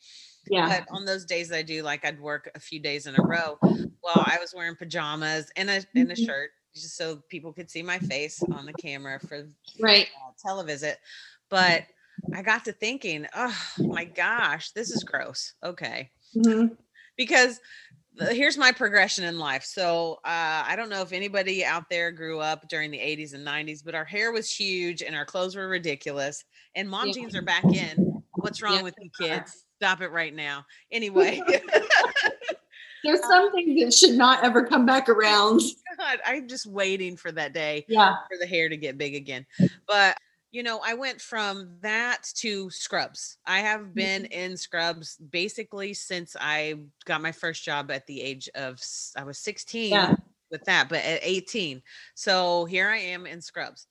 Yeah. 0.48 0.76
but 0.76 0.86
on 0.92 1.06
those 1.06 1.26
days 1.26 1.52
I 1.52 1.62
do, 1.62 1.84
like 1.84 2.06
I'd 2.06 2.20
work 2.20 2.50
a 2.56 2.60
few 2.60 2.80
days 2.82 3.08
in 3.08 3.16
a 3.16 3.24
row. 3.24 3.60
Well, 4.04 4.24
I 4.26 4.38
was 4.40 4.54
wearing 4.56 4.76
pajamas 4.76 5.52
and 5.56 5.70
a 5.70 5.84
and 5.96 6.12
a 6.12 6.16
Mhm. 6.16 6.16
shirt 6.16 6.52
just 6.76 6.98
so 6.98 7.18
people 7.30 7.54
could 7.54 7.70
see 7.72 7.84
my 7.84 8.00
face 8.00 8.44
on 8.52 8.66
the 8.66 8.74
camera 8.74 9.20
for 9.20 9.38
Right. 9.80 10.08
uh, 10.16 10.32
televisit. 10.46 10.98
But 11.50 11.86
I 12.34 12.42
got 12.44 12.66
to 12.66 12.74
thinking, 12.74 13.28
oh 13.36 13.58
my 13.90 14.06
gosh, 14.06 14.72
this 14.72 14.92
is 14.92 15.04
gross. 15.04 15.54
Okay. 15.64 16.12
Mhm. 16.34 16.78
because 17.18 17.60
here's 18.20 18.58
my 18.58 18.72
progression 18.72 19.24
in 19.24 19.40
life. 19.40 19.64
So 19.64 20.20
uh, 20.26 20.64
I 20.68 20.76
don't 20.76 20.90
know 20.90 21.02
if 21.02 21.14
anybody 21.14 21.64
out 21.64 21.86
there 21.90 22.12
grew 22.12 22.40
up 22.40 22.68
during 22.68 22.92
the 22.92 22.98
80s 23.00 23.34
and 23.34 23.46
90s, 23.46 23.84
but 23.84 23.96
our 23.96 24.06
hair 24.06 24.32
was 24.32 24.50
huge 24.52 25.02
and 25.02 25.16
our 25.16 25.26
clothes 25.26 25.56
were 25.56 25.68
ridiculous. 25.68 26.44
And 26.76 26.90
mom 26.90 27.08
Yeah. 27.08 27.14
jeans 27.14 27.36
are 27.36 27.42
back 27.42 27.64
in. 27.74 28.22
What's 28.36 28.62
wrong 28.62 28.78
Yeah, 28.78 28.82
with 28.84 28.96
you 29.00 29.10
kids? 29.20 29.66
Stop 29.78 30.02
it 30.02 30.10
right 30.12 30.34
now. 30.34 30.66
Anyway, 30.92 31.42
There's 33.04 33.20
some 33.30 33.52
things 33.52 33.82
that 33.84 33.94
should 33.94 34.16
not 34.18 34.44
ever 34.44 34.66
come 34.66 34.86
back 34.86 35.10
around. 35.10 35.62
God, 35.98 36.20
I'm 36.26 36.48
just 36.48 36.66
waiting 36.68 37.18
for 37.18 37.32
that 37.32 37.54
day 37.54 37.86
Yeah. 37.88 38.16
for 38.30 38.38
the 38.40 38.46
hair 38.46 38.70
to 38.70 38.78
get 38.78 38.98
big 38.98 39.16
again. 39.16 39.46
But 39.88 40.18
you 40.52 40.64
know, 40.64 40.82
I 40.86 40.94
went 40.94 41.22
from 41.22 41.78
that 41.82 42.24
to 42.36 42.70
scrubs. 42.70 43.38
I 43.46 43.60
have 43.60 43.96
been 43.96 44.24
mm-hmm. 44.24 44.34
in 44.34 44.58
scrubs 44.58 45.18
basically 45.18 45.94
since 45.94 46.36
I 46.40 46.76
got 47.06 47.22
my 47.22 47.32
first 47.32 47.64
job 47.64 47.90
at 47.90 48.06
the 48.06 48.22
age 48.22 48.50
of 48.54 48.80
I 49.18 49.24
was 49.24 49.38
16 49.40 49.92
Yeah. 49.92 50.16
with 50.50 50.66
that, 50.66 50.90
but 50.90 51.04
at 51.04 51.22
18. 51.24 51.82
So 52.16 52.66
here 52.66 52.90
I 52.90 52.98
am 52.98 53.26
in 53.26 53.42
scrubs 53.42 53.88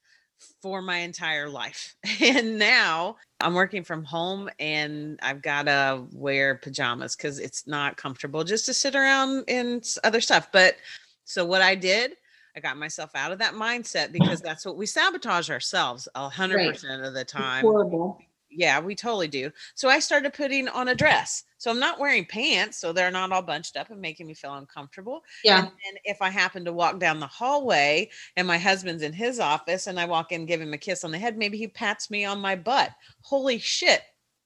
for 0.60 0.82
my 0.82 0.98
entire 0.98 1.48
life. 1.48 1.96
And 2.20 2.58
now 2.58 3.16
I'm 3.40 3.54
working 3.54 3.82
from 3.82 4.04
home 4.04 4.50
and 4.58 5.18
I've 5.22 5.40
got 5.40 5.62
to 5.62 6.04
wear 6.12 6.56
pajamas 6.56 7.16
cuz 7.16 7.38
it's 7.38 7.66
not 7.66 7.96
comfortable 7.96 8.44
just 8.44 8.66
to 8.66 8.74
sit 8.74 8.94
around 8.94 9.44
and 9.48 9.82
other 10.04 10.20
stuff. 10.20 10.52
But 10.52 10.76
so 11.24 11.46
what 11.46 11.62
I 11.62 11.74
did, 11.74 12.16
I 12.56 12.60
got 12.60 12.76
myself 12.76 13.10
out 13.14 13.32
of 13.32 13.38
that 13.38 13.54
mindset 13.54 14.12
because 14.12 14.40
that's 14.40 14.64
what 14.64 14.76
we 14.76 14.86
sabotage 14.86 15.50
ourselves 15.50 16.08
a 16.14 16.28
hundred 16.28 16.72
percent 16.72 17.04
of 17.04 17.14
the 17.14 17.20
It's 17.20 17.32
time. 17.32 17.64
horrible. 17.64 18.18
Yeah, 18.52 18.80
we 18.80 18.96
totally 18.96 19.28
do. 19.28 19.52
So 19.76 19.88
I 19.88 20.00
started 20.00 20.34
putting 20.34 20.66
on 20.68 20.88
a 20.88 20.94
dress. 20.94 21.44
So 21.58 21.70
I'm 21.70 21.78
not 21.78 22.00
wearing 22.00 22.24
pants, 22.24 22.78
so 22.78 22.92
they're 22.92 23.10
not 23.12 23.30
all 23.30 23.42
bunched 23.42 23.76
up 23.76 23.90
and 23.90 24.00
making 24.00 24.26
me 24.26 24.34
feel 24.34 24.54
uncomfortable. 24.54 25.22
Yeah. 25.44 25.58
And 25.58 25.66
then 25.68 26.02
if 26.04 26.20
I 26.20 26.30
happen 26.30 26.64
to 26.64 26.72
walk 26.72 26.98
down 26.98 27.20
the 27.20 27.28
hallway 27.28 28.10
and 28.36 28.48
my 28.48 28.58
husband's 28.58 29.04
in 29.04 29.12
his 29.12 29.38
office 29.38 29.86
and 29.86 30.00
I 30.00 30.06
walk 30.06 30.32
in, 30.32 30.46
give 30.46 30.60
him 30.60 30.72
a 30.72 30.78
kiss 30.78 31.04
on 31.04 31.12
the 31.12 31.18
head, 31.18 31.38
maybe 31.38 31.58
he 31.58 31.68
pats 31.68 32.10
me 32.10 32.24
on 32.24 32.40
my 32.40 32.56
butt. 32.56 32.90
Holy 33.20 33.60
shit. 33.60 34.02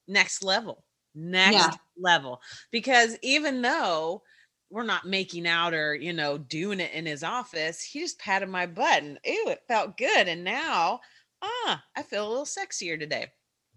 Next 0.07 0.43
level. 0.43 0.83
Next 1.15 1.79
level. 1.99 2.41
Because 2.69 3.17
even 3.23 3.63
though 3.63 4.21
we're 4.75 4.83
not 4.83 5.05
making 5.07 5.47
out 5.47 5.73
or, 5.73 5.95
you 5.95 6.13
know, 6.13 6.37
doing 6.37 6.79
it 6.81 6.91
in 6.93 7.05
his 7.07 7.23
office, 7.23 7.81
he 7.81 8.01
just 8.01 8.19
patted 8.19 8.49
my 8.49 8.65
butt 8.67 9.03
and 9.03 9.19
ew, 9.25 9.49
it 9.49 9.63
felt 9.67 9.97
good. 9.97 10.27
And 10.27 10.43
now, 10.43 10.99
ah, 11.41 11.83
I 11.95 12.03
feel 12.03 12.27
a 12.27 12.29
little 12.29 12.45
sexier 12.45 12.99
today 12.99 13.31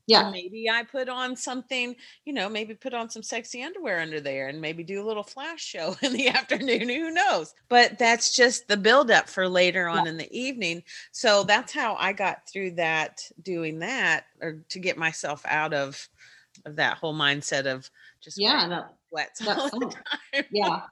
Yeah. 0.06 0.32
maybe 0.32 0.68
I 0.70 0.82
put 0.84 1.08
on 1.08 1.36
something, 1.36 1.94
you 2.24 2.32
know, 2.32 2.48
maybe 2.48 2.74
put 2.74 2.94
on 2.94 3.10
some 3.10 3.22
sexy 3.22 3.62
underwear 3.62 4.00
under 4.00 4.20
there 4.20 4.48
and 4.48 4.60
maybe 4.60 4.82
do 4.82 5.02
a 5.02 5.06
little 5.06 5.22
flash 5.22 5.62
show 5.64 5.96
in 6.02 6.12
the 6.12 6.28
afternoon. 6.28 6.88
Who 6.88 7.10
knows? 7.10 7.54
But 7.68 7.98
that's 7.98 8.34
just 8.34 8.68
the 8.68 8.76
buildup 8.76 9.28
for 9.28 9.48
later 9.48 9.88
on 9.88 10.06
in 10.06 10.16
the 10.16 10.30
evening. 10.36 10.82
So 11.12 11.44
that's 11.44 11.72
how 11.72 11.94
I 11.96 12.12
got 12.12 12.48
through 12.48 12.72
that 12.72 13.20
doing 13.42 13.78
that 13.80 14.26
or 14.40 14.64
to 14.70 14.78
get 14.78 14.98
myself 14.98 15.42
out 15.46 15.74
of 15.74 16.08
of 16.66 16.76
that 16.76 16.98
whole 16.98 17.14
mindset 17.14 17.66
of 17.66 17.90
just 18.22 18.42
Yeah. 18.46 18.88
Sweats 19.08 19.46
all 19.46 19.80
the 19.80 19.86
time. 19.86 20.44
yeah. 20.50 20.82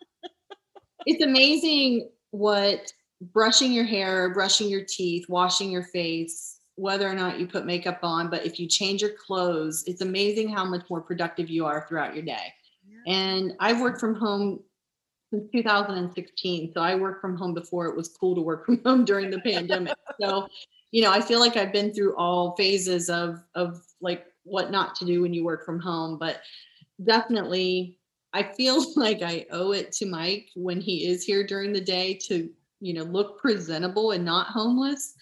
It's 1.06 1.22
amazing 1.22 2.08
what 2.30 2.92
brushing 3.20 3.72
your 3.72 3.84
hair, 3.84 4.30
brushing 4.30 4.68
your 4.68 4.84
teeth, 4.84 5.26
washing 5.28 5.70
your 5.70 5.84
face, 5.84 6.58
whether 6.74 7.08
or 7.08 7.14
not 7.14 7.40
you 7.40 7.46
put 7.46 7.64
makeup 7.64 8.00
on, 8.02 8.28
but 8.28 8.44
if 8.44 8.60
you 8.60 8.66
change 8.68 9.00
your 9.00 9.12
clothes, 9.12 9.84
it's 9.86 10.02
amazing 10.02 10.48
how 10.48 10.64
much 10.64 10.84
more 10.90 11.00
productive 11.00 11.48
you 11.48 11.64
are 11.64 11.86
throughout 11.88 12.14
your 12.14 12.24
day. 12.24 12.52
And 13.06 13.54
I've 13.60 13.80
worked 13.80 14.00
from 14.00 14.16
home 14.16 14.60
since 15.32 15.50
2016. 15.52 16.72
So 16.74 16.80
I 16.80 16.94
worked 16.94 17.20
from 17.20 17.36
home 17.36 17.54
before 17.54 17.86
it 17.86 17.96
was 17.96 18.08
cool 18.08 18.34
to 18.34 18.40
work 18.40 18.66
from 18.66 18.82
home 18.84 19.04
during 19.04 19.30
the 19.30 19.40
pandemic. 19.40 19.94
So, 20.18 20.48
you 20.92 21.02
know, 21.02 21.12
I 21.12 21.20
feel 21.20 21.40
like 21.40 21.58
I've 21.58 21.74
been 21.74 21.92
through 21.92 22.16
all 22.16 22.56
phases 22.56 23.10
of 23.10 23.44
of 23.54 23.82
like 24.00 24.24
what 24.44 24.70
not 24.70 24.94
to 24.94 25.04
do 25.04 25.20
when 25.20 25.34
you 25.34 25.44
work 25.44 25.66
from 25.66 25.78
home, 25.78 26.18
but 26.18 26.40
definitely 27.04 27.98
I 28.36 28.52
feel 28.54 28.84
like 28.96 29.22
I 29.22 29.46
owe 29.50 29.72
it 29.72 29.92
to 29.92 30.06
Mike 30.06 30.50
when 30.54 30.80
he 30.80 31.06
is 31.06 31.24
here 31.24 31.44
during 31.44 31.72
the 31.72 31.80
day 31.80 32.14
to, 32.28 32.48
you 32.80 32.94
know, 32.94 33.04
look 33.04 33.38
presentable 33.40 34.10
and 34.10 34.24
not 34.24 34.48
homeless. 34.48 35.14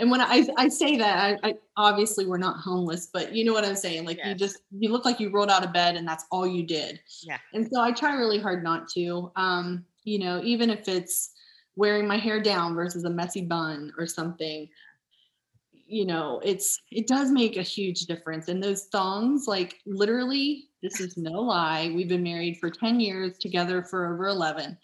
And 0.00 0.10
when 0.10 0.20
I, 0.20 0.44
I 0.58 0.66
say 0.68 0.96
that, 0.96 1.38
I, 1.44 1.48
I 1.50 1.54
obviously 1.76 2.26
we're 2.26 2.38
not 2.38 2.56
homeless, 2.56 3.08
but 3.12 3.32
you 3.32 3.44
know 3.44 3.52
what 3.52 3.64
I'm 3.64 3.76
saying? 3.76 4.04
Like 4.04 4.18
you 4.24 4.34
just 4.34 4.58
you 4.76 4.90
look 4.90 5.04
like 5.04 5.20
you 5.20 5.30
rolled 5.30 5.48
out 5.48 5.64
of 5.64 5.72
bed 5.72 5.94
and 5.94 6.06
that's 6.06 6.24
all 6.32 6.44
you 6.44 6.64
did. 6.64 7.00
Yeah. 7.22 7.38
And 7.54 7.68
so 7.70 7.80
I 7.80 7.92
try 7.92 8.16
really 8.16 8.40
hard 8.40 8.64
not 8.64 8.88
to. 8.94 9.30
Um, 9.36 9.84
you 10.02 10.18
know, 10.18 10.40
even 10.42 10.70
if 10.70 10.88
it's 10.88 11.30
wearing 11.76 12.08
my 12.08 12.16
hair 12.16 12.42
down 12.42 12.74
versus 12.74 13.04
a 13.04 13.10
messy 13.10 13.42
bun 13.42 13.92
or 13.96 14.06
something, 14.08 14.68
you 15.86 16.04
know, 16.04 16.40
it's 16.44 16.80
it 16.90 17.06
does 17.06 17.30
make 17.30 17.56
a 17.56 17.62
huge 17.62 18.06
difference. 18.06 18.48
And 18.48 18.60
those 18.60 18.86
thongs, 18.86 19.46
like 19.46 19.76
literally, 19.86 20.68
this 20.86 21.00
is 21.00 21.16
no 21.16 21.40
lie. 21.42 21.90
We've 21.94 22.08
been 22.08 22.22
married 22.22 22.58
for 22.58 22.70
10 22.70 23.00
years, 23.00 23.38
together 23.38 23.82
for 23.82 24.12
over 24.12 24.28
11. 24.28 24.78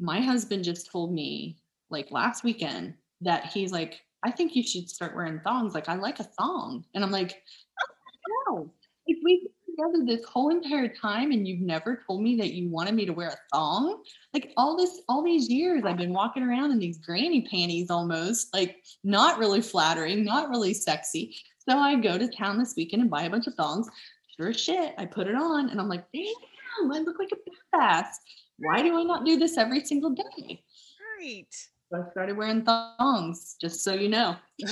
My 0.00 0.20
husband 0.20 0.64
just 0.64 0.90
told 0.90 1.14
me 1.14 1.58
like 1.90 2.10
last 2.10 2.42
weekend 2.42 2.94
that 3.20 3.46
he's 3.46 3.70
like, 3.70 4.00
I 4.24 4.32
think 4.32 4.56
you 4.56 4.64
should 4.64 4.90
start 4.90 5.14
wearing 5.14 5.40
thongs. 5.44 5.74
Like, 5.74 5.88
I 5.88 5.94
like 5.94 6.18
a 6.18 6.24
thong. 6.24 6.84
And 6.94 7.04
I'm 7.04 7.12
like, 7.12 7.40
oh, 7.80 8.54
no. 8.56 8.72
If 9.06 9.18
we've 9.24 9.42
been 9.42 9.76
together 9.76 10.04
this 10.04 10.24
whole 10.26 10.50
entire 10.50 10.88
time 10.88 11.30
and 11.30 11.46
you've 11.46 11.60
never 11.60 12.02
told 12.04 12.22
me 12.22 12.36
that 12.36 12.52
you 12.52 12.68
wanted 12.68 12.94
me 12.94 13.06
to 13.06 13.12
wear 13.12 13.28
a 13.28 13.56
thong, 13.56 14.02
like 14.34 14.52
all 14.56 14.76
this, 14.76 15.02
all 15.08 15.22
these 15.22 15.48
years 15.48 15.84
I've 15.84 15.96
been 15.96 16.12
walking 16.12 16.42
around 16.42 16.72
in 16.72 16.80
these 16.80 16.98
granny 16.98 17.46
panties 17.48 17.90
almost, 17.90 18.52
like 18.52 18.82
not 19.04 19.38
really 19.38 19.60
flattering, 19.60 20.24
not 20.24 20.50
really 20.50 20.74
sexy. 20.74 21.36
So 21.68 21.78
I 21.78 21.94
go 21.94 22.18
to 22.18 22.28
town 22.28 22.58
this 22.58 22.74
weekend 22.76 23.02
and 23.02 23.10
buy 23.10 23.22
a 23.22 23.30
bunch 23.30 23.46
of 23.46 23.54
thongs. 23.54 23.88
Sure 24.36 24.48
as 24.48 24.60
shit, 24.60 24.94
I 24.98 25.06
put 25.06 25.26
it 25.26 25.34
on 25.34 25.68
and 25.70 25.80
I'm 25.80 25.88
like, 25.88 26.04
damn, 26.12 26.92
I 26.92 26.98
look 27.00 27.18
like 27.18 27.30
a 27.32 27.76
badass. 27.76 28.06
Why 28.58 28.82
do 28.82 28.98
I 28.98 29.02
not 29.02 29.24
do 29.24 29.38
this 29.38 29.58
every 29.58 29.84
single 29.84 30.10
day? 30.10 30.62
Right. 31.18 31.54
I 31.94 32.10
started 32.10 32.38
wearing 32.38 32.64
thongs, 32.64 33.56
just 33.60 33.84
so 33.84 33.92
you 33.92 34.08
know. 34.08 34.36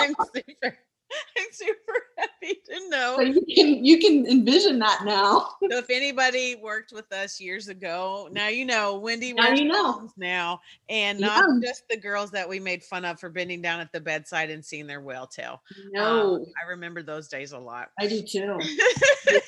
I'm 0.00 0.14
super, 0.34 0.76
I'm 1.38 1.46
super 1.52 1.92
happy 2.18 2.60
to 2.66 2.88
know. 2.88 3.16
So 3.16 3.22
you 3.22 3.42
can 3.54 3.84
you 3.84 3.98
can 3.98 4.26
envision 4.26 4.78
that 4.80 5.04
now. 5.04 5.48
So 5.70 5.78
if 5.78 5.90
anybody 5.90 6.56
worked 6.56 6.90
with 6.92 7.12
us 7.12 7.40
years 7.40 7.68
ago, 7.68 8.28
now 8.32 8.48
you 8.48 8.64
know 8.64 8.98
Wendy 8.98 9.32
Now 9.32 9.52
you 9.52 9.66
know. 9.66 10.08
now, 10.16 10.60
and 10.88 11.20
Yeah. 11.20 11.26
not 11.28 11.62
just 11.62 11.84
the 11.88 11.96
girls 11.96 12.32
that 12.32 12.48
we 12.48 12.58
made 12.58 12.82
fun 12.82 13.04
of 13.04 13.20
for 13.20 13.28
bending 13.28 13.62
down 13.62 13.78
at 13.78 13.92
the 13.92 14.00
bedside 14.00 14.50
and 14.50 14.64
seeing 14.64 14.88
their 14.88 15.00
whale 15.00 15.28
tail. 15.28 15.62
Um, 15.78 15.90
No, 15.92 16.46
I 16.60 16.68
remember 16.70 17.02
those 17.02 17.28
days 17.28 17.52
a 17.52 17.58
lot. 17.58 17.90
I 18.00 18.08
do 18.08 18.20
too. 18.22 18.58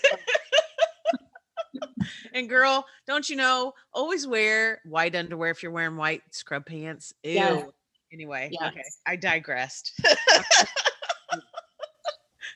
and 2.34 2.48
girl, 2.48 2.86
don't 3.06 3.28
you 3.28 3.36
know? 3.36 3.72
Always 3.92 4.26
wear 4.26 4.80
white 4.84 5.16
underwear 5.16 5.50
if 5.50 5.62
you're 5.62 5.72
wearing 5.72 5.96
white 5.96 6.22
scrub 6.30 6.66
pants. 6.66 7.12
Ew. 7.24 7.32
Yes. 7.32 7.64
Anyway, 8.12 8.50
okay, 8.62 8.82
I 9.06 9.16
digressed. 9.16 9.98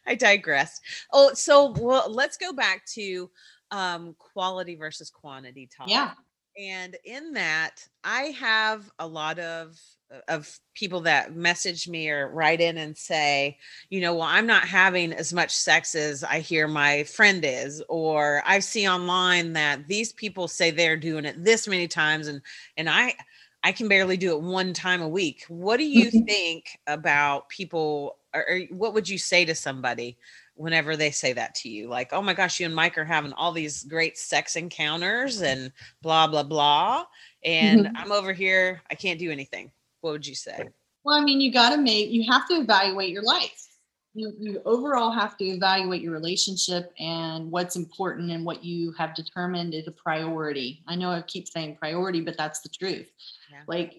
I 0.07 0.15
digressed. 0.15 0.83
Oh, 1.13 1.33
so 1.35 1.73
well, 1.79 2.11
let's 2.11 2.37
go 2.37 2.53
back 2.53 2.87
to 2.95 3.31
um, 3.71 4.15
quality 4.19 4.77
versus 4.77 5.11
quantity 5.11 5.69
talk. 5.75 5.89
Yeah. 5.89 6.13
And 6.59 6.97
in 7.05 7.35
that, 7.35 7.87
I 8.03 8.35
have 8.39 8.91
a 8.99 9.07
lot 9.07 9.39
of 9.39 9.79
uh, 10.11 10.21
of 10.29 10.59
people 10.75 11.01
that 11.01 11.35
message 11.35 11.89
me 11.89 12.09
or 12.09 12.29
write 12.29 12.61
in 12.61 12.79
and 12.79 12.97
say, 12.97 13.59
you 13.91 14.01
know, 14.01 14.15
well, 14.15 14.29
I'm 14.29 14.47
not 14.47 14.63
having 14.67 15.13
as 15.13 15.33
much 15.33 15.51
sex 15.51 15.95
as 15.95 16.25
I 16.25 16.39
hear 16.41 16.67
my 16.67 17.05
friend 17.05 17.45
is, 17.45 17.83
or 17.89 18.43
I 18.47 18.61
see 18.61 18.89
online 18.89 19.53
that 19.55 19.87
these 19.87 20.13
people 20.13 20.49
say 20.49 20.71
they're 20.71 20.97
doing 20.97 21.25
it 21.25 21.45
this 21.45 21.69
many 21.69 21.89
times, 21.89 22.27
and 22.27 22.41
and 22.79 22.89
I 22.89 23.15
I 23.67 23.73
can 23.73 23.89
barely 23.89 24.17
do 24.17 24.31
it 24.31 24.41
one 24.41 24.73
time 24.73 25.03
a 25.03 25.09
week. 25.09 25.45
What 25.49 25.79
do 25.79 25.83
you 25.85 26.07
Mhm. 26.13 26.25
think 26.25 26.79
about 26.87 27.49
people, 27.49 28.19
or, 28.33 28.49
or 28.49 28.61
what 28.71 28.95
would 28.95 29.09
you 29.09 29.19
say 29.19 29.45
to 29.45 29.57
somebody? 29.57 30.19
Whenever 30.55 30.97
they 30.97 31.11
say 31.11 31.33
that 31.33 31.57
to 31.57 31.69
you, 31.69 31.89
like, 31.89 32.13
oh 32.13 32.23
my 32.23 32.33
gosh, 32.33 32.61
you 32.61 32.67
and 32.67 32.75
Mike 32.75 32.97
are 32.97 33.05
having 33.05 33.33
all 33.33 33.51
these 33.51 33.83
great 33.83 34.17
sex 34.17 34.55
encounters 34.55 35.43
and 35.43 35.73
blah, 36.01 36.29
blah, 36.29 36.45
blah. 36.45 37.07
And 37.43 37.87
Mhm. 37.87 37.93
I'm 37.97 38.13
over 38.13 38.33
here, 38.33 38.83
I 38.89 38.95
can't 38.95 39.19
do 39.19 39.33
anything. 39.33 39.73
What 40.01 40.13
would 40.13 40.27
you 40.27 40.37
say? 40.37 40.69
Well, 41.03 41.21
I 41.21 41.25
mean, 41.25 41.41
you 41.41 41.53
got 41.53 41.71
to 41.71 41.77
make, 41.77 42.11
you 42.11 42.23
have 42.31 42.47
to 42.47 42.55
evaluate 42.55 43.11
your 43.11 43.25
life. 43.25 43.67
You, 44.15 44.33
you 44.39 44.63
overall 44.65 45.11
have 45.11 45.37
to 45.39 45.45
evaluate 45.45 46.01
your 46.01 46.13
relationship 46.13 46.91
and 47.01 47.51
what's 47.51 47.75
important 47.77 48.31
and 48.31 48.47
what 48.47 48.65
you 48.65 48.93
have 48.93 49.15
determined 49.15 49.75
is 49.75 49.89
a 49.89 49.93
priority. 49.93 50.83
I 50.87 50.95
know 50.95 51.11
I 51.11 51.21
keep 51.21 51.49
saying 51.49 51.77
priority, 51.77 52.23
but 52.23 52.39
that's 52.39 52.61
the 52.61 52.71
truth. 52.71 53.11
Yeah. 53.57 53.63
Like, 53.67 53.95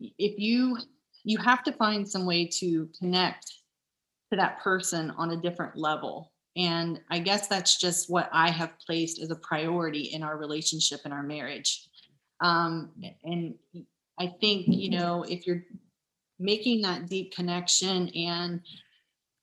if 0.00 0.38
you, 0.38 0.78
you 1.24 1.38
have 1.38 1.62
to 1.64 1.72
find 1.72 2.08
some 2.08 2.26
way 2.26 2.48
to 2.60 2.88
connect 2.98 3.52
to 4.30 4.36
that 4.36 4.60
person 4.60 5.10
on 5.16 5.30
a 5.30 5.36
different 5.36 5.76
level. 5.76 6.32
And 6.56 7.00
I 7.10 7.18
guess 7.18 7.46
that's 7.46 7.78
just 7.78 8.10
what 8.10 8.28
I 8.32 8.50
have 8.50 8.78
placed 8.86 9.20
as 9.20 9.30
a 9.30 9.36
priority 9.36 10.10
in 10.12 10.22
our 10.22 10.36
relationship 10.36 11.00
and 11.04 11.12
our 11.14 11.22
marriage. 11.22 11.88
Um, 12.40 12.90
and 13.24 13.54
I 14.18 14.34
think, 14.40 14.66
you 14.68 14.90
know, 14.90 15.24
if 15.28 15.46
you're 15.46 15.62
making 16.38 16.82
that 16.82 17.08
deep 17.08 17.34
connection 17.34 18.08
and 18.08 18.60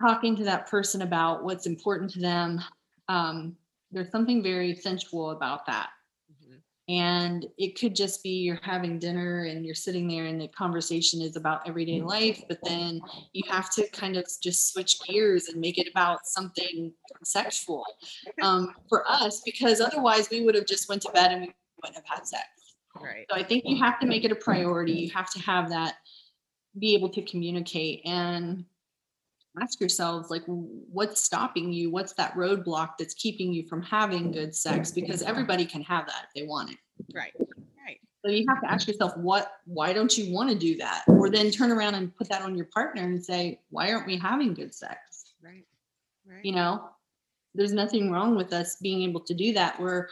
talking 0.01 0.35
to 0.35 0.43
that 0.43 0.69
person 0.69 1.01
about 1.01 1.43
what's 1.43 1.65
important 1.65 2.11
to 2.11 2.19
them, 2.19 2.59
um, 3.07 3.55
there's 3.91 4.11
something 4.11 4.43
very 4.43 4.75
sensual 4.75 5.31
about 5.31 5.65
that. 5.65 5.89
And 6.89 7.45
it 7.59 7.79
could 7.79 7.95
just 7.95 8.23
be 8.23 8.31
you're 8.39 8.59
having 8.63 8.97
dinner 8.97 9.43
and 9.43 9.63
you're 9.63 9.75
sitting 9.75 10.07
there 10.07 10.25
and 10.25 10.41
the 10.41 10.47
conversation 10.47 11.21
is 11.21 11.35
about 11.35 11.67
everyday 11.67 12.01
life, 12.01 12.41
but 12.49 12.57
then 12.63 12.99
you 13.31 13.43
have 13.47 13.69
to 13.75 13.87
kind 13.89 14.17
of 14.17 14.27
just 14.41 14.73
switch 14.73 14.99
gears 15.07 15.49
and 15.49 15.61
make 15.61 15.77
it 15.77 15.87
about 15.91 16.25
something 16.25 16.91
sexual 17.23 17.85
um, 18.41 18.73
for 18.89 19.03
us, 19.07 19.41
because 19.45 19.79
otherwise 19.79 20.31
we 20.31 20.41
would 20.43 20.55
have 20.55 20.65
just 20.65 20.89
went 20.89 21.03
to 21.03 21.11
bed 21.11 21.31
and 21.31 21.41
we 21.41 21.53
wouldn't 21.83 21.95
have 21.95 22.17
had 22.17 22.25
sex. 22.25 22.47
Right. 22.99 23.27
So 23.29 23.35
I 23.35 23.43
think 23.43 23.65
you 23.67 23.77
have 23.77 23.99
to 23.99 24.07
make 24.07 24.25
it 24.25 24.31
a 24.31 24.35
priority. 24.35 24.93
You 24.93 25.11
have 25.11 25.29
to 25.33 25.39
have 25.41 25.69
that, 25.69 25.97
be 26.79 26.95
able 26.95 27.09
to 27.09 27.21
communicate 27.21 28.01
and 28.05 28.65
ask 29.61 29.79
yourselves 29.79 30.29
like 30.29 30.43
what's 30.47 31.21
stopping 31.23 31.71
you 31.71 31.89
what's 31.91 32.13
that 32.13 32.33
roadblock 32.35 32.91
that's 32.97 33.13
keeping 33.13 33.53
you 33.53 33.63
from 33.67 33.81
having 33.81 34.31
good 34.31 34.53
sex 34.55 34.91
because 34.91 35.21
everybody 35.21 35.65
can 35.65 35.81
have 35.81 36.05
that 36.07 36.25
if 36.27 36.33
they 36.35 36.47
want 36.47 36.71
it 36.71 36.77
Right. 37.13 37.33
Right. 37.85 37.99
so 38.23 38.31
you 38.31 38.45
have 38.49 38.61
to 38.61 38.71
ask 38.71 38.87
yourself 38.87 39.15
what 39.17 39.51
why 39.65 39.93
don't 39.93 40.17
you 40.17 40.33
want 40.33 40.49
to 40.49 40.55
do 40.57 40.77
that 40.77 41.03
or 41.07 41.29
then 41.29 41.49
turn 41.51 41.71
around 41.71 41.95
and 41.95 42.15
put 42.15 42.29
that 42.29 42.41
on 42.41 42.55
your 42.55 42.65
partner 42.73 43.03
and 43.03 43.23
say 43.23 43.59
why 43.69 43.91
aren't 43.91 44.07
we 44.07 44.17
having 44.17 44.53
good 44.53 44.73
sex 44.73 45.33
Right. 45.41 45.65
Right. 46.25 46.43
you 46.43 46.51
know 46.53 46.89
there's 47.55 47.73
nothing 47.73 48.11
wrong 48.11 48.35
with 48.35 48.53
us 48.53 48.77
being 48.81 49.01
able 49.03 49.21
to 49.21 49.33
do 49.33 49.53
that 49.53 49.79
we're 49.79 50.07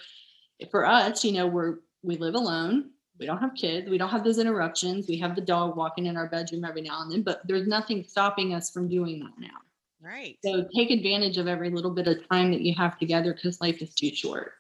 for 0.71 0.85
us 0.85 1.23
you 1.23 1.31
know 1.33 1.45
we're 1.47 1.75
we 2.03 2.17
live 2.17 2.35
alone 2.35 2.91
we 3.19 3.25
don't 3.25 3.39
have 3.39 3.53
kids 3.55 3.89
we 3.89 3.97
don't 3.97 4.09
have 4.09 4.23
those 4.23 4.39
interruptions 4.39 5.07
we 5.07 5.17
have 5.17 5.35
the 5.35 5.41
dog 5.41 5.75
walking 5.77 6.05
in 6.07 6.17
our 6.17 6.27
bedroom 6.29 6.63
every 6.65 6.81
now 6.81 7.01
and 7.01 7.11
then 7.11 7.21
but 7.23 7.41
there's 7.47 7.67
nothing 7.67 8.03
stopping 8.03 8.53
us 8.53 8.69
from 8.69 8.87
doing 8.87 9.19
that 9.19 9.33
now 9.39 9.57
Right. 9.99 10.39
so 10.43 10.67
take 10.75 10.89
advantage 10.91 11.37
of 11.37 11.47
every 11.47 11.69
little 11.69 11.91
bit 11.91 12.07
of 12.07 12.27
time 12.29 12.51
that 12.51 12.61
you 12.61 12.73
have 12.75 12.97
together 12.99 13.33
because 13.33 13.61
life 13.61 13.81
is 13.81 13.93
too 13.93 14.13
short 14.15 14.53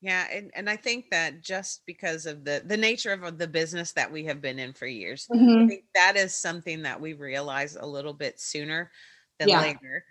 Yeah, 0.00 0.26
and, 0.32 0.50
and 0.54 0.68
I 0.68 0.76
think 0.76 1.10
that 1.10 1.42
just 1.42 1.86
because 1.86 2.26
of 2.26 2.44
the 2.44 2.62
the 2.66 2.76
nature 2.76 3.12
of 3.12 3.38
the 3.38 3.46
business 3.46 3.92
that 3.92 4.10
we 4.10 4.24
have 4.24 4.40
been 4.40 4.58
in 4.58 4.72
for 4.72 4.86
years, 4.86 5.30
I 5.30 5.36
mm-hmm. 5.36 5.68
think 5.68 5.84
that 5.94 6.16
is 6.16 6.34
something 6.34 6.82
that 6.82 7.00
we 7.00 7.12
realize 7.14 7.76
a 7.76 7.86
little 7.86 8.12
bit 8.14 8.40
sooner 8.40 8.90
than 9.38 9.48
Yeah. 9.48 9.56
later. 9.56 10.04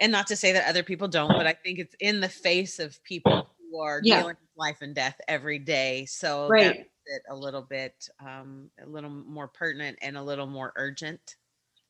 And 0.00 0.12
not 0.12 0.28
to 0.28 0.36
say 0.36 0.52
that 0.52 0.68
other 0.68 0.82
people 0.84 1.08
don't, 1.08 1.36
but 1.36 1.46
I 1.46 1.54
think 1.54 1.78
it's 1.80 1.96
in 2.00 2.20
the 2.20 2.28
face 2.30 2.78
of 2.80 3.02
people 3.04 3.50
who 3.58 3.80
are 3.80 4.00
Yeah. 4.00 4.16
dealing 4.16 4.36
with 4.40 4.50
life 4.56 4.78
and 4.82 4.94
death 4.94 5.20
every 5.28 5.58
day. 5.58 6.06
So 6.06 6.50
Right. 6.50 6.58
makes 6.58 6.88
it 7.06 7.22
a 7.30 7.34
little 7.34 7.62
bit 7.62 8.08
um 8.20 8.70
a 8.82 8.86
little 8.86 9.10
more 9.10 9.48
pertinent 9.48 9.98
and 10.02 10.16
a 10.16 10.22
little 10.22 10.46
more 10.46 10.72
urgent 10.76 11.36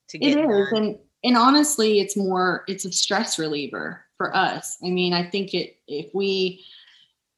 to 0.09 0.19
get 0.19 0.29
is, 0.29 0.35
done. 0.37 0.75
and 0.75 0.99
and 1.25 1.37
honestly, 1.37 1.99
it's 2.01 2.17
more 2.17 2.65
it's 2.69 2.85
a 2.85 2.93
stress 2.93 3.39
reliever 3.39 4.05
for 4.17 4.35
us. 4.35 4.79
I 4.85 4.91
mean, 4.91 5.13
I 5.13 5.29
think 5.29 5.55
it 5.55 5.77
if 5.89 6.15
we 6.15 6.65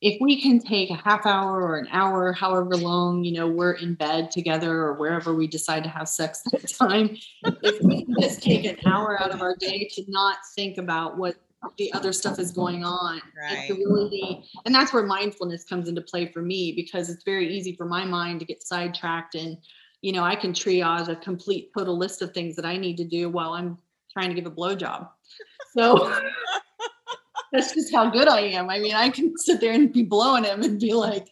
if 0.00 0.20
we 0.20 0.40
can 0.40 0.60
take 0.60 0.90
a 0.90 0.94
half 0.94 1.26
hour 1.26 1.60
or 1.62 1.78
an 1.78 1.88
hour, 1.90 2.32
however 2.32 2.76
long 2.76 3.24
you 3.24 3.32
know 3.32 3.48
we're 3.48 3.72
in 3.72 3.94
bed 3.94 4.30
together 4.30 4.72
or 4.72 4.94
wherever 4.94 5.34
we 5.34 5.46
decide 5.46 5.84
to 5.84 5.88
have 5.88 6.08
sex 6.08 6.42
that 6.52 6.68
time, 6.68 7.16
if 7.62 7.82
we 7.82 8.04
can 8.04 8.14
just 8.20 8.42
take 8.42 8.64
an 8.64 8.76
hour 8.84 9.20
out 9.20 9.30
of 9.30 9.40
our 9.40 9.56
day 9.56 9.88
to 9.94 10.04
not 10.08 10.38
think 10.54 10.76
about 10.76 11.16
what 11.16 11.36
the 11.76 11.92
other 11.92 12.12
stuff 12.12 12.38
is 12.38 12.52
going 12.52 12.84
on. 12.84 13.20
And 13.42 13.66
to 13.68 13.74
really 13.74 14.44
and 14.64 14.74
that's 14.74 14.92
where 14.92 15.04
mindfulness 15.04 15.64
comes 15.64 15.88
into 15.88 16.00
play 16.00 16.26
for 16.26 16.42
me 16.42 16.72
because 16.72 17.08
it's 17.08 17.24
very 17.24 17.48
easy 17.48 17.74
for 17.76 17.86
my 17.86 18.04
mind 18.04 18.40
to 18.40 18.46
get 18.46 18.62
sidetracked 18.62 19.34
and 19.34 19.56
you 20.00 20.12
know 20.12 20.22
i 20.22 20.36
can 20.36 20.52
triage 20.52 21.08
a 21.08 21.16
complete 21.16 21.70
total 21.76 21.96
list 21.96 22.22
of 22.22 22.32
things 22.32 22.54
that 22.54 22.64
i 22.64 22.76
need 22.76 22.96
to 22.96 23.04
do 23.04 23.28
while 23.28 23.52
i'm 23.52 23.76
trying 24.12 24.28
to 24.28 24.34
give 24.34 24.46
a 24.46 24.50
blowjob. 24.50 25.08
So 25.72 26.14
that's 27.52 27.74
just 27.74 27.92
how 27.92 28.10
good 28.10 28.28
i 28.28 28.40
am. 28.40 28.70
I 28.70 28.78
mean 28.78 28.94
i 28.94 29.08
can 29.08 29.36
sit 29.36 29.60
there 29.60 29.72
and 29.72 29.92
be 29.92 30.04
blowing 30.04 30.44
him 30.44 30.62
and 30.62 30.78
be 30.78 30.92
like 30.92 31.28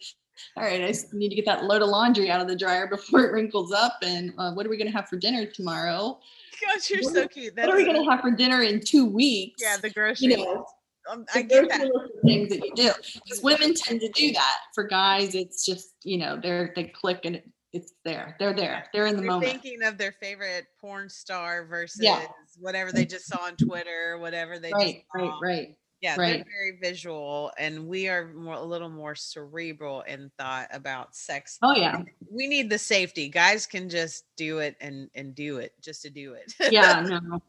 all 0.55 0.63
right 0.63 0.81
i 0.81 0.93
need 1.13 1.29
to 1.29 1.35
get 1.35 1.45
that 1.45 1.63
load 1.63 1.81
of 1.81 1.89
laundry 1.89 2.29
out 2.29 2.41
of 2.41 2.47
the 2.47 2.55
dryer 2.55 2.87
before 2.87 3.25
it 3.25 3.31
wrinkles 3.31 3.71
up 3.71 3.97
and 4.03 4.33
uh, 4.37 4.53
what 4.53 4.65
are 4.65 4.69
we 4.69 4.77
going 4.77 4.89
to 4.89 4.95
have 4.95 5.07
for 5.07 5.17
dinner 5.17 5.45
tomorrow 5.45 6.19
Gosh, 6.65 6.89
you're 6.89 7.01
what 7.03 7.13
so 7.13 7.27
cute. 7.27 7.55
what 7.55 7.69
are 7.69 7.75
we 7.75 7.85
going 7.85 8.03
to 8.03 8.09
have 8.09 8.21
for 8.21 8.31
dinner 8.31 8.61
in 8.63 8.79
two 8.79 9.05
weeks 9.05 9.61
yeah, 9.61 9.77
the 9.77 9.89
grocery. 9.89 10.27
you 10.27 10.37
know 10.37 10.65
um, 11.09 11.25
I 11.33 11.41
get 11.41 11.69
that. 11.69 11.89
things 12.25 12.49
that 12.49 12.65
you 12.65 12.71
do 12.75 12.91
because 13.23 13.41
women 13.41 13.73
tend 13.73 14.01
to 14.01 14.09
do 14.09 14.33
that. 14.33 14.57
For 14.75 14.83
guys, 14.83 15.35
it's 15.35 15.65
just 15.65 15.93
you 16.03 16.17
know 16.17 16.37
they're 16.41 16.73
they 16.75 16.85
click 16.85 17.21
and 17.23 17.37
it, 17.37 17.49
it's 17.73 17.93
there. 18.03 18.35
They're 18.39 18.53
there. 18.53 18.87
They're 18.93 19.05
in 19.05 19.15
the 19.15 19.21
They're 19.21 19.31
moment. 19.31 19.51
thinking 19.51 19.83
of 19.83 19.97
their 19.97 20.13
favorite 20.13 20.65
porn 20.81 21.09
star 21.09 21.65
versus 21.65 22.01
Yeah. 22.01 22.25
whatever 22.59 22.91
they 22.91 23.05
just 23.05 23.27
saw 23.27 23.45
on 23.45 23.55
Twitter, 23.55 24.17
whatever 24.19 24.57
they 24.59 24.71
Right, 24.73 24.95
just 24.95 25.05
right, 25.13 25.31
right. 25.41 25.75
Yeah, 26.01 26.15
they're 26.15 26.45
very 26.45 26.77
visual, 26.81 27.51
and 27.57 27.87
we 27.87 28.07
are 28.07 28.27
more 28.33 28.55
a 28.55 28.61
little 28.63 28.89
more 28.89 29.15
cerebral 29.15 30.01
in 30.01 30.29
thought 30.37 30.67
about 30.71 31.15
sex. 31.15 31.57
Oh 31.63 31.73
yeah, 31.75 32.03
We 32.31 32.47
need 32.47 32.69
the 32.69 32.77
safety. 32.77 33.29
Guys 33.29 33.65
can 33.65 33.89
just 33.89 34.25
do 34.35 34.59
it 34.59 34.75
and 34.79 35.09
and 35.15 35.33
do 35.33 35.57
it 35.57 35.73
just 35.81 36.03
to 36.03 36.09
do 36.09 36.33
it. 36.33 36.53
yeah. 36.71 37.01
No, 37.07 37.41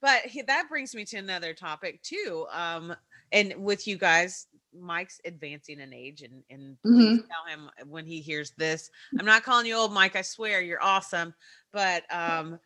but 0.00 0.22
he, 0.22 0.42
that 0.42 0.68
brings 0.68 0.96
me 0.96 1.04
to 1.04 1.16
another 1.18 1.54
topic 1.54 2.02
too. 2.02 2.46
Um, 2.50 2.92
and 3.30 3.54
with 3.56 3.86
you 3.86 3.96
guys, 3.96 4.48
Mike's 4.76 5.20
advancing 5.24 5.78
in 5.78 5.92
age, 5.92 6.22
and 6.22 6.42
and 6.50 6.76
please 6.82 7.20
Mm-hmm. 7.20 7.26
tell 7.28 7.46
him 7.54 7.70
when 7.88 8.04
he 8.04 8.20
hears 8.20 8.52
this. 8.58 8.90
I'm 9.16 9.26
not 9.26 9.44
calling 9.44 9.66
you 9.66 9.76
old, 9.76 9.92
Mike. 9.92 10.16
I 10.16 10.22
swear 10.22 10.60
you're 10.60 10.82
awesome. 10.82 11.34
But 11.72 12.02
um, 12.12 12.58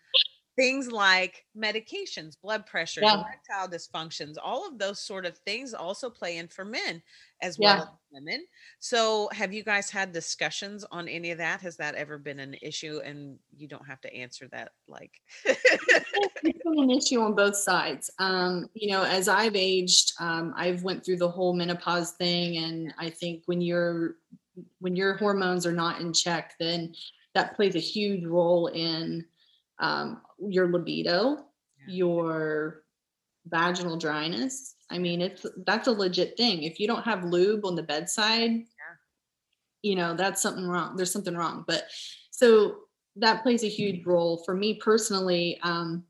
things 0.57 0.91
like 0.91 1.45
medications, 1.57 2.41
blood 2.41 2.67
pressure, 2.67 3.03
Yeah. 3.03 3.13
erectile 3.13 3.69
dysfunctions, 3.69 4.37
all 4.43 4.67
of 4.67 4.79
those 4.79 5.01
sort 5.01 5.27
of 5.27 5.37
things 5.39 5.75
also 5.75 6.09
play 6.11 6.39
in 6.39 6.49
for 6.49 6.65
men 6.65 7.03
as 7.43 7.59
Yeah. 7.59 7.77
well 7.77 7.83
as 7.83 7.89
women. 8.11 8.47
So, 8.81 9.29
have 9.33 9.53
you 9.53 9.63
guys 9.63 9.91
had 9.91 10.13
discussions 10.13 10.85
on 10.91 11.09
any 11.09 11.31
of 11.31 11.39
that? 11.39 11.61
Has 11.61 11.77
that 11.77 11.95
ever 11.95 12.19
been 12.19 12.41
an 12.41 12.55
issue? 12.63 13.01
And 13.05 13.39
you 13.57 13.69
don't 13.69 13.87
have 13.87 14.01
to 14.03 14.15
answer 14.15 14.49
that 14.49 14.73
like. 14.89 15.21
it's 15.45 16.59
been 16.65 16.79
an 16.79 16.91
issue 16.91 17.21
on 17.21 17.35
both 17.35 17.57
sides. 17.57 18.11
Um, 18.19 18.69
you 18.75 18.91
know, 18.91 19.03
as 19.03 19.29
I've 19.29 19.57
aged, 19.57 20.13
um, 20.21 20.53
I've 20.57 20.83
went 20.83 21.05
through 21.05 21.19
the 21.19 21.31
whole 21.31 21.55
menopause 21.55 22.13
thing, 22.13 22.57
and 22.59 22.95
I 22.99 23.11
think 23.11 23.43
when 23.47 23.61
you're 23.61 24.17
when 24.79 24.97
your 24.97 25.17
hormones 25.19 25.67
are 25.67 25.73
not 25.73 26.01
in 26.01 26.13
check, 26.15 26.55
then 26.59 26.95
that 27.35 27.55
plays 27.57 27.75
a 27.77 27.81
huge 27.81 28.25
role 28.25 28.69
in 28.69 29.27
um, 29.79 30.23
your 30.39 30.69
libido, 30.69 31.47
Yeah. 31.87 31.95
your 31.95 32.83
vaginal 33.47 33.97
dryness. 33.97 34.75
I 34.91 34.99
mean, 34.99 35.21
it's 35.21 35.45
that's 35.67 35.89
a 35.89 35.93
legit 35.93 36.37
thing. 36.37 36.63
If 36.63 36.79
you 36.81 36.87
don't 36.87 37.05
have 37.05 37.25
lube 37.25 37.65
on 37.65 37.75
the 37.75 37.83
bedside, 37.83 38.65
you 39.83 39.95
know 39.95 40.15
that's 40.15 40.43
something 40.43 40.67
wrong. 40.67 40.97
There's 40.97 41.13
something 41.13 41.37
wrong. 41.37 41.65
But 41.67 41.85
so 42.31 42.77
that 43.17 43.43
plays 43.43 43.65
a 43.65 43.69
huge 43.69 44.05
role 44.05 44.43
for 44.45 44.55
me 44.55 44.75
personally. 44.75 45.59
Um, 45.63 46.05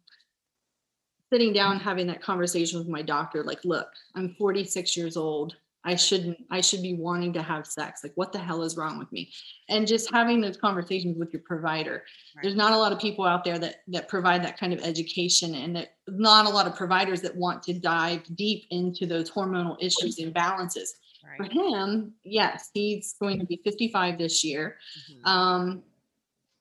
sitting 1.33 1.53
down, 1.53 1.81
having 1.81 2.07
that 2.07 2.23
conversation 2.23 2.79
with 2.79 2.89
my 2.89 3.03
doctor, 3.03 3.43
like, 3.43 3.65
look, 3.65 3.89
I'm 4.15 4.35
46 4.39 4.97
years 4.97 5.17
old. 5.17 5.57
I 5.87 5.95
shouldn't, 5.95 6.37
I 6.51 6.61
should 6.61 6.83
be 6.83 6.95
wanting 6.95 7.33
to 7.35 7.43
have 7.43 7.65
sex. 7.67 8.03
Like, 8.03 8.13
what 8.17 8.33
the 8.33 8.41
hell 8.41 8.63
is 8.65 8.77
wrong 8.77 8.99
with 8.99 9.11
me? 9.13 9.31
And 9.69 9.87
just 9.87 10.13
having 10.13 10.41
those 10.41 10.57
conversations 10.57 11.17
with 11.17 11.33
your 11.33 11.43
provider. 11.43 12.03
There's 12.43 12.57
not 12.57 12.73
a 12.73 12.77
lot 12.77 12.93
of 12.93 12.99
people 12.99 13.25
out 13.25 13.45
there 13.45 13.59
that 13.61 13.77
that 13.89 14.09
provide 14.09 14.43
that 14.45 14.59
kind 14.59 14.73
of 14.73 14.81
education, 14.81 15.55
and 15.55 15.77
that 15.77 15.95
not 16.09 16.47
a 16.47 16.49
lot 16.51 16.67
of 16.67 16.75
providers 16.75 17.21
that 17.23 17.35
want 17.37 17.63
to 17.65 17.73
dive 17.73 18.23
deep 18.35 18.65
into 18.71 19.07
those 19.07 19.31
hormonal 19.31 19.77
issues 19.81 20.19
and 20.19 20.35
balances. 20.35 20.97
For 21.37 21.45
him, 21.45 22.13
yes, 22.25 22.71
he's 22.75 23.15
going 23.21 23.39
to 23.39 23.47
be 23.47 23.61
55 23.65 24.19
this 24.19 24.45
year. 24.45 24.79
Mhm. 25.11 25.27
Um, 25.27 25.83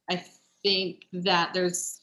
I 0.09 0.23
think 0.63 1.05
that 1.13 1.53
there's 1.53 2.01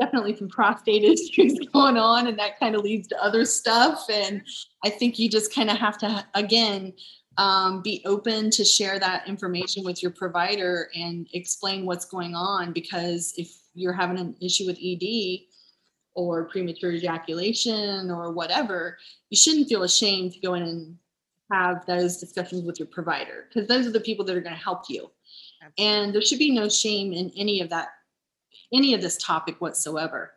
definitely 0.00 0.36
some 0.36 0.48
prostate 0.48 1.04
issues 1.04 1.58
going 1.72 1.96
on, 1.96 2.26
and 2.26 2.38
that 2.38 2.58
kind 2.58 2.74
of 2.74 2.82
leads 2.82 3.08
to 3.08 3.22
other 3.22 3.44
stuff. 3.44 4.06
And 4.10 4.42
I 4.84 4.90
think 4.90 5.18
you 5.18 5.28
just 5.28 5.54
kind 5.54 5.70
of 5.70 5.76
have 5.76 5.98
to, 5.98 6.24
again, 6.34 6.92
um, 7.38 7.82
be 7.82 8.02
open 8.06 8.50
to 8.50 8.64
share 8.64 8.98
that 8.98 9.28
information 9.28 9.84
with 9.84 10.02
your 10.02 10.12
provider 10.12 10.88
and 10.94 11.28
explain 11.34 11.84
what's 11.84 12.06
going 12.06 12.34
on. 12.34 12.72
Because 12.72 13.34
if 13.36 13.54
you're 13.74 13.92
having 13.92 14.18
an 14.18 14.34
issue 14.40 14.66
with 14.66 14.78
ED 14.82 15.40
or 16.14 16.48
premature 16.48 16.92
ejaculation 16.92 18.10
or 18.10 18.32
whatever, 18.32 18.96
you 19.28 19.36
shouldn't 19.36 19.68
feel 19.68 19.82
ashamed 19.82 20.32
to 20.32 20.40
go 20.40 20.54
in 20.54 20.62
and 20.62 20.96
have 21.52 21.84
those 21.86 22.18
discussions 22.18 22.64
with 22.64 22.78
your 22.78 22.88
provider 22.88 23.44
because 23.48 23.68
those 23.68 23.86
are 23.86 23.92
the 23.92 24.00
people 24.00 24.24
that 24.24 24.36
are 24.36 24.40
going 24.40 24.54
to 24.54 24.60
help 24.60 24.84
you 24.88 25.10
Absolutely. 25.62 25.84
and 25.84 26.14
there 26.14 26.22
should 26.22 26.38
be 26.38 26.50
no 26.50 26.68
shame 26.68 27.12
in 27.12 27.30
any 27.36 27.60
of 27.60 27.70
that 27.70 27.88
any 28.72 28.94
of 28.94 29.00
this 29.00 29.16
topic 29.18 29.60
whatsoever 29.60 30.32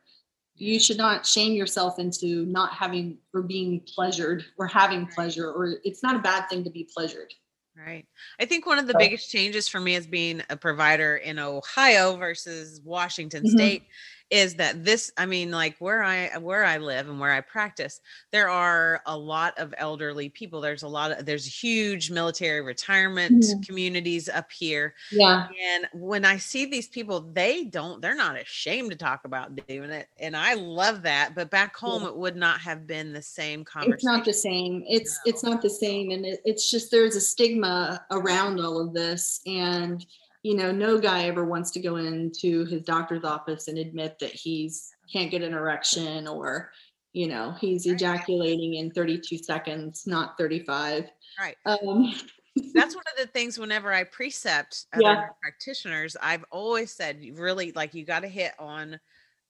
you 0.55 0.77
should 0.79 0.97
not 0.97 1.25
shame 1.25 1.53
yourself 1.53 1.99
into 1.99 2.45
not 2.47 2.73
having 2.73 3.17
or 3.33 3.41
being 3.41 3.81
pleasured 3.95 4.43
or 4.57 4.67
having 4.67 5.07
pleasure 5.07 5.49
or 5.51 5.75
it's 5.85 6.03
not 6.03 6.15
a 6.17 6.19
bad 6.19 6.47
thing 6.49 6.63
to 6.63 6.69
be 6.69 6.87
pleasured 6.93 7.33
Right. 7.77 8.05
I 8.41 8.45
think 8.45 8.65
one 8.65 8.77
of 8.77 8.87
the 8.87 8.93
So- 8.93 8.99
biggest 8.99 9.31
changes 9.31 9.69
for 9.69 9.79
me 9.79 9.95
as 9.95 10.05
being 10.05 10.43
a 10.49 10.57
provider 10.57 11.15
in 11.15 11.39
Ohio 11.39 12.17
versus 12.17 12.81
Washington 12.83 13.43
Mhm. 13.45 13.51
state 13.51 13.83
is 14.29 14.55
that 14.55 14.83
this 14.85 15.11
I 15.17 15.25
mean 15.25 15.51
like 15.51 15.77
where 15.79 16.03
I 16.03 16.37
where 16.37 16.63
I 16.63 16.77
live 16.77 17.09
and 17.09 17.19
where 17.19 17.31
I 17.33 17.41
practice 17.41 17.99
there 18.31 18.49
are 18.49 19.01
a 19.05 19.17
lot 19.17 19.57
of 19.57 19.73
elderly 19.77 20.29
people. 20.29 20.61
There's 20.61 20.83
a 20.83 20.87
lot 20.87 21.11
of 21.11 21.25
there's 21.25 21.45
huge 21.45 22.11
military 22.11 22.61
retirement 22.61 23.43
Mhm. 23.43 23.65
communities 23.65 24.29
up 24.29 24.51
here. 24.51 24.95
Yeah. 25.11 25.47
And 25.61 25.87
when 25.93 26.25
I 26.25 26.37
see 26.37 26.65
these 26.65 26.87
people 26.87 27.21
they 27.21 27.65
don't 27.65 28.01
they're 28.01 28.15
not 28.15 28.39
ashamed 28.39 28.91
to 28.91 28.97
talk 28.97 29.25
about 29.25 29.55
doing 29.67 29.89
it. 29.91 30.09
And 30.17 30.35
I 30.37 30.53
love 30.55 31.01
that 31.03 31.33
but 31.35 31.49
back 31.51 31.75
home 31.75 32.05
it 32.05 32.15
would 32.15 32.35
not 32.35 32.59
have 32.61 32.85
been 32.87 33.13
the 33.13 33.21
same 33.21 33.63
conversation 33.65 33.95
it's 33.95 34.03
not 34.03 34.25
the 34.25 34.33
same. 34.33 34.83
It's 34.87 35.19
it's 35.25 35.43
not 35.43 35.61
the 35.61 35.69
same. 35.69 36.11
And 36.11 36.25
it, 36.25 36.41
it's 36.45 36.69
just 36.69 36.91
there's 36.91 37.15
a 37.15 37.21
stigma 37.21 38.05
around 38.11 38.59
all 38.59 38.79
of 38.79 38.93
this. 38.93 39.41
And 39.45 40.05
you 40.43 40.55
know 40.55 40.71
no 40.71 40.99
guy 40.99 41.23
ever 41.25 41.45
wants 41.45 41.71
to 41.71 41.81
go 41.81 41.95
into 41.97 42.65
his 42.65 42.83
doctor's 42.83 43.23
office 43.23 43.67
and 43.67 43.77
admit 43.77 44.17
that 44.19 44.31
he's 44.31 44.91
can't 45.11 45.31
get 45.31 45.41
an 45.41 45.53
erection 45.53 46.27
or 46.27 46.71
you 47.13 47.27
know 47.27 47.51
he's 47.59 47.85
Right. 48.15 48.25
ejaculating 48.25 48.75
in 48.75 48.91
32 48.91 49.37
seconds 49.37 50.05
not 50.07 50.37
35 50.37 51.09
Right. 51.37 51.57
um 51.65 52.13
that's 52.73 52.95
one 52.95 53.03
of 53.11 53.17
the 53.25 53.31
things 53.31 53.57
whenever 53.57 53.91
I 53.91 54.03
precept 54.03 54.85
other 54.93 55.15
Yeah. 55.15 55.29
practitioners, 55.41 56.15
I've 56.21 56.45
always 56.51 56.91
said 56.93 57.23
really 57.33 57.71
like 57.71 57.93
you 57.93 58.05
got 58.05 58.21
to 58.21 58.27
hit 58.27 58.53
on 58.59 58.99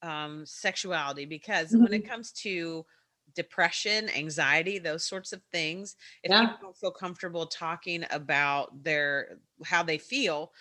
um, 0.02 0.46
sexuality 0.46 1.26
because 1.26 1.76
when 1.76 1.92
Mm-hmm. 1.92 2.00
it 2.00 2.04
comes 2.04 2.32
to 2.32 2.86
depression, 3.34 4.08
anxiety, 4.10 4.78
those 4.78 5.04
sorts 5.04 5.32
of 5.32 5.42
things, 5.52 5.96
if 6.22 6.32
Yeah. 6.32 6.56
people 6.58 6.58
don't 6.60 6.76
feel 6.76 6.90
comfortable 6.90 7.46
talking 7.46 8.04
about 8.10 8.82
their 8.82 9.38
how 9.64 9.82
they 9.82 9.98
feel, 9.98 10.52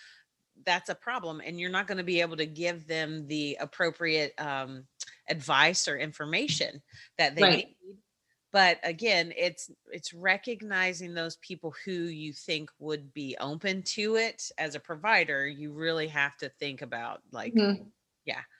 that's 0.65 0.89
a 0.89 0.95
problem, 0.95 1.41
and 1.43 1.59
you're 1.59 1.69
not 1.69 1.87
going 1.87 1.97
to 1.97 2.03
be 2.03 2.21
able 2.21 2.37
to 2.37 2.45
give 2.45 2.87
them 2.87 3.27
the 3.27 3.57
appropriate 3.59 4.33
um, 4.39 4.87
advice 5.29 5.87
or 5.87 5.97
information 5.97 6.81
that 7.17 7.35
they 7.35 7.47
Right. 7.47 7.65
need 7.65 7.75
but 8.51 8.79
again 8.83 9.31
it's 9.37 9.69
it's 9.91 10.13
recognizing 10.13 11.13
those 11.13 11.37
people 11.37 11.73
who 11.85 11.91
you 11.91 12.33
think 12.33 12.71
would 12.79 13.13
be 13.13 13.35
open 13.39 13.83
to 13.83 14.15
it 14.15 14.51
as 14.57 14.75
a 14.75 14.79
provider 14.79 15.47
you 15.47 15.71
really 15.73 16.07
have 16.07 16.35
to 16.37 16.49
think 16.49 16.81
about 16.81 17.21
like 17.31 17.53
Mhm. 17.53 17.91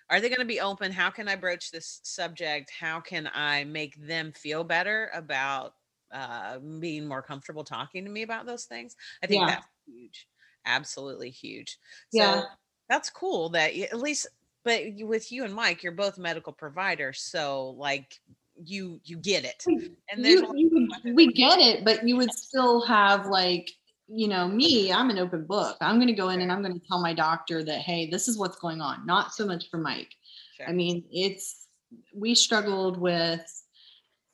are 0.10 0.20
they 0.20 0.30
going 0.30 0.40
to 0.40 0.46
be 0.46 0.60
open 0.60 0.92
how 0.92 1.10
can 1.10 1.28
i 1.28 1.36
broach 1.36 1.72
this 1.72 2.00
subject 2.04 2.72
how 2.72 3.00
can 3.00 3.30
i 3.34 3.64
make 3.64 3.96
them 3.96 4.32
feel 4.32 4.64
better 4.64 5.10
about 5.14 5.74
uh, 6.12 6.58
being 6.80 7.08
more 7.08 7.22
comfortable 7.22 7.64
talking 7.64 8.04
to 8.04 8.10
me 8.10 8.22
about 8.24 8.46
those 8.46 8.66
things 8.66 8.96
i 9.24 9.28
think 9.28 9.46
Yeah. 9.46 9.48
that's 9.48 9.68
huge 9.86 10.28
absolutely 10.70 11.30
huge 11.30 11.78
Yeah. 12.12 12.42
so 12.42 12.46
that's 12.88 13.10
cool 13.10 13.50
that 13.50 13.76
you, 13.76 13.84
at 13.86 14.00
least 14.00 14.28
but 14.64 14.82
with 15.02 15.32
you 15.32 15.44
and 15.44 15.54
mike 15.54 15.84
you're 15.84 15.92
both 15.92 16.18
medical 16.18 16.54
providers 16.54 17.22
so 17.22 17.72
like 17.78 18.20
you 18.62 19.00
you 19.04 19.18
get 19.18 19.46
it 19.46 19.64
and 20.12 20.24
there's 20.24 20.42
you, 20.42 20.54
you 20.56 20.70
we 21.16 21.32
get 21.32 21.60
it, 21.60 21.86
but 21.86 22.08
you 22.08 22.18
would 22.18 22.32
still 22.32 22.86
have 22.86 23.28
like, 23.28 23.72
you 24.08 24.28
know, 24.28 24.48
me, 24.48 24.92
I'm 24.92 25.10
an 25.10 25.20
open 25.20 25.46
book. 25.46 25.78
I'm 25.82 25.96
going 25.96 26.08
to 26.08 26.14
go 26.14 26.30
in 26.30 26.42
and 26.42 26.52
I'm 26.52 26.62
going 26.62 26.80
to 26.80 26.88
tell 26.88 27.02
my 27.02 27.14
doctor 27.14 27.64
that, 27.64 27.80
hey, 27.82 28.10
this 28.10 28.28
is 28.28 28.38
what's 28.38 28.58
going 28.58 28.82
on. 28.82 29.06
Not 29.06 29.34
so 29.34 29.46
much 29.46 29.70
for 29.70 29.78
Mike. 29.78 30.14
Sure. 30.58 30.68
I 30.68 30.72
mean, 30.72 31.04
it's, 31.12 31.68
we 32.14 32.36
struggled 32.36 32.98
with 33.00 33.42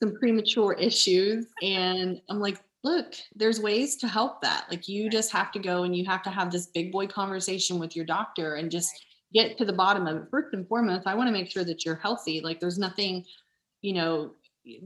some 0.01 0.15
premature 0.15 0.73
issues. 0.73 1.47
And 1.61 2.21
I'm 2.29 2.39
like, 2.39 2.59
look, 2.85 3.15
there's 3.35 3.59
ways 3.59 3.95
to 3.97 4.07
help 4.07 4.41
that. 4.43 4.67
Like, 4.69 4.87
you 4.87 5.09
just 5.09 5.31
have 5.31 5.51
to 5.53 5.59
go 5.59 5.83
and 5.83 5.95
you 5.95 6.05
have 6.05 6.21
to 6.21 6.29
have 6.29 6.51
this 6.51 6.67
big 6.67 6.91
boy 6.91 7.07
conversation 7.07 7.79
with 7.79 7.95
your 7.95 8.05
doctor 8.05 8.55
and 8.55 8.69
just 8.69 8.91
get 9.33 9.57
to 9.57 9.65
the 9.65 9.73
bottom 9.73 10.05
of 10.05 10.17
it. 10.17 10.23
First 10.29 10.53
and 10.53 10.67
foremost, 10.67 11.07
I 11.07 11.15
want 11.15 11.27
to 11.27 11.33
make 11.33 11.49
sure 11.49 11.63
that 11.63 11.83
you're 11.83 11.95
healthy. 11.95 12.41
Like, 12.41 12.59
there's 12.59 12.77
nothing, 12.77 13.25
you 13.81 13.93
know, 13.93 14.33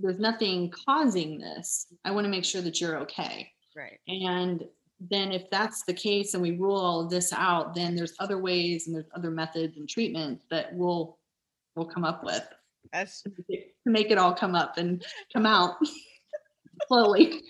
there's 0.01 0.17
nothing 0.17 0.71
causing 0.85 1.39
this. 1.39 1.87
I 2.05 2.11
want 2.11 2.23
to 2.23 2.31
make 2.31 2.45
sure 2.45 2.61
that 2.61 2.79
you're 2.79 2.97
okay. 2.99 3.51
right 3.75 3.99
And 4.07 4.63
then 5.09 5.31
if 5.33 5.49
that's 5.49 5.83
the 5.83 5.93
case 5.93 6.33
and 6.33 6.41
we 6.43 6.51
rule 6.51 6.79
all 6.79 7.01
of 7.01 7.09
this 7.09 7.33
out, 7.33 7.75
then 7.75 7.95
there's 7.95 8.13
other 8.19 8.37
ways 8.37 8.87
and 8.87 8.95
there's 8.95 9.11
other 9.13 9.31
methods 9.31 9.77
and 9.77 9.87
treatments 9.87 10.45
that 10.51 10.73
we'll 10.73 11.17
we'll 11.75 11.85
come 11.85 12.03
up 12.03 12.23
with 12.23 12.45
that's 12.91 13.21
to 13.21 13.29
make 13.29 13.45
it- 13.49 13.75
to 13.85 13.89
make 13.91 14.11
it 14.11 14.17
all 14.17 14.33
come 14.33 14.55
up 14.55 14.77
and 14.77 15.05
come 15.31 15.45
out 15.45 15.75
slowly. 16.87 17.41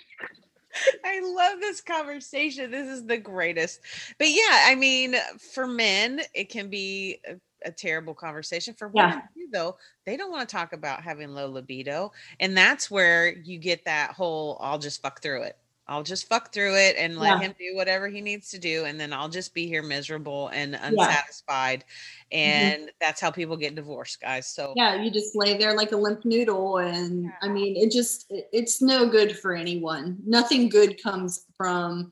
I 1.06 1.20
love 1.22 1.60
this 1.60 1.82
conversation. 1.82 2.72
This 2.72 2.88
is 2.88 3.06
the 3.06 3.18
greatest. 3.18 3.82
But 4.18 4.30
yeah, 4.30 4.66
I 4.66 4.76
mean, 4.76 5.16
for 5.54 5.68
men, 5.68 6.22
it 6.34 6.50
can 6.50 6.70
be 6.70 7.20
a, 7.28 7.36
a 7.68 7.72
terrible 7.72 8.14
conversation. 8.14 8.74
For 8.74 8.92
Yeah. 8.94 9.08
women, 9.08 9.24
too, 9.36 9.48
though, 9.52 9.78
they 10.06 10.18
don't 10.18 10.32
want 10.32 10.48
to 10.48 10.56
talk 10.56 10.74
about 10.74 11.02
having 11.02 11.30
low 11.30 11.48
libido. 11.48 12.12
And 12.40 12.56
that's 12.58 12.90
where 12.90 13.36
you 13.38 13.60
get 13.60 13.86
that 13.86 14.12
whole 14.12 14.58
I'll 14.62 14.80
just 14.80 15.02
fuck 15.02 15.22
through 15.22 15.44
it. 15.44 15.58
I'll 15.90 16.04
just 16.04 16.28
fuck 16.30 16.54
through 16.54 16.76
it 16.78 16.96
and 16.98 17.18
let 17.18 17.30
Yeah. 17.42 17.48
him 17.48 17.56
do 17.58 17.76
whatever 17.76 18.08
he 18.08 18.22
needs 18.22 18.50
to 18.52 18.60
do. 18.60 18.86
And 18.86 19.00
then 19.00 19.12
I'll 19.12 19.28
just 19.28 19.54
be 19.56 19.66
here 19.68 19.82
miserable 19.82 20.50
and 20.50 20.76
unsatisfied. 20.76 21.84
And 22.32 22.92
that's 23.02 23.20
how 23.20 23.32
people 23.32 23.58
get 23.58 23.74
divorced, 23.74 24.22
guys. 24.22 24.48
So, 24.48 24.68
Mm-hmm. 24.68 24.78
Yeah, 24.78 25.02
you 25.04 25.10
just 25.10 25.36
lay 25.36 25.58
there 25.58 25.76
like 25.76 25.92
a 25.92 25.98
limp 25.98 26.24
noodle 26.26 26.78
and 26.78 27.32
I 27.42 27.48
mean 27.48 27.76
it 27.76 27.92
just 27.92 28.28
it- 28.30 28.48
it's 28.54 28.82
no 28.84 29.10
good 29.10 29.38
for 29.40 29.56
anyone. 29.56 30.18
Nothing 30.26 30.70
good 30.70 31.02
comes 31.02 31.46
from 31.58 32.12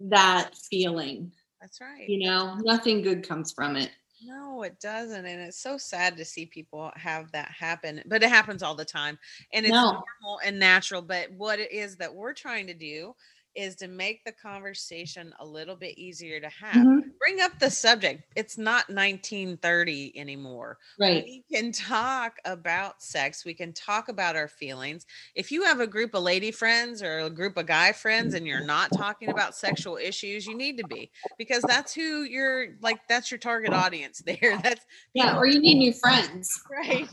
that 0.00 0.50
feeling. 0.68 1.32
that's 1.60 1.80
right. 1.80 2.08
You 2.08 2.26
know, 2.28 2.56
nothing 2.64 3.02
good 3.02 3.26
comes 3.26 3.52
from 3.52 3.76
it. 3.76 3.90
No, 4.22 4.62
it 4.62 4.78
doesn't. 4.78 5.26
And 5.26 5.40
it's 5.40 5.58
so 5.60 5.78
sad 5.78 6.16
to 6.16 6.24
see 6.24 6.46
people 6.46 6.92
have 6.94 7.32
that 7.32 7.50
happen, 7.50 8.02
but 8.06 8.22
it 8.22 8.28
happens 8.28 8.62
all 8.62 8.74
the 8.74 8.84
time. 8.84 9.18
And 9.52 9.66
it's 9.66 9.82
No. 9.82 10.08
normal 10.20 10.38
and 10.44 10.58
natural. 10.58 11.02
But 11.02 11.30
what 11.32 11.58
it 11.58 11.72
is 11.72 11.96
that 11.96 12.14
we're 12.14 12.34
trying 12.34 12.66
to 12.68 12.74
do 12.74 13.14
is 13.54 13.76
to 13.76 13.88
make 13.88 14.24
the 14.24 14.32
conversation 14.32 15.32
a 15.40 15.46
little 15.46 15.76
bit 15.76 15.98
easier 15.98 16.40
to 16.40 16.48
have. 16.48 16.74
Mhm. 16.74 17.12
Bring 17.22 17.40
up 17.40 17.56
the 17.60 17.70
subject. 17.70 18.24
It's 18.34 18.58
not 18.58 18.88
1930 18.88 20.18
anymore. 20.18 20.78
Right. 20.98 21.24
We 21.24 21.44
can 21.54 21.70
talk 21.70 22.38
about 22.44 23.00
sex. 23.00 23.44
We 23.44 23.54
can 23.54 23.72
talk 23.72 24.08
about 24.08 24.34
our 24.34 24.48
feelings. 24.48 25.06
If 25.36 25.52
you 25.52 25.62
have 25.62 25.78
a 25.78 25.86
group 25.86 26.14
of 26.14 26.24
lady 26.24 26.50
friends 26.50 27.00
or 27.00 27.20
a 27.20 27.30
group 27.30 27.56
of 27.58 27.66
guy 27.66 27.92
friends 27.92 28.34
and 28.34 28.44
you're 28.44 28.58
mm-hmm. 28.58 28.66
not 28.66 28.90
talking 28.92 29.28
about 29.28 29.54
sexual 29.54 29.98
issues, 29.98 30.48
you 30.48 30.56
need 30.56 30.76
to 30.78 30.86
be 30.88 31.12
because 31.38 31.62
that's 31.62 31.94
who 31.94 32.24
you're 32.24 32.74
like, 32.80 32.98
that's 33.08 33.30
your 33.30 33.38
target 33.38 33.72
audience 33.72 34.20
there. 34.26 34.58
That's 34.60 34.84
Yeah. 35.14 35.36
Or 35.36 35.46
you 35.46 35.60
need 35.60 35.78
new 35.78 35.92
friends. 35.92 36.60
right. 36.72 37.08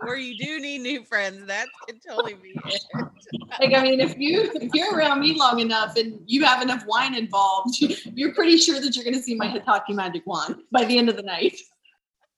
or 0.00 0.16
you 0.16 0.34
do 0.38 0.60
need 0.60 0.80
new 0.80 1.04
friends. 1.04 1.46
That 1.46 1.68
could 1.86 2.00
totally 2.08 2.34
be 2.34 2.58
it. 2.64 2.82
Like, 3.60 3.74
I 3.74 3.82
mean, 3.82 4.00
if 4.00 4.18
you 4.18 4.50
if 4.54 4.70
you're 4.74 4.94
around 4.96 5.20
me 5.20 5.34
long 5.38 5.60
enough 5.60 5.96
and 5.96 6.18
you 6.26 6.44
have 6.44 6.62
enough 6.62 6.84
wine 6.86 7.14
involved, 7.14 7.76
you're 8.14 8.34
pretty 8.34 8.56
sure 8.56 8.80
that 8.80 8.96
you're 8.96 9.04
going 9.04 9.16
to 9.16 9.22
see 9.22 9.34
my 9.34 9.41
Hitachi 9.48 9.92
magic 9.92 10.26
wand 10.26 10.56
by 10.70 10.84
the 10.84 10.98
end 10.98 11.08
of 11.08 11.16
the 11.16 11.22
night. 11.22 11.56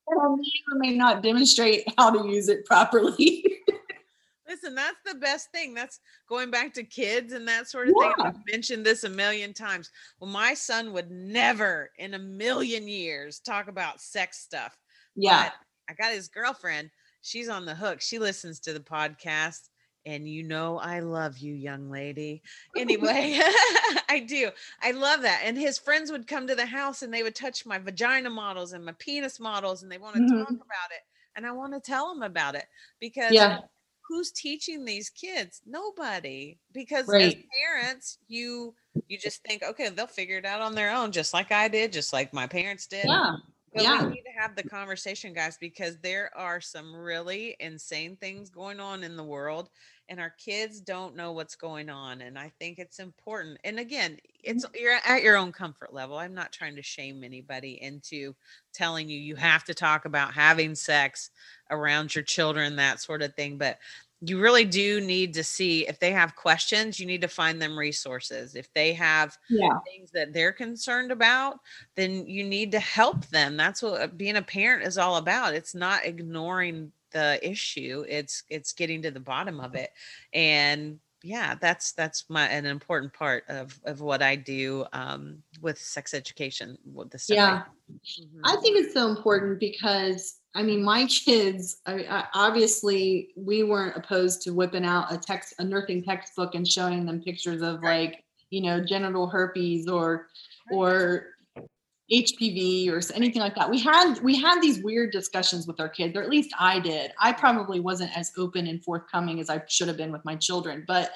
And 0.07 0.21
I 0.21 0.29
may 0.37 0.53
or 0.71 0.79
may 0.79 0.95
not 0.95 1.23
demonstrate 1.23 1.83
how 1.97 2.11
to 2.11 2.29
use 2.29 2.51
it 2.51 2.67
properly. 2.67 3.43
Listen, 4.47 4.75
that's 4.75 4.99
the 5.07 5.15
best 5.15 5.51
thing. 5.51 5.73
That's 5.73 5.99
going 6.29 6.51
back 6.51 6.75
to 6.75 6.85
kids 6.85 7.33
and 7.33 7.49
that 7.49 7.71
sort 7.71 7.89
of 7.89 7.95
thing. 7.99 8.13
I've 8.19 8.37
mentioned 8.53 8.85
this 8.85 9.05
a 9.05 9.09
million 9.09 9.55
times. 9.55 9.91
Well, 10.21 10.29
my 10.31 10.53
son 10.53 10.93
would 10.93 11.11
never 11.11 11.91
in 11.97 12.13
a 12.13 12.19
million 12.19 12.87
years 12.87 13.41
talk 13.41 13.69
about 13.69 14.03
sex 14.03 14.41
stuff. 14.41 14.77
yeah. 15.17 15.45
But 15.45 15.53
I 15.89 15.95
got 15.95 16.13
his 16.13 16.29
girlfriend. 16.29 16.91
She's 17.23 17.49
on 17.49 17.65
the 17.65 17.75
hook. 17.75 18.03
She 18.03 18.19
listens 18.19 18.61
to 18.61 18.75
the 18.75 18.81
podcast. 18.81 19.71
And 20.07 20.29
you 20.29 20.43
know, 20.43 20.79
I 20.79 21.01
love 21.01 21.39
you, 21.39 21.55
young 21.55 21.91
lady. 21.91 22.43
Anyway, 22.77 23.39
I 24.09 24.25
do. 24.29 24.51
I 24.83 24.91
love 24.93 25.23
that. 25.23 25.43
And 25.45 25.57
his 25.57 25.79
friends 25.79 26.11
would 26.13 26.27
come 26.27 26.47
to 26.47 26.55
the 26.55 26.67
house 26.67 27.03
and 27.03 27.13
they 27.13 27.23
would 27.23 27.35
touch 27.35 27.65
my 27.65 27.79
vagina 27.79 28.29
models 28.31 28.73
and 28.73 28.85
my 28.85 28.93
penis 28.99 29.41
models 29.41 29.83
and 29.83 29.91
they 29.91 29.99
want 29.99 30.17
to 30.17 30.21
Mhm. 30.21 30.35
talk 30.37 30.55
about 30.61 30.91
it. 30.95 31.03
And 31.37 31.47
I 31.47 31.53
want 31.53 31.73
to 31.75 31.81
tell 31.81 32.13
them 32.13 32.23
about 32.23 32.55
it 32.55 32.67
because 33.01 33.41
Yeah. 33.41 33.59
who's 34.09 34.31
teaching 34.33 34.85
these 34.85 35.11
kids 35.11 35.63
nobody 35.67 36.59
because 36.73 37.15
as 37.19 37.35
parents 37.65 38.19
you 38.29 38.75
you 39.09 39.19
just 39.19 39.43
think 39.45 39.63
okay 39.63 39.89
they'll 39.91 40.07
figure 40.07 40.39
it 40.39 40.45
out 40.45 40.61
on 40.61 40.75
their 40.75 40.95
own 40.95 41.11
just 41.13 41.33
like 41.35 41.51
i 41.53 41.69
did 41.69 41.93
just 41.93 42.13
like 42.13 42.33
my 42.33 42.47
parents 42.47 42.87
did 42.87 43.13
Yeah. 43.13 43.37
but 43.75 43.89
yeah. 43.89 43.91
we 43.91 44.05
need 44.05 44.23
to 44.23 44.41
have 44.41 44.55
the 44.57 44.63
conversation 44.63 45.33
guys 45.33 45.57
because 45.59 45.99
there 46.01 46.31
are 46.37 46.61
some 46.61 46.95
really 46.95 47.57
insane 47.61 48.17
things 48.17 48.51
going 48.51 48.79
on 48.81 49.03
in 49.03 49.17
the 49.17 49.25
world 49.25 49.71
and 50.09 50.21
our 50.21 50.31
kids 50.31 50.81
don't 50.81 51.17
know 51.17 51.33
what's 51.33 51.57
going 51.57 51.89
on 51.89 52.21
and 52.23 52.39
i 52.39 52.51
think 52.59 52.79
it's 52.79 52.99
important 52.99 53.59
and 53.65 53.79
again 53.79 54.19
it's 54.43 54.65
you're 54.75 54.99
at 55.05 55.23
your 55.23 55.37
own 55.37 55.53
comfort 55.53 55.93
level 55.93 56.19
i'm 56.19 56.35
not 56.35 56.53
trying 56.53 56.77
to 56.77 56.83
shame 56.83 57.25
anybody 57.25 57.83
into 57.83 58.35
telling 58.73 59.09
you 59.09 59.19
you 59.19 59.35
have 59.37 59.65
to 59.65 59.75
talk 59.75 60.05
about 60.05 60.33
having 60.35 60.75
sex 60.75 61.31
around 61.71 62.15
your 62.15 62.25
children 62.25 62.77
that 62.77 63.01
sort 63.01 63.23
of 63.23 63.35
thing 63.35 63.57
but 63.57 63.79
you 64.21 64.41
really 64.41 64.65
do 64.65 65.01
need 65.01 65.35
to 65.35 65.45
see 65.45 65.87
if 65.87 65.99
they 65.99 66.11
have 66.13 66.37
questions 66.37 66.99
you 66.99 67.07
need 67.07 67.21
to 67.21 67.29
find 67.29 67.61
them 67.61 67.79
resources 67.79 68.55
if 68.55 68.73
they 68.73 68.93
have 68.93 69.37
Yeah. 69.51 69.79
things 69.87 70.11
that 70.13 70.33
they're 70.33 70.53
concerned 70.53 71.13
about 71.13 71.59
then 71.95 72.27
you 72.27 72.45
need 72.45 72.73
to 72.73 72.81
help 72.81 73.27
them 73.27 73.57
that's 73.57 73.83
what 73.83 74.01
uh, 74.01 74.07
being 74.07 74.37
a 74.37 74.43
parent 74.43 74.87
is 74.87 74.99
all 74.99 75.17
about 75.17 75.55
it's 75.55 75.75
not 75.75 76.05
ignoring 76.05 76.93
the 77.15 77.39
issue 77.49 78.05
it's 78.09 78.43
it's 78.51 78.73
getting 78.75 79.01
to 79.01 79.11
the 79.11 79.21
bottom 79.21 79.61
of 79.61 79.75
it 79.75 79.91
and 80.35 80.99
yeah 81.23 81.55
that's 81.61 81.93
that's 81.93 82.29
my 82.29 82.47
an 82.49 82.67
important 82.67 83.13
part 83.15 83.45
of 83.49 83.81
of 83.85 84.01
what 84.03 84.21
i 84.21 84.37
do 84.37 84.85
um 84.93 85.39
with 85.63 85.79
sex 85.79 86.13
education 86.13 86.77
with 86.85 87.09
the 87.11 87.19
stuff 87.19 87.39
I 87.39 87.41
Yeah. 87.41 87.63
do. 87.89 88.25
Mhm. 88.25 88.41
I 88.45 88.57
think 88.57 88.79
it's 88.79 88.93
so 88.93 89.09
important 89.09 89.59
because 89.61 90.41
I 90.57 90.63
mean, 90.63 90.85
my 90.85 91.07
kids. 91.25 91.81
I, 91.87 92.05
I, 92.05 92.25
obviously, 92.35 93.31
we 93.37 93.63
weren't 93.63 93.97
opposed 93.97 94.43
to 94.43 94.51
whipping 94.53 94.85
out 94.85 95.13
a 95.13 95.17
text, 95.17 95.55
a 95.59 95.65
nursing 95.65 96.03
textbook, 96.05 96.55
and 96.55 96.67
showing 96.67 97.07
them 97.07 97.23
pictures 97.23 97.63
of 97.63 97.81
Right. 97.83 98.11
like, 98.11 98.25
you 98.51 98.61
know, 98.63 98.85
genital 98.85 99.27
herpes 99.27 99.89
or 99.89 100.29
Right. 100.71 100.77
or 100.77 101.34
HPV 102.13 102.91
or 102.91 103.01
anything 103.15 103.41
like 103.41 103.55
that. 103.55 103.71
We 103.71 103.81
had 103.81 104.21
we 104.21 104.37
had 104.39 104.61
these 104.61 104.83
weird 104.83 105.11
discussions 105.11 105.67
with 105.67 105.81
our 105.81 105.89
kids, 105.89 106.17
or 106.17 106.23
at 106.23 106.29
least 106.29 106.55
I 106.59 106.79
did. 106.79 107.13
I 107.19 107.33
probably 107.33 107.81
wasn't 107.81 108.17
as 108.17 108.33
open 108.37 108.67
and 108.67 108.83
forthcoming 108.85 109.41
as 109.41 109.49
I 109.49 109.63
should 109.69 109.89
have 109.89 109.97
been 109.97 110.13
with 110.13 110.25
my 110.25 110.37
children, 110.37 110.85
but 110.87 111.13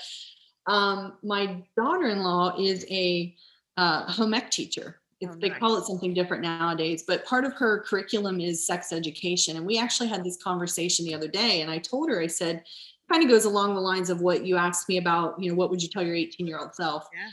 um, 0.66 1.14
my 1.22 1.62
daughter-in-law 1.76 2.56
is 2.58 2.86
a 2.90 3.34
uh, 3.76 4.10
home 4.10 4.34
ec 4.34 4.50
teacher. 4.50 5.00
It's, 5.20 5.34
Oh, 5.34 5.38
They 5.40 5.50
call 5.50 5.76
it 5.76 5.84
something 5.84 6.14
different 6.14 6.42
nowadays, 6.42 7.04
but 7.06 7.24
part 7.24 7.44
of 7.44 7.52
her 7.54 7.80
curriculum 7.80 8.40
is 8.40 8.64
sex 8.64 8.92
education. 8.92 9.56
And 9.56 9.66
we 9.66 9.78
actually 9.78 10.08
had 10.08 10.22
this 10.22 10.36
conversation 10.36 11.04
the 11.04 11.14
other 11.14 11.26
day, 11.26 11.60
and 11.62 11.70
I 11.70 11.78
told 11.78 12.08
her, 12.08 12.20
I 12.20 12.28
said, 12.28 12.62
kind 13.10 13.24
of 13.24 13.28
goes 13.28 13.44
along 13.44 13.74
the 13.74 13.80
lines 13.80 14.10
of 14.10 14.20
what 14.20 14.44
you 14.44 14.56
asked 14.56 14.88
me 14.88 14.98
about, 14.98 15.42
you 15.42 15.50
know, 15.50 15.56
what 15.56 15.70
would 15.70 15.82
you 15.82 15.88
tell 15.88 16.04
your 16.04 16.14
18 16.14 16.46
year 16.46 16.58
old 16.58 16.74
self? 16.74 17.08
Yeah. 17.12 17.28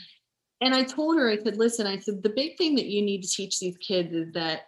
And 0.60 0.74
I 0.74 0.82
told 0.82 1.18
her, 1.18 1.28
I 1.30 1.36
said, 1.36 1.56
listen, 1.56 1.86
I 1.86 1.98
said, 1.98 2.22
the 2.22 2.30
big 2.30 2.56
thing 2.56 2.74
that 2.76 2.86
you 2.86 3.02
need 3.02 3.22
to 3.22 3.28
teach 3.28 3.58
these 3.58 3.76
kids 3.76 4.12
is 4.12 4.32
that, 4.32 4.62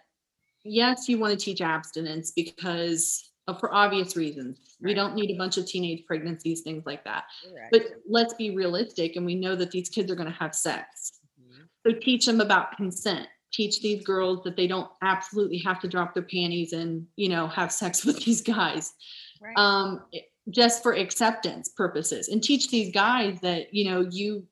yes, 0.65 1.09
you 1.09 1.19
want 1.19 1.39
to 1.39 1.45
teach 1.45 1.61
abstinence 1.61 2.31
because 2.33 3.31
of, 3.47 3.59
for 3.59 3.75
obvious 3.75 4.17
reasons. 4.17 4.59
We 4.81 4.93
don't 4.95 5.15
need 5.15 5.31
a 5.31 5.39
bunch 5.39 5.57
of 5.57 5.67
teenage 5.67 6.05
pregnancies, 6.07 6.61
things 6.61 6.85
like 6.85 7.05
that. 7.05 7.25
Correct. 7.49 7.69
But 7.73 7.83
let's 8.07 8.35
be 8.35 8.55
realistic, 8.55 9.17
and 9.17 9.25
we 9.25 9.35
know 9.35 9.57
that 9.57 9.71
these 9.71 9.89
kids 9.89 10.13
are 10.13 10.15
going 10.15 10.31
to 10.31 10.39
have 10.39 10.55
sex. 10.55 11.21
Mhm. 11.41 11.67
So 11.87 11.99
teach 11.99 12.27
them 12.27 12.41
about 12.41 12.77
consent. 12.77 13.27
Teach 13.51 13.81
these 13.81 14.05
girls 14.05 14.45
that 14.45 14.57
they 14.57 14.67
don't 14.67 14.91
absolutely 15.03 15.59
have 15.59 15.81
to 15.81 15.89
drop 15.89 16.13
their 16.13 16.23
panties 16.23 16.75
and, 16.75 17.07
you 17.17 17.31
know, 17.31 17.47
have 17.49 17.73
sex 17.73 18.05
with 18.05 18.23
these 18.25 18.43
guys 18.43 18.93
right 19.41 19.57
um, 19.57 20.03
just 20.51 20.83
for 20.83 20.93
acceptance 20.93 21.71
purposes. 21.71 22.29
And 22.29 22.43
teach 22.43 22.69
these 22.69 22.93
guys 22.93 23.41
that, 23.41 23.73
you 23.73 23.91
know, 23.91 24.07
you, 24.11 24.47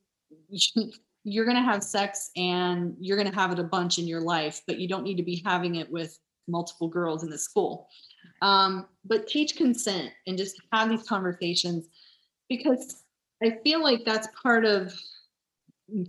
you're 1.28 1.44
going 1.44 1.56
to 1.56 1.62
have 1.62 1.82
sex 1.82 2.30
and 2.36 2.94
you're 3.00 3.16
going 3.16 3.28
to 3.28 3.34
have 3.34 3.50
it 3.50 3.58
a 3.58 3.64
bunch 3.64 3.98
in 3.98 4.06
your 4.06 4.20
life, 4.20 4.62
but 4.68 4.78
you 4.78 4.86
don't 4.86 5.02
need 5.02 5.16
to 5.16 5.24
be 5.24 5.42
having 5.44 5.74
it 5.74 5.90
with 5.90 6.16
multiple 6.46 6.86
girls 6.86 7.24
in 7.24 7.30
the 7.30 7.36
school. 7.36 7.88
Um, 8.42 8.86
but 9.04 9.26
teach 9.26 9.56
consent 9.56 10.12
and 10.28 10.38
just 10.38 10.54
have 10.72 10.88
these 10.88 11.02
conversations 11.02 11.88
because 12.48 13.02
I 13.42 13.58
feel 13.64 13.82
like 13.82 14.04
that's 14.04 14.28
part 14.40 14.64
of 14.64 14.94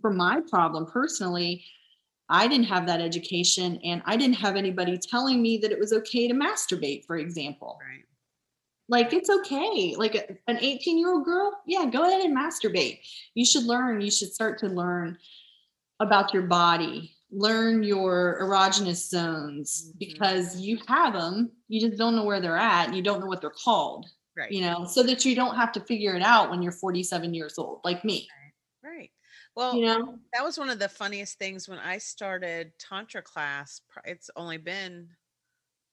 for 0.01 0.11
my 0.11 0.39
problem 0.51 0.85
personally. 0.85 1.65
I 2.29 2.47
didn't 2.47 2.67
have 2.67 2.85
that 2.85 3.01
education 3.01 3.79
and 3.83 4.03
I 4.05 4.17
didn't 4.17 4.35
have 4.35 4.55
anybody 4.55 4.99
telling 4.99 5.41
me 5.41 5.57
that 5.57 5.71
it 5.71 5.79
was 5.79 5.93
okay 5.93 6.27
to 6.27 6.35
masturbate, 6.35 7.05
for 7.05 7.17
example. 7.17 7.79
right 7.81 8.03
Like 8.89 9.11
it's 9.13 9.29
okay. 9.29 9.95
Like 9.97 10.15
a- 10.15 10.37
an 10.47 10.57
18 10.61 10.97
year 10.97 11.11
old 11.11 11.25
girl, 11.25 11.61
yeah, 11.65 11.85
go 11.85 12.03
ahead 12.07 12.21
and 12.21 12.35
masturbate. 12.35 12.99
You 13.33 13.45
should 13.45 13.63
learn, 13.63 14.01
you 14.01 14.11
should 14.11 14.33
start 14.33 14.59
to 14.59 14.67
learn 14.67 15.17
about 15.99 16.33
your 16.33 16.43
body, 16.43 17.15
learn 17.31 17.83
your 17.83 18.39
erogenous 18.41 19.09
zones 19.09 19.91
Mhm. 19.91 19.99
because 19.99 20.59
you 20.61 20.79
have 20.87 21.13
them. 21.13 21.51
You 21.67 21.81
just 21.81 21.97
don't 21.97 22.15
know 22.15 22.23
where 22.23 22.39
they're 22.39 22.55
at. 22.57 22.93
You 22.93 23.01
don't 23.01 23.19
know 23.19 23.25
what 23.25 23.41
they're 23.41 23.49
called, 23.49 24.05
right 24.35 24.51
you 24.51 24.61
know, 24.61 24.85
so 24.85 25.03
that 25.03 25.25
you 25.25 25.35
don't 25.35 25.55
have 25.55 25.71
to 25.73 25.81
figure 25.81 26.15
it 26.15 26.21
out 26.23 26.49
when 26.49 26.61
you're 26.61 26.71
47 26.71 27.33
years 27.33 27.57
old, 27.57 27.81
like 27.83 28.05
me, 28.05 28.29
right 28.83 29.11
well 29.55 29.75
you 29.75 29.85
know? 29.85 30.19
that 30.33 30.43
was 30.45 30.57
one 30.57 30.69
of 30.69 30.77
the 30.79 30.87
funniest 30.87 31.37
things 31.39 31.67
when 31.67 31.79
I 31.79 31.97
started 31.97 32.71
tantra 32.79 33.21
class. 33.23 33.81
It's 34.05 34.29
only 34.35 34.57
been 34.57 35.09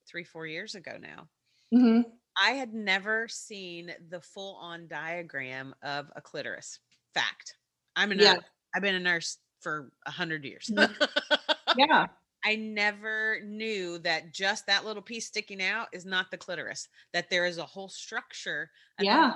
three, 0.07 0.23
four 0.25 0.47
years 0.47 0.75
ago 0.77 0.97
now. 1.01 1.29
hmm 1.73 2.03
I 2.41 2.53
had 2.53 2.75
never 2.75 3.29
seen 3.29 3.93
the 4.09 4.21
full 4.21 4.57
on 4.57 4.89
diagram 4.89 5.75
of 5.83 6.11
a 6.17 6.21
clitoris. 6.21 6.81
Fact. 7.15 7.57
I'm 7.97 8.11
a 8.13 8.15
nurse. 8.15 8.25
Yeah. 8.25 8.37
I've 8.75 8.83
been 8.83 8.97
a 8.97 9.01
nurse 9.01 9.39
for 9.61 9.91
a 10.07 10.11
hundred 10.11 10.45
years. 10.45 10.71
Mm-hmm. 10.73 11.05
Yeah. 11.77 12.07
I 12.45 12.55
never 12.55 13.41
knew 13.43 13.99
that 13.99 14.33
just 14.33 14.67
that 14.67 14.85
little 14.85 15.03
piece 15.03 15.27
sticking 15.27 15.61
out 15.61 15.89
is 15.93 16.05
not 16.05 16.31
the 16.31 16.37
clitoris, 16.37 16.89
that 17.13 17.31
there 17.31 17.47
is 17.47 17.59
a 17.59 17.65
whole 17.65 17.89
structure. 17.89 18.71
Yeah. 19.01 19.35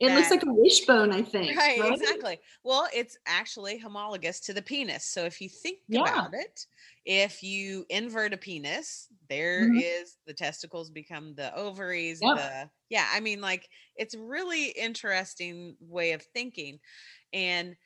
It 0.00 0.12
looks 0.12 0.30
like 0.30 0.42
a 0.42 0.52
wishbone, 0.52 1.12
I 1.12 1.22
think. 1.22 1.60
Right, 1.60 1.84
exactly. 1.84 2.40
Well, 2.64 2.88
it's 2.94 3.18
actually 3.26 3.78
homologous 3.78 4.40
to 4.40 4.54
the 4.54 4.62
penis. 4.62 5.04
So 5.04 5.24
if 5.24 5.40
you 5.42 5.48
think 5.48 5.80
Yeah. 5.88 6.24
about 6.24 6.32
it, 6.32 6.66
if 7.04 7.42
you 7.42 7.84
invert 7.90 8.32
a 8.32 8.38
penis, 8.38 9.08
there 9.28 9.68
is 9.68 10.16
Mhm. 10.16 10.24
the 10.26 10.32
testicles 10.34 10.90
become 10.90 11.34
the 11.34 11.54
ovaries. 11.54 12.22
Yep. 12.22 12.34
The 12.34 12.70
yeah, 12.88 13.08
I 13.12 13.20
mean, 13.20 13.40
like 13.42 13.68
it's 13.94 14.14
really 14.14 14.68
interesting 14.70 15.76
way 15.80 16.12
of 16.12 16.22
thinking, 16.22 16.80
and 17.32 17.76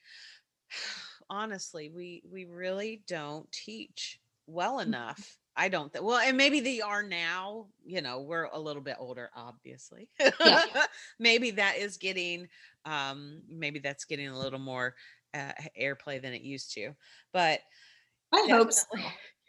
honestly, 1.31 1.91
we 1.91 2.23
we 2.27 2.47
really 2.47 3.03
don't 3.07 3.51
teach 3.53 4.21
well 4.47 4.81
Mm. 4.87 4.99
enough 5.13 5.38
I 5.59 5.69
don't 5.69 5.93
think 5.93 6.05
well, 6.05 6.19
and 6.19 6.37
maybe 6.37 6.61
they 6.61 6.81
are 6.81 7.03
now, 7.03 7.67
you 7.85 8.01
know, 8.01 8.21
we're 8.21 8.45
a 8.45 8.59
little 8.59 8.81
bit 8.81 8.97
older, 8.99 9.29
obviously. 9.35 10.09
Yeah. 10.41 10.63
maybe 11.19 11.51
that 11.53 11.77
is 11.77 11.97
getting 11.97 12.49
um 12.85 13.43
maybe 13.51 13.81
that's 13.81 14.05
getting 14.05 14.29
a 14.29 14.39
little 14.39 14.61
more 14.61 14.95
uh, 15.35 15.53
airplay 15.79 16.23
than 16.23 16.33
it 16.33 16.43
used 16.43 16.73
to. 16.75 16.93
But 17.33 17.61
I 18.33 18.47
hope 18.51 18.73
so. 18.73 18.87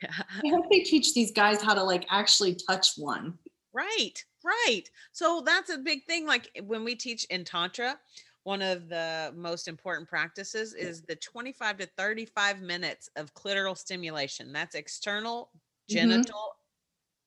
yeah. 0.02 0.10
I 0.44 0.50
hope 0.50 0.66
they 0.72 0.80
teach 0.80 1.14
these 1.14 1.32
guys 1.32 1.62
how 1.62 1.76
to 1.76 1.84
like 1.84 2.06
actually 2.10 2.58
touch 2.68 2.96
one. 2.98 3.38
Right, 3.72 4.24
right. 4.44 4.84
So 5.12 5.44
that's 5.46 5.70
a 5.70 5.78
big 5.78 6.06
thing. 6.06 6.26
Like 6.26 6.50
eh, 6.56 6.62
when 6.66 6.84
we 6.84 6.96
teach 6.96 7.24
in 7.26 7.44
Tantra, 7.44 8.00
one 8.44 8.64
of 8.64 8.90
the 8.90 9.32
most 9.36 9.68
important 9.68 10.10
practices 10.10 10.74
is 10.74 11.04
the 11.04 11.16
25 11.18 11.78
to 11.78 11.86
35 11.98 12.62
minutes 12.62 13.10
of 13.16 13.34
clitoral 13.36 13.78
stimulation. 13.78 14.52
That's 14.52 14.76
external 14.76 15.52
Mhm. 15.90 16.30
genital 16.30 16.54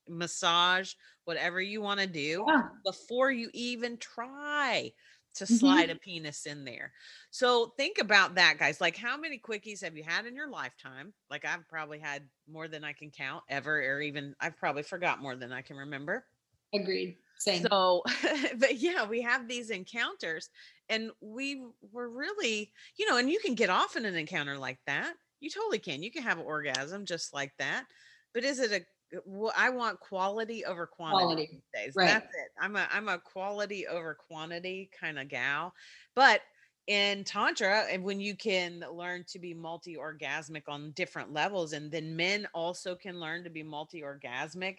massage, 0.08 0.94
whatever 1.24 1.60
you 1.60 1.80
want 1.80 2.00
to 2.00 2.06
do 2.06 2.46
Yeah. 2.46 2.68
before 2.84 3.30
you 3.30 3.50
even 3.54 3.98
try 3.98 4.92
to 5.34 5.46
Mhm. 5.48 5.86
slide 5.86 5.88
a 5.88 5.96
penis 5.96 6.44
in 6.44 6.64
there. 6.64 6.92
So 7.30 7.68
think 7.78 7.98
about 7.98 8.34
that, 8.34 8.58
guys. 8.58 8.80
Like, 8.82 8.96
how 8.96 9.16
many 9.16 9.38
quickies 9.38 9.82
have 9.82 9.96
you 9.96 10.04
had 10.04 10.26
in 10.26 10.34
your 10.36 10.48
lifetime? 10.50 11.14
Like, 11.30 11.46
I've 11.46 11.66
probably 11.68 12.00
had 12.00 12.28
more 12.46 12.68
than 12.68 12.84
I 12.84 12.92
can 12.92 13.10
count 13.10 13.44
ever, 13.48 13.78
or 13.82 14.02
even 14.02 14.34
I've 14.40 14.58
probably 14.58 14.82
forgot 14.82 15.20
more 15.20 15.36
than 15.36 15.52
I 15.52 15.62
can 15.62 15.76
remember. 15.78 16.26
Agreed. 16.74 17.16
Same. 17.38 17.70
So, 17.70 18.02
but 18.56 18.76
yeah, 18.76 19.04
we 19.04 19.20
have 19.22 19.48
these 19.48 19.70
encounters, 19.70 20.48
and 20.88 21.10
we 21.20 21.66
were 21.80 22.08
really, 22.08 22.72
you 22.96 23.08
know, 23.08 23.16
and 23.18 23.30
you 23.30 23.40
can 23.40 23.54
get 23.54 23.70
off 23.70 23.96
in 23.96 24.04
an 24.04 24.14
encounter 24.16 24.56
like 24.58 24.80
that. 24.86 25.14
You 25.40 25.50
totally 25.50 25.78
can. 25.80 26.02
You 26.02 26.10
can 26.10 26.22
have 26.22 26.38
an 26.38 26.44
orgasm 26.46 27.04
just 27.04 27.32
like 27.34 27.56
that. 27.58 27.86
But 28.34 28.44
is 28.44 28.58
it 28.60 28.72
a 28.72 29.20
well, 29.26 29.52
I 29.56 29.70
want 29.70 30.00
quality 30.00 30.64
over 30.64 30.86
quantity 30.86 31.36
Quality, 31.36 31.62
days. 31.74 31.96
right. 31.96 32.04
That's 32.04 32.26
it. 32.34 32.48
I'm 32.60 32.76
a 32.76 32.88
I'm 32.90 33.08
a 33.08 33.18
quality 33.18 33.86
over 33.86 34.14
quantity 34.14 34.90
kind 34.98 35.18
of 35.18 35.28
gal. 35.28 35.74
But 36.14 36.42
in 36.86 37.24
tantra 37.24 37.82
and 37.90 38.02
when 38.04 38.20
you 38.20 38.36
can 38.36 38.80
learn 38.80 39.24
to 39.28 39.38
be 39.38 39.54
multi-orgasmic 39.54 40.64
on 40.68 40.90
different 40.92 41.32
levels 41.32 41.72
and 41.74 41.92
then 41.92 42.16
men 42.16 42.46
also 42.54 42.96
can 42.96 43.20
learn 43.20 43.44
to 43.44 43.50
be 43.50 43.62
multi-orgasmic 43.62 44.78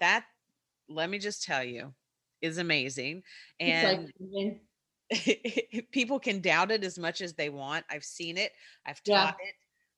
that 0.00 0.26
let 0.88 1.10
me 1.10 1.18
just 1.18 1.44
tell 1.44 1.64
you 1.64 1.94
is 2.42 2.58
amazing 2.58 3.22
and 3.60 4.12
like, 4.20 4.54
people 5.92 6.18
can 6.18 6.40
doubt 6.40 6.70
it 6.70 6.84
as 6.84 6.98
much 6.98 7.20
as 7.20 7.34
they 7.34 7.50
want. 7.50 7.84
I've 7.90 8.04
seen 8.04 8.38
it, 8.38 8.52
I've 8.86 9.02
Yeah. 9.04 9.32
taught 9.32 9.34
it. 9.38 9.54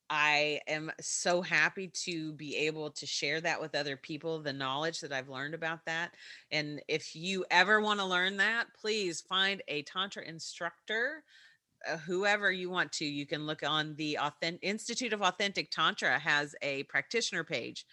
I 0.08 0.60
am 0.68 0.90
so 1.00 1.42
happy 1.42 1.88
to 2.04 2.32
be 2.32 2.56
able 2.56 2.90
to 2.90 3.06
share 3.06 3.40
that 3.40 3.60
with 3.60 3.74
other 3.74 3.96
people, 3.96 4.40
the 4.40 4.52
knowledge 4.52 5.00
that 5.00 5.12
I've 5.12 5.28
learned 5.28 5.54
about 5.54 5.84
that. 5.86 6.12
And 6.50 6.80
if 6.88 7.16
you 7.16 7.44
ever 7.50 7.80
want 7.80 8.00
to 8.00 8.06
learn 8.06 8.36
that, 8.36 8.66
please 8.80 9.20
find 9.20 9.62
a 9.68 9.82
Tantra 9.82 10.24
instructor, 10.24 11.24
uh, 11.90 11.96
whoever 11.98 12.52
you 12.52 12.70
want 12.70 12.92
to. 12.92 13.04
You 13.04 13.26
can 13.26 13.46
look 13.46 13.62
on 13.66 13.94
the 13.96 14.18
Authentic 14.18 14.60
Institute 14.62 15.12
of 15.12 15.22
Authentic 15.22 15.70
Tantra 15.70 16.18
has 16.18 16.54
a 16.62 16.84
practitioner 16.84 17.44
page 17.44 17.84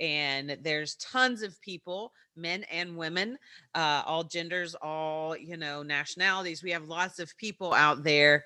and 0.00 0.56
there's 0.62 0.94
tons 0.96 1.42
of 1.42 1.60
people 1.60 2.12
men 2.36 2.64
and 2.70 2.96
women 2.96 3.36
uh, 3.74 4.02
all 4.06 4.22
genders 4.22 4.74
all 4.76 5.36
you 5.36 5.56
know 5.56 5.82
nationalities 5.82 6.62
we 6.62 6.70
have 6.70 6.86
lots 6.86 7.18
of 7.18 7.36
people 7.36 7.74
out 7.74 8.04
there 8.04 8.44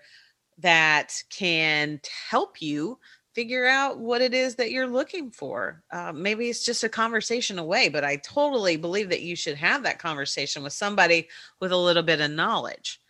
that 0.59 1.23
can 1.31 2.01
help 2.29 2.61
you 2.61 2.99
figure 3.35 3.67
out 3.67 3.99
what 3.99 4.21
it 4.21 4.35
is 4.35 4.55
that 4.57 4.71
you're 4.71 4.87
looking 4.87 5.31
for 5.31 5.83
uh, 5.93 6.13
maybe 6.13 6.49
it's 6.51 6.65
just 6.65 6.85
a 6.85 6.89
conversation 6.89 7.59
away 7.59 7.89
but 7.89 8.05
i 8.05 8.17
totally 8.17 8.77
believe 8.77 9.09
that 9.09 9.23
you 9.23 9.35
should 9.35 9.57
have 9.57 9.83
that 9.83 9.99
conversation 9.99 10.63
with 10.63 10.73
somebody 10.73 11.29
with 11.61 11.73
a 11.73 11.77
little 11.77 12.03
bit 12.03 12.21
of 12.21 12.31
knowledge 12.31 13.01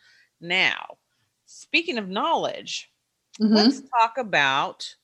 now 0.41 0.97
speaking 1.47 1.99
of 1.99 2.09
knowledge 2.09 2.89
Mhm. 3.41 3.55
let's 3.57 3.83
talk 3.99 4.19
about 4.19 4.95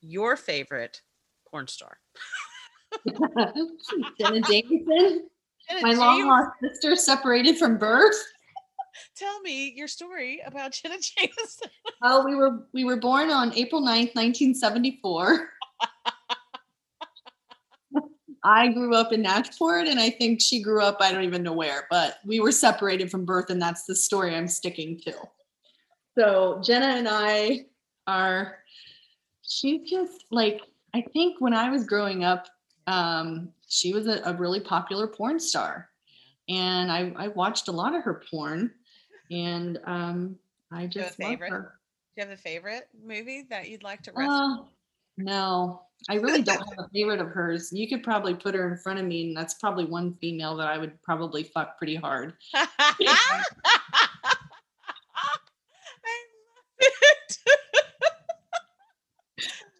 your 0.00 0.36
favorite 0.36 1.00
porn 1.50 1.66
star 1.66 1.98
Jenna 4.18 4.40
Jameson, 4.40 5.28
Jenna 5.68 5.82
my 5.82 5.92
long 5.94 6.26
lost 6.26 6.50
sister, 6.62 6.96
separated 6.96 7.58
from 7.58 7.76
birth. 7.78 8.16
Tell 9.16 9.40
me 9.40 9.72
your 9.76 9.88
story 9.88 10.42
about 10.46 10.72
Jenna 10.72 10.96
Jameson. 11.00 11.70
well, 12.00 12.24
we 12.24 12.34
were 12.34 12.66
we 12.72 12.84
were 12.84 12.96
born 12.96 13.30
on 13.30 13.52
April 13.54 13.80
9th, 13.80 14.14
1974. 14.14 15.48
I 18.46 18.68
grew 18.68 18.94
up 18.94 19.12
in 19.12 19.22
Nashport 19.22 19.88
and 19.88 19.98
I 19.98 20.10
think 20.10 20.42
she 20.42 20.62
grew 20.62 20.82
up, 20.82 20.98
I 21.00 21.10
don't 21.10 21.24
even 21.24 21.42
know 21.42 21.54
where, 21.54 21.86
but 21.90 22.18
we 22.26 22.40
were 22.40 22.52
separated 22.52 23.10
from 23.10 23.24
birth, 23.24 23.48
and 23.48 23.60
that's 23.60 23.84
the 23.84 23.94
story 23.94 24.34
I'm 24.34 24.48
sticking 24.48 25.00
to. 25.06 25.14
So 26.16 26.60
Jenna 26.62 26.86
and 26.86 27.08
I 27.08 27.64
are 28.06 28.58
she 29.42 29.84
just 29.84 30.24
like 30.30 30.60
I 30.94 31.02
think 31.12 31.40
when 31.40 31.54
I 31.54 31.70
was 31.70 31.84
growing 31.84 32.22
up, 32.22 32.46
um, 32.86 33.48
she 33.68 33.92
was 33.92 34.06
a, 34.06 34.20
a 34.24 34.34
really 34.34 34.60
popular 34.60 35.08
porn 35.08 35.40
star. 35.40 35.88
And 36.48 36.92
I, 36.92 37.12
I 37.16 37.28
watched 37.28 37.68
a 37.68 37.72
lot 37.72 37.94
of 37.94 38.02
her 38.04 38.22
porn 38.30 38.70
and 39.30 39.80
um 39.84 40.38
I 40.70 40.82
you 40.82 40.82
have 40.82 40.90
a 40.90 40.94
just 40.94 41.18
love 41.18 41.30
favorite? 41.30 41.50
her. 41.50 41.74
Do 42.16 42.22
you 42.22 42.28
have 42.28 42.38
a 42.38 42.40
favorite 42.40 42.88
movie 43.02 43.46
that 43.50 43.68
you'd 43.68 43.82
like 43.82 44.02
to 44.02 44.12
rest? 44.12 44.30
Uh, 44.30 44.56
no, 45.16 45.82
I 46.08 46.14
really 46.14 46.42
don't 46.42 46.58
have 46.58 46.86
a 46.86 46.88
favorite 46.92 47.20
of 47.20 47.28
hers. 47.28 47.70
You 47.72 47.88
could 47.88 48.02
probably 48.02 48.34
put 48.34 48.54
her 48.54 48.70
in 48.70 48.78
front 48.78 48.98
of 48.98 49.04
me, 49.04 49.28
and 49.28 49.36
that's 49.36 49.54
probably 49.54 49.84
one 49.84 50.14
female 50.20 50.56
that 50.56 50.68
I 50.68 50.78
would 50.78 51.00
probably 51.02 51.44
fuck 51.44 51.78
pretty 51.78 51.94
hard. 51.96 52.34
I 52.54 52.64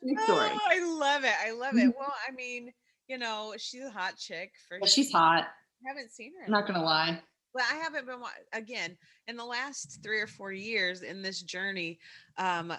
love 0.04 0.42
it. 0.52 0.52
Oh, 0.56 0.58
I 0.66 0.80
love 0.80 1.24
it. 1.24 1.34
I 1.44 1.50
love 1.52 1.76
it. 1.76 1.94
Well, 1.98 2.14
I 2.28 2.32
mean, 2.32 2.72
you 3.08 3.18
know, 3.18 3.54
she's 3.56 3.82
a 3.82 3.90
hot 3.90 4.16
chick 4.16 4.52
for 4.68 4.78
Yeah, 4.78 4.86
she's 4.86 5.10
hot. 5.12 5.44
I 5.84 5.88
haven't 5.88 6.12
seen 6.12 6.32
her. 6.38 6.44
I'm 6.46 6.52
not 6.52 6.66
gonna 6.66 6.84
lie. 6.84 7.20
Well, 7.54 7.64
I 7.70 7.76
haven't 7.76 8.06
been 8.06 8.18
again 8.52 8.96
in 9.28 9.36
the 9.36 9.44
last 9.44 10.00
three 10.02 10.20
or 10.20 10.26
four 10.26 10.52
years 10.52 11.02
in 11.02 11.22
this 11.22 11.40
journey. 11.40 12.00
Um, 12.36 12.72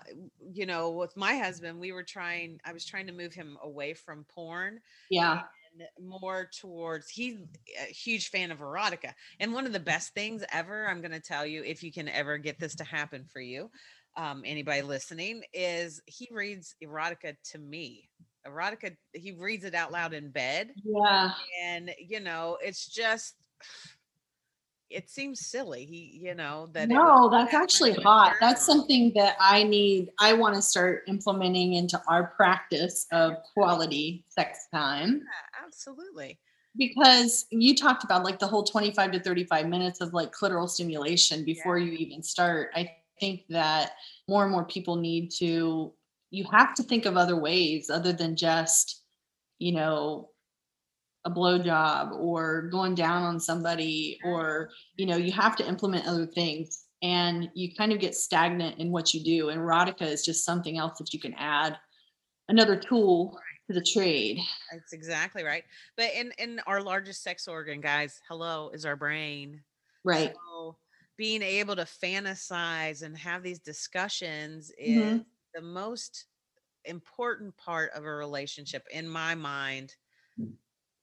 you 0.51 0.65
know, 0.65 0.91
with 0.91 1.15
my 1.15 1.37
husband, 1.37 1.79
we 1.79 1.93
were 1.93 2.03
trying. 2.03 2.59
I 2.65 2.73
was 2.73 2.85
trying 2.85 3.07
to 3.07 3.13
move 3.13 3.33
him 3.33 3.57
away 3.63 3.93
from 3.93 4.25
porn 4.25 4.81
Yeah, 5.09 5.43
and 5.79 5.87
more 6.05 6.49
towards. 6.59 7.09
He's 7.09 7.37
a 7.81 7.91
huge 7.91 8.29
fan 8.29 8.51
of 8.51 8.59
erotica, 8.59 9.13
and 9.39 9.53
one 9.53 9.65
of 9.65 9.71
the 9.71 9.79
best 9.79 10.13
things 10.13 10.43
ever. 10.51 10.87
I'm 10.87 10.99
going 10.99 11.11
to 11.11 11.21
tell 11.21 11.45
you, 11.45 11.63
if 11.63 11.81
you 11.81 11.91
can 11.91 12.09
ever 12.09 12.37
get 12.37 12.59
this 12.59 12.75
to 12.75 12.83
happen 12.83 13.23
for 13.31 13.39
you, 13.39 13.71
um, 14.17 14.43
anybody 14.45 14.81
listening, 14.81 15.43
is 15.53 16.01
he 16.05 16.27
reads 16.31 16.75
erotica 16.83 17.37
to 17.51 17.59
me. 17.59 18.09
Erotica, 18.45 18.95
he 19.13 19.31
reads 19.31 19.63
it 19.63 19.73
out 19.73 19.91
loud 19.91 20.13
in 20.13 20.29
bed 20.29 20.69
yeah. 20.83 21.31
and 21.63 21.89
you 21.97 22.19
know 22.19 22.59
it's 22.61 22.85
just 22.85 23.33
it 24.89 25.09
seems 25.09 25.45
silly 25.45 25.85
he 25.85 26.19
you 26.21 26.35
know 26.35 26.69
that 26.73 26.87
No, 26.87 27.29
that's 27.29 27.53
actually 27.53 27.91
much 27.91 27.99
of 27.99 28.05
a 28.05 28.07
hot. 28.07 28.35
That's 28.39 28.65
something 28.65 29.11
that 29.15 29.35
I 29.39 29.63
need. 29.63 30.09
I 30.19 30.33
want 30.33 30.55
to 30.55 30.61
start 30.61 31.03
implementing 31.07 31.73
into 31.73 32.01
our 32.07 32.33
practice 32.35 33.07
of 33.11 33.33
quality 33.53 34.23
sex 34.29 34.67
time. 34.71 35.21
Yeah, 35.23 35.65
absolutely 35.65 36.39
because 36.77 37.45
you 37.51 37.75
talked 37.75 38.03
about 38.03 38.23
like 38.23 38.39
the 38.39 38.47
whole 38.47 38.63
25 38.63 39.11
to 39.13 39.19
35 39.19 39.67
minutes 39.67 40.01
of 40.01 40.13
like 40.13 40.31
clitoral 40.31 40.69
stimulation 40.69 41.43
before 41.45 41.77
you 41.77 41.93
even 41.93 42.21
start 42.21 42.69
i 42.75 42.89
think 43.19 43.43
that 43.49 43.91
more 44.27 44.43
and 44.43 44.51
more 44.51 44.65
people 44.65 44.95
need 44.95 45.29
to 45.29 45.93
you 46.31 46.45
have 46.51 46.73
to 46.73 46.83
think 46.83 47.05
of 47.05 47.15
other 47.15 47.37
ways 47.37 47.89
other 47.89 48.11
than 48.11 48.35
just 48.35 49.03
you 49.59 49.71
know 49.71 50.29
a 51.25 51.31
blowjob 51.31 52.11
or 52.13 52.69
going 52.69 52.95
down 52.95 53.23
on 53.23 53.39
somebody 53.39 54.19
or 54.23 54.69
you 54.97 55.05
know 55.05 55.17
you 55.17 55.31
have 55.31 55.55
to 55.57 55.67
implement 55.67 56.07
other 56.07 56.27
things 56.27 56.85
and 57.01 57.49
you 57.55 57.75
kind 57.75 57.91
of 57.91 57.99
get 57.99 58.15
stagnant 58.15 58.79
in 58.79 58.91
what 58.91 59.13
you 59.13 59.23
do. 59.23 59.49
And 59.49 59.61
erotica 59.61 60.03
is 60.03 60.25
just 60.25 60.45
something 60.45 60.77
else 60.77 60.97
that 60.99 61.13
you 61.13 61.19
can 61.19 61.33
add 61.35 61.77
another 62.49 62.79
tool 62.79 63.39
to 63.69 63.73
the 63.75 63.83
trade. 63.83 64.39
That's 64.71 64.93
exactly 64.93 65.43
right. 65.43 65.63
But 65.95 66.13
in 66.13 66.31
in 66.37 66.59
our 66.65 66.81
largest 66.81 67.21
sex 67.23 67.47
organ 67.47 67.81
guys 67.81 68.19
hello 68.27 68.69
is 68.69 68.85
our 68.85 68.95
brain. 68.95 69.63
Right. 70.03 70.35
So 70.35 70.77
being 71.17 71.41
able 71.41 71.75
to 71.75 71.83
fantasize 71.83 73.03
and 73.03 73.17
have 73.17 73.43
these 73.43 73.59
discussions 73.59 74.71
is 74.77 75.13
Mhm. 75.13 75.25
the 75.53 75.61
most 75.61 76.25
important 76.85 77.57
part 77.57 77.91
of 77.93 78.05
a 78.05 78.11
relationship 78.11 78.87
in 78.91 79.07
my 79.09 79.35
mind 79.35 79.95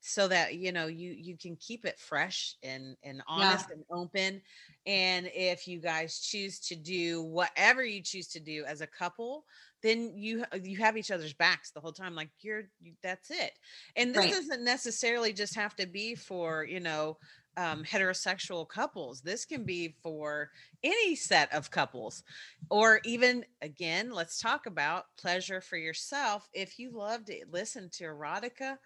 so 0.05 0.27
that 0.29 0.57
you 0.57 0.73
know 0.73 0.87
you 0.89 1.13
you 1.13 1.37
can 1.37 1.57
keep 1.57 1.85
it 1.85 1.99
fresh 1.99 2.57
and 2.63 2.97
and 3.05 3.23
honest 3.29 3.71
and 3.71 3.85
open 3.91 4.43
and 4.85 5.31
if 5.33 5.69
you 5.69 5.81
guys 5.81 6.19
choose 6.21 6.59
to 6.59 6.75
do 6.75 7.23
whatever 7.23 7.85
you 7.85 8.03
choose 8.03 8.27
to 8.27 8.41
do 8.41 8.65
as 8.67 8.81
a 8.81 8.87
couple 8.87 9.45
then 9.83 10.13
you 10.17 10.45
you 10.63 10.77
have 10.79 10.97
each 10.97 11.11
other's 11.11 11.33
backs 11.35 11.71
the 11.71 11.81
whole 11.81 11.93
time 11.93 12.15
like 12.15 12.31
you're 12.41 12.65
you, 12.81 12.95
that's 13.03 13.31
it. 13.31 13.53
And 13.97 14.15
this 14.15 14.27
Right. 14.27 14.31
doesn't 14.31 14.65
necessarily 14.65 15.33
just 15.33 15.55
have 15.57 15.75
to 15.77 15.87
be 15.87 16.15
for 16.15 16.65
you 16.65 16.81
know 16.81 17.19
um, 17.57 17.85
heterosexual 17.85 18.67
couples. 18.67 19.21
This 19.21 19.45
can 19.45 19.65
be 19.65 19.97
for 20.03 20.51
any 20.83 21.15
set 21.15 21.53
of 21.53 21.71
couples. 21.71 22.23
Or 22.71 23.01
even 23.05 23.45
again 23.61 24.11
let's 24.11 24.41
talk 24.41 24.67
about 24.67 25.05
pleasure 25.19 25.61
for 25.61 25.77
yourself. 25.77 26.49
If 26.53 26.79
you 26.79 26.91
love 26.93 27.25
to 27.27 27.45
listen 27.51 27.91
to 27.95 28.05
erotica 28.05 28.77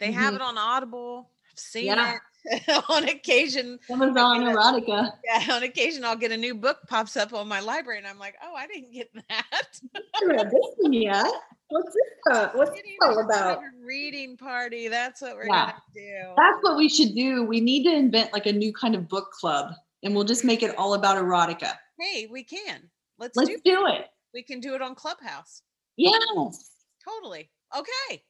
they 0.00 0.12
have 0.12 0.32
Mhm. 0.32 0.36
it 0.36 0.42
on 0.42 0.58
audible 0.58 1.30
i've 1.50 1.58
seen 1.58 1.86
Yeah. 1.86 2.14
it 2.16 2.20
on 2.90 3.08
occasion 3.08 3.78
Amazon 3.90 4.42
it. 4.42 4.54
erotica. 4.54 5.12
yeah, 5.24 5.54
on 5.54 5.62
occasion 5.62 6.04
i'll 6.04 6.16
get 6.16 6.30
a 6.32 6.36
new 6.36 6.54
book 6.54 6.78
pops 6.88 7.16
up 7.16 7.32
on 7.32 7.48
my 7.48 7.60
library 7.60 7.98
and 7.98 8.06
i'm 8.06 8.18
like 8.18 8.34
oh 8.44 8.54
i 8.54 8.66
didn't 8.66 8.92
get 8.92 9.08
that 9.28 9.80
I 9.94 10.24
read 10.26 10.46
this 10.50 10.66
one 10.78 10.92
yet. 10.92 11.26
What's 11.68 11.92
this? 11.94 12.34
Uh, 12.36 12.48
what's 12.54 12.70
this 12.72 12.82
all 13.02 13.18
about? 13.24 13.58
reading 13.84 14.36
party 14.36 14.88
that's 14.88 15.20
what 15.22 15.34
we're 15.36 15.46
Yeah. 15.46 15.66
gonna 15.72 15.82
do 15.94 16.34
That's 16.36 16.58
what 16.62 16.76
we 16.76 16.88
should 16.88 17.14
do. 17.14 17.42
We 17.44 17.60
need 17.60 17.84
to 17.84 17.94
invent 17.94 18.32
like 18.32 18.46
a 18.46 18.52
new 18.52 18.72
kind 18.72 18.94
of 18.94 19.08
book 19.08 19.30
club, 19.32 19.72
and 20.02 20.14
we'll 20.14 20.24
just 20.24 20.44
make 20.44 20.62
it 20.62 20.76
all 20.78 20.94
about 20.94 21.16
erotica. 21.16 21.72
hey 21.98 22.26
we 22.30 22.44
can 22.44 22.90
let's, 23.18 23.36
Let's 23.36 23.48
do 23.50 23.56
do 23.64 23.86
it. 23.86 24.06
we 24.34 24.42
can 24.42 24.60
do 24.60 24.74
it 24.74 24.82
on 24.82 24.94
clubhouse 24.94 25.62
Yes, 25.96 26.70
totally 27.04 27.50
okay 27.76 28.22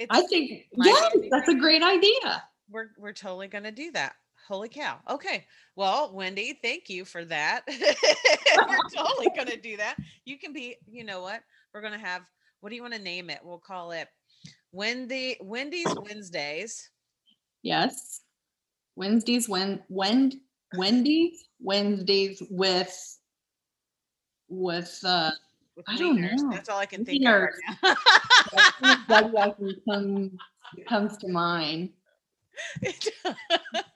it's, 0.00 0.08
I 0.10 0.22
think 0.22 0.64
yes, 0.82 1.14
that's 1.30 1.48
a 1.48 1.54
great 1.54 1.82
idea. 1.82 2.42
we're 2.70 2.88
we're 2.98 3.12
totally 3.12 3.48
gonna 3.48 3.70
do 3.70 3.92
that. 3.92 4.14
Holy 4.48 4.70
cow. 4.70 4.98
Okay. 5.08 5.46
Well, 5.76 6.14
Wendy, 6.14 6.58
thank 6.62 6.88
you 6.88 7.04
for 7.04 7.22
that. 7.26 7.60
we're 7.68 8.76
totally 8.96 9.28
gonna 9.36 9.58
do 9.58 9.76
that. 9.76 9.96
You 10.24 10.38
can 10.38 10.54
be, 10.54 10.76
you 10.90 11.04
know 11.04 11.20
what? 11.20 11.42
We're 11.74 11.82
gonna 11.82 11.98
have 11.98 12.22
what 12.60 12.70
do 12.70 12.76
you 12.76 12.82
want 12.82 12.94
to 12.94 13.00
name 13.00 13.28
it? 13.28 13.40
We'll 13.44 13.58
call 13.58 13.92
it 13.92 14.08
Wendy 14.72 15.36
Wendy's 15.42 15.94
Wednesdays. 15.94 16.90
Yes, 17.62 18.22
Wednesdays 18.96 19.50
when 19.50 19.82
Wend 19.90 20.36
Wendy's 20.76 21.44
Wednesdays 21.60 22.42
with 22.50 23.18
with 24.48 24.98
uh 25.04 25.30
with 25.88 25.96
I 25.96 25.96
don't 25.98 26.18
wieners. 26.18 26.36
know. 26.42 26.50
That's 26.52 26.68
all 26.68 26.78
I 26.78 26.86
can 26.86 27.04
think 27.04 27.24
of 27.26 27.32
right 27.34 27.50
Wieners. 28.82 29.06
that 29.08 29.56
come, 29.88 30.38
comes 30.88 31.16
to 31.18 31.28
mind. 31.28 31.90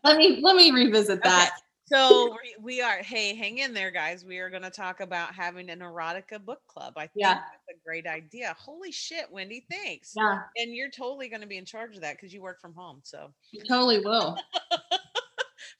Let 0.05 0.16
me 0.16 0.41
let 0.43 0.57
me 0.57 0.70
revisit 0.70 1.22
that. 1.22 1.51
so 1.87 2.35
we, 2.43 2.57
we 2.62 2.80
are 2.82 2.97
hey 3.03 3.35
hang 3.35 3.59
in 3.59 3.74
there 3.74 3.91
guys 3.91 4.24
we 4.24 4.39
are 4.39 4.49
going 4.49 4.62
to 4.62 4.70
talk 4.70 5.01
about 5.01 5.35
having 5.35 5.68
an 5.68 5.80
erotica 5.80 6.43
book 6.43 6.61
club 6.66 6.95
i 6.97 7.03
think 7.03 7.11
Yeah. 7.16 7.35
that's 7.35 7.78
a 7.78 7.85
great 7.85 8.07
idea 8.07 8.55
holy 8.59 8.91
shit 8.91 9.30
wendy 9.30 9.66
thanks 9.70 10.12
Yeah, 10.16 10.39
and 10.57 10.74
you're 10.74 10.89
totally 10.91 11.28
going 11.28 11.43
to 11.43 11.47
be 11.47 11.59
in 11.59 11.66
charge 11.66 11.95
of 11.97 12.01
that 12.03 12.16
because 12.16 12.32
you 12.32 12.41
work 12.41 12.59
from 12.61 12.72
home 12.74 13.01
so 13.03 13.32
you 13.53 13.62
totally 13.68 14.01
will. 14.01 14.39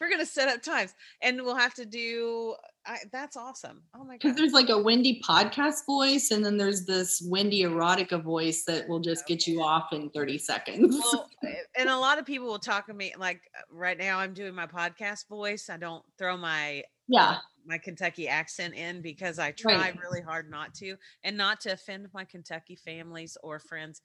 we're 0.01 0.09
going 0.09 0.21
to 0.21 0.27
set 0.27 0.49
up 0.49 0.63
times 0.63 0.95
and 1.23 1.41
we'll 1.43 1.57
have 1.57 1.75
to 1.75 1.87
do 1.87 2.55
I, 2.87 2.99
that's 3.13 3.37
awesome 3.37 3.83
oh 3.97 4.05
my 4.05 4.15
Because 4.15 4.33
god 4.33 4.39
there's 4.39 4.53
like 4.53 4.69
a 4.69 4.79
Wendy 4.79 5.23
podcast 5.27 5.87
voice, 5.87 6.31
and 6.31 6.45
then 6.45 6.57
there's 6.59 6.85
this 6.85 7.27
Wendy 7.31 7.63
erotica 7.63 8.23
voice 8.23 8.65
that 8.67 8.87
will 8.89 9.01
just 9.01 9.27
get 9.27 9.47
you 9.47 9.63
off 9.63 9.93
in 9.93 10.11
30 10.11 10.37
seconds. 10.39 11.01
well, 11.13 11.29
eh, 11.45 11.55
and 11.79 11.89
a 11.89 11.97
lot 11.97 12.19
of 12.19 12.27
people 12.27 12.47
will 12.47 12.59
talk 12.59 12.87
to 12.87 12.95
me 12.95 13.15
like 13.19 13.41
uh, 13.59 13.63
right 13.71 13.97
now 13.99 14.19
i'm 14.19 14.35
doing 14.35 14.55
my 14.55 14.67
podcast 14.67 15.29
voice 15.29 15.71
i 15.71 15.77
don't 15.79 16.05
throw 16.19 16.37
my 16.37 16.83
yeah, 17.09 17.39
my 17.67 17.79
kentucky 17.79 18.29
accent 18.29 18.75
in 18.75 19.01
because 19.03 19.39
i 19.39 19.51
try 19.51 19.75
Right. 19.75 19.99
really 19.99 20.21
hard 20.23 20.51
not 20.51 20.75
to 20.75 20.97
and 21.23 21.37
not 21.37 21.61
to 21.61 21.73
offend 21.73 22.09
my 22.13 22.25
kentucky 22.25 22.77
families 22.77 23.37
or 23.43 23.59
friends 23.59 24.01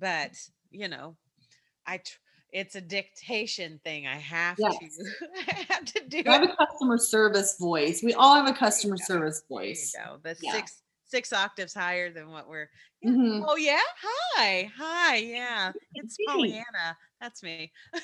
but 0.00 0.32
you 0.70 0.88
know 0.88 1.16
i 1.86 2.00
it's 2.52 2.74
a 2.76 2.80
dictation 2.80 3.80
thing 3.84 4.06
i 4.06 4.14
have 4.16 4.56
Yes. 4.58 4.76
to 4.78 5.04
i 5.48 5.66
have 5.68 5.84
to 5.84 6.00
do 6.08 6.18
you 6.18 6.22
have 6.26 6.42
it 6.42 6.50
a 6.50 6.66
customer 6.66 6.98
service 6.98 7.56
voice. 7.58 8.02
We 8.02 8.14
all 8.14 8.34
have 8.34 8.46
a 8.48 8.52
customer 8.56 8.96
service 8.96 9.42
There 9.50 9.62
you 9.64 9.68
voice. 9.74 9.94
go. 9.96 10.18
The 10.22 10.36
Yeah. 10.40 10.52
six 10.52 10.82
six 11.08 11.32
octaves 11.32 11.72
higher 11.74 12.12
than 12.12 12.30
what 12.30 12.48
we're. 12.48 12.68
Yeah. 13.02 13.10
Mhm. 13.10 13.44
Oh 13.46 13.56
yeah. 13.56 13.78
Hi. 14.34 14.70
Hi. 14.76 15.16
Yeah. 15.16 15.72
It's. 15.94 16.16
Pollyanna. 16.28 16.96
That's 17.20 17.42
me. 17.42 17.72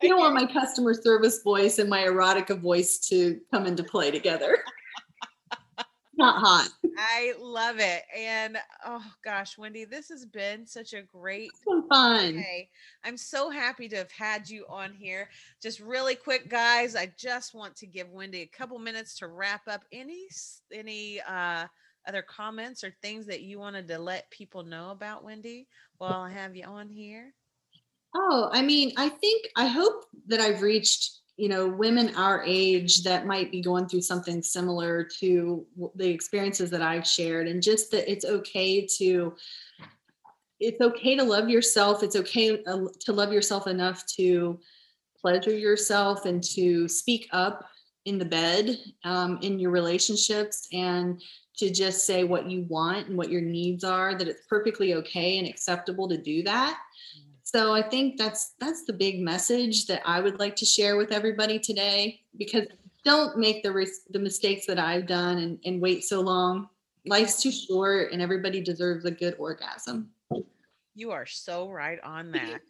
You 0.00 0.08
don't 0.10 0.20
want 0.20 0.34
my 0.46 0.46
customer 0.52 0.94
service 0.94 1.42
voice 1.42 1.78
and 1.80 1.90
my 1.90 2.04
erotica 2.04 2.56
voice 2.60 2.98
to 3.08 3.40
come 3.52 3.66
into 3.66 3.82
play 3.82 4.12
together. 4.12 4.56
Not 6.16 6.38
hot. 6.40 6.68
I 6.98 7.32
love 7.40 7.78
it. 7.78 8.02
And 8.16 8.58
oh 8.84 9.04
gosh, 9.24 9.56
Wendy, 9.56 9.84
this 9.84 10.08
has 10.08 10.26
been 10.26 10.66
such 10.66 10.94
a 10.94 11.02
great 11.02 11.50
fun. 11.88 12.34
day. 12.34 12.68
I'm 13.04 13.16
so 13.16 13.50
happy 13.50 13.88
to 13.88 13.96
have 13.96 14.10
had 14.10 14.48
you 14.50 14.66
on 14.68 14.92
here. 14.92 15.28
Just 15.62 15.78
really 15.78 16.16
quick, 16.16 16.50
guys. 16.50 16.96
I 16.96 17.12
just 17.16 17.54
want 17.54 17.76
to 17.76 17.86
give 17.86 18.10
Wendy 18.10 18.42
a 18.42 18.46
couple 18.46 18.78
minutes 18.80 19.16
to 19.18 19.28
wrap 19.28 19.62
up 19.68 19.84
any 19.92 20.26
any 20.72 21.20
uh 21.20 21.66
other 22.08 22.22
comments 22.22 22.82
or 22.82 22.92
things 23.02 23.26
that 23.26 23.42
you 23.42 23.58
wanted 23.58 23.86
to 23.86 23.98
let 23.98 24.30
people 24.30 24.64
know 24.64 24.90
about 24.90 25.22
Wendy 25.22 25.68
while 25.98 26.20
I 26.20 26.30
have 26.30 26.56
you 26.56 26.64
on 26.64 26.88
here. 26.88 27.34
Oh, 28.16 28.48
I 28.52 28.62
mean, 28.62 28.92
I 28.96 29.08
think 29.08 29.46
I 29.56 29.66
hope 29.66 30.04
that 30.26 30.40
I've 30.40 30.62
reached, 30.62 31.18
you 31.38 31.48
know, 31.48 31.68
women 31.68 32.14
our 32.16 32.42
age 32.44 33.04
that 33.04 33.24
might 33.24 33.52
be 33.52 33.62
going 33.62 33.86
through 33.86 34.00
something 34.02 34.42
similar 34.42 35.04
to 35.04 35.64
the 35.94 36.08
experiences 36.08 36.68
that 36.70 36.82
I've 36.82 37.06
shared 37.06 37.46
and 37.46 37.62
just 37.62 37.92
that 37.92 38.10
it's 38.10 38.24
okay 38.24 38.84
to 38.98 39.34
it's 40.60 40.80
okay 40.80 41.16
to 41.16 41.22
love 41.22 41.48
yourself. 41.48 42.02
It's 42.02 42.16
okay 42.16 42.60
uh, 42.64 42.86
to 43.02 43.12
love 43.12 43.32
yourself 43.32 43.68
enough 43.68 44.04
to 44.16 44.58
pleasure 45.20 45.56
yourself 45.56 46.26
and 46.26 46.42
to 46.42 46.88
speak 46.88 47.28
up 47.30 47.68
in 48.04 48.18
the 48.18 48.24
bed 48.24 48.76
um, 49.04 49.38
in 49.42 49.60
your 49.60 49.70
relationships 49.70 50.66
and 50.72 51.22
to 51.56 51.70
just 51.70 52.04
say 52.04 52.24
what 52.24 52.50
you 52.50 52.62
want 52.62 53.06
and 53.06 53.16
what 53.16 53.30
your 53.30 53.40
needs 53.40 53.84
are 53.84 54.16
that 54.16 54.26
it's 54.26 54.46
perfectly 54.48 54.94
okay 54.94 55.38
and 55.38 55.46
acceptable 55.46 56.08
to 56.08 56.16
do 56.16 56.42
that 56.42 56.80
so 57.54 57.72
I 57.72 57.80
think 57.80 58.18
that's 58.18 58.52
that's 58.60 58.84
the 58.84 58.92
big 58.92 59.20
message 59.20 59.86
that 59.86 60.02
I 60.04 60.20
would 60.20 60.38
like 60.38 60.54
to 60.56 60.66
share 60.66 60.98
with 60.98 61.12
everybody 61.12 61.58
today 61.58 62.20
because 62.36 62.66
don't 63.06 63.38
make 63.38 63.62
the 63.62 63.72
ris- 63.72 64.02
the 64.10 64.18
mistakes 64.18 64.66
that 64.66 64.78
I've 64.78 65.06
done 65.06 65.38
and, 65.38 65.58
and 65.64 65.80
wait 65.80 66.04
so 66.04 66.20
long. 66.20 66.68
Life's 67.06 67.40
too 67.40 67.50
short 67.50 68.12
and 68.12 68.20
everybody 68.20 68.60
deserves 68.60 69.06
a 69.06 69.10
good 69.10 69.34
orgasm. 69.38 70.10
You 70.94 71.10
are 71.10 71.24
so 71.24 71.70
right 71.70 71.98
on 72.04 72.32
that. 72.32 72.60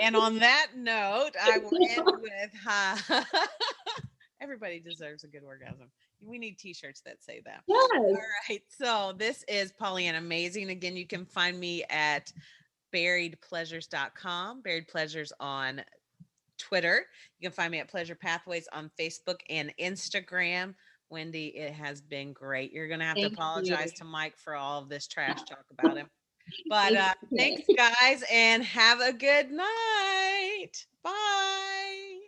and 0.00 0.16
on 0.16 0.38
that 0.38 0.68
note, 0.74 1.32
I 1.38 1.58
will 1.58 1.76
end 1.86 2.06
with 2.22 2.50
uh, 2.66 2.96
everybody 4.40 4.80
deserves 4.80 5.24
a 5.24 5.28
good 5.28 5.44
orgasm. 5.44 5.90
We 6.22 6.38
need 6.38 6.58
t-shirts 6.58 7.02
that 7.02 7.22
say 7.22 7.42
that. 7.44 7.64
Yes. 7.66 7.90
All 7.98 8.16
right. 8.48 8.62
So 8.68 9.12
this 9.18 9.44
is 9.46 9.72
Pollyanna 9.72 10.18
Amazing. 10.18 10.70
Again, 10.70 10.96
you 10.96 11.06
can 11.06 11.26
find 11.26 11.60
me 11.60 11.84
at 11.90 12.32
buriedpleasures.com, 12.96 14.62
buried 14.62 14.88
pleasures 14.88 15.32
on 15.38 15.82
Twitter. 16.58 17.04
You 17.38 17.48
can 17.48 17.54
find 17.54 17.70
me 17.70 17.78
at 17.80 17.88
Pleasure 17.88 18.14
Pathways 18.14 18.66
on 18.72 18.90
Facebook 18.98 19.40
and 19.50 19.72
Instagram. 19.78 20.74
Wendy, 21.10 21.48
it 21.48 21.72
has 21.72 22.00
been 22.00 22.32
great. 22.32 22.72
You're 22.72 22.88
going 22.88 23.00
to 23.00 23.06
have 23.06 23.16
Thank 23.16 23.28
to 23.28 23.34
apologize 23.34 23.92
you. 23.92 23.98
to 23.98 24.04
Mike 24.04 24.36
for 24.36 24.56
all 24.56 24.82
of 24.82 24.88
this 24.88 25.06
trash 25.06 25.42
talk 25.44 25.64
about 25.78 25.96
him. 25.96 26.08
But 26.68 26.94
uh, 26.94 27.12
thanks, 27.36 27.64
guys, 27.76 28.22
and 28.32 28.62
have 28.62 29.00
a 29.00 29.12
good 29.12 29.50
night. 29.50 30.86
Bye. 31.02 32.20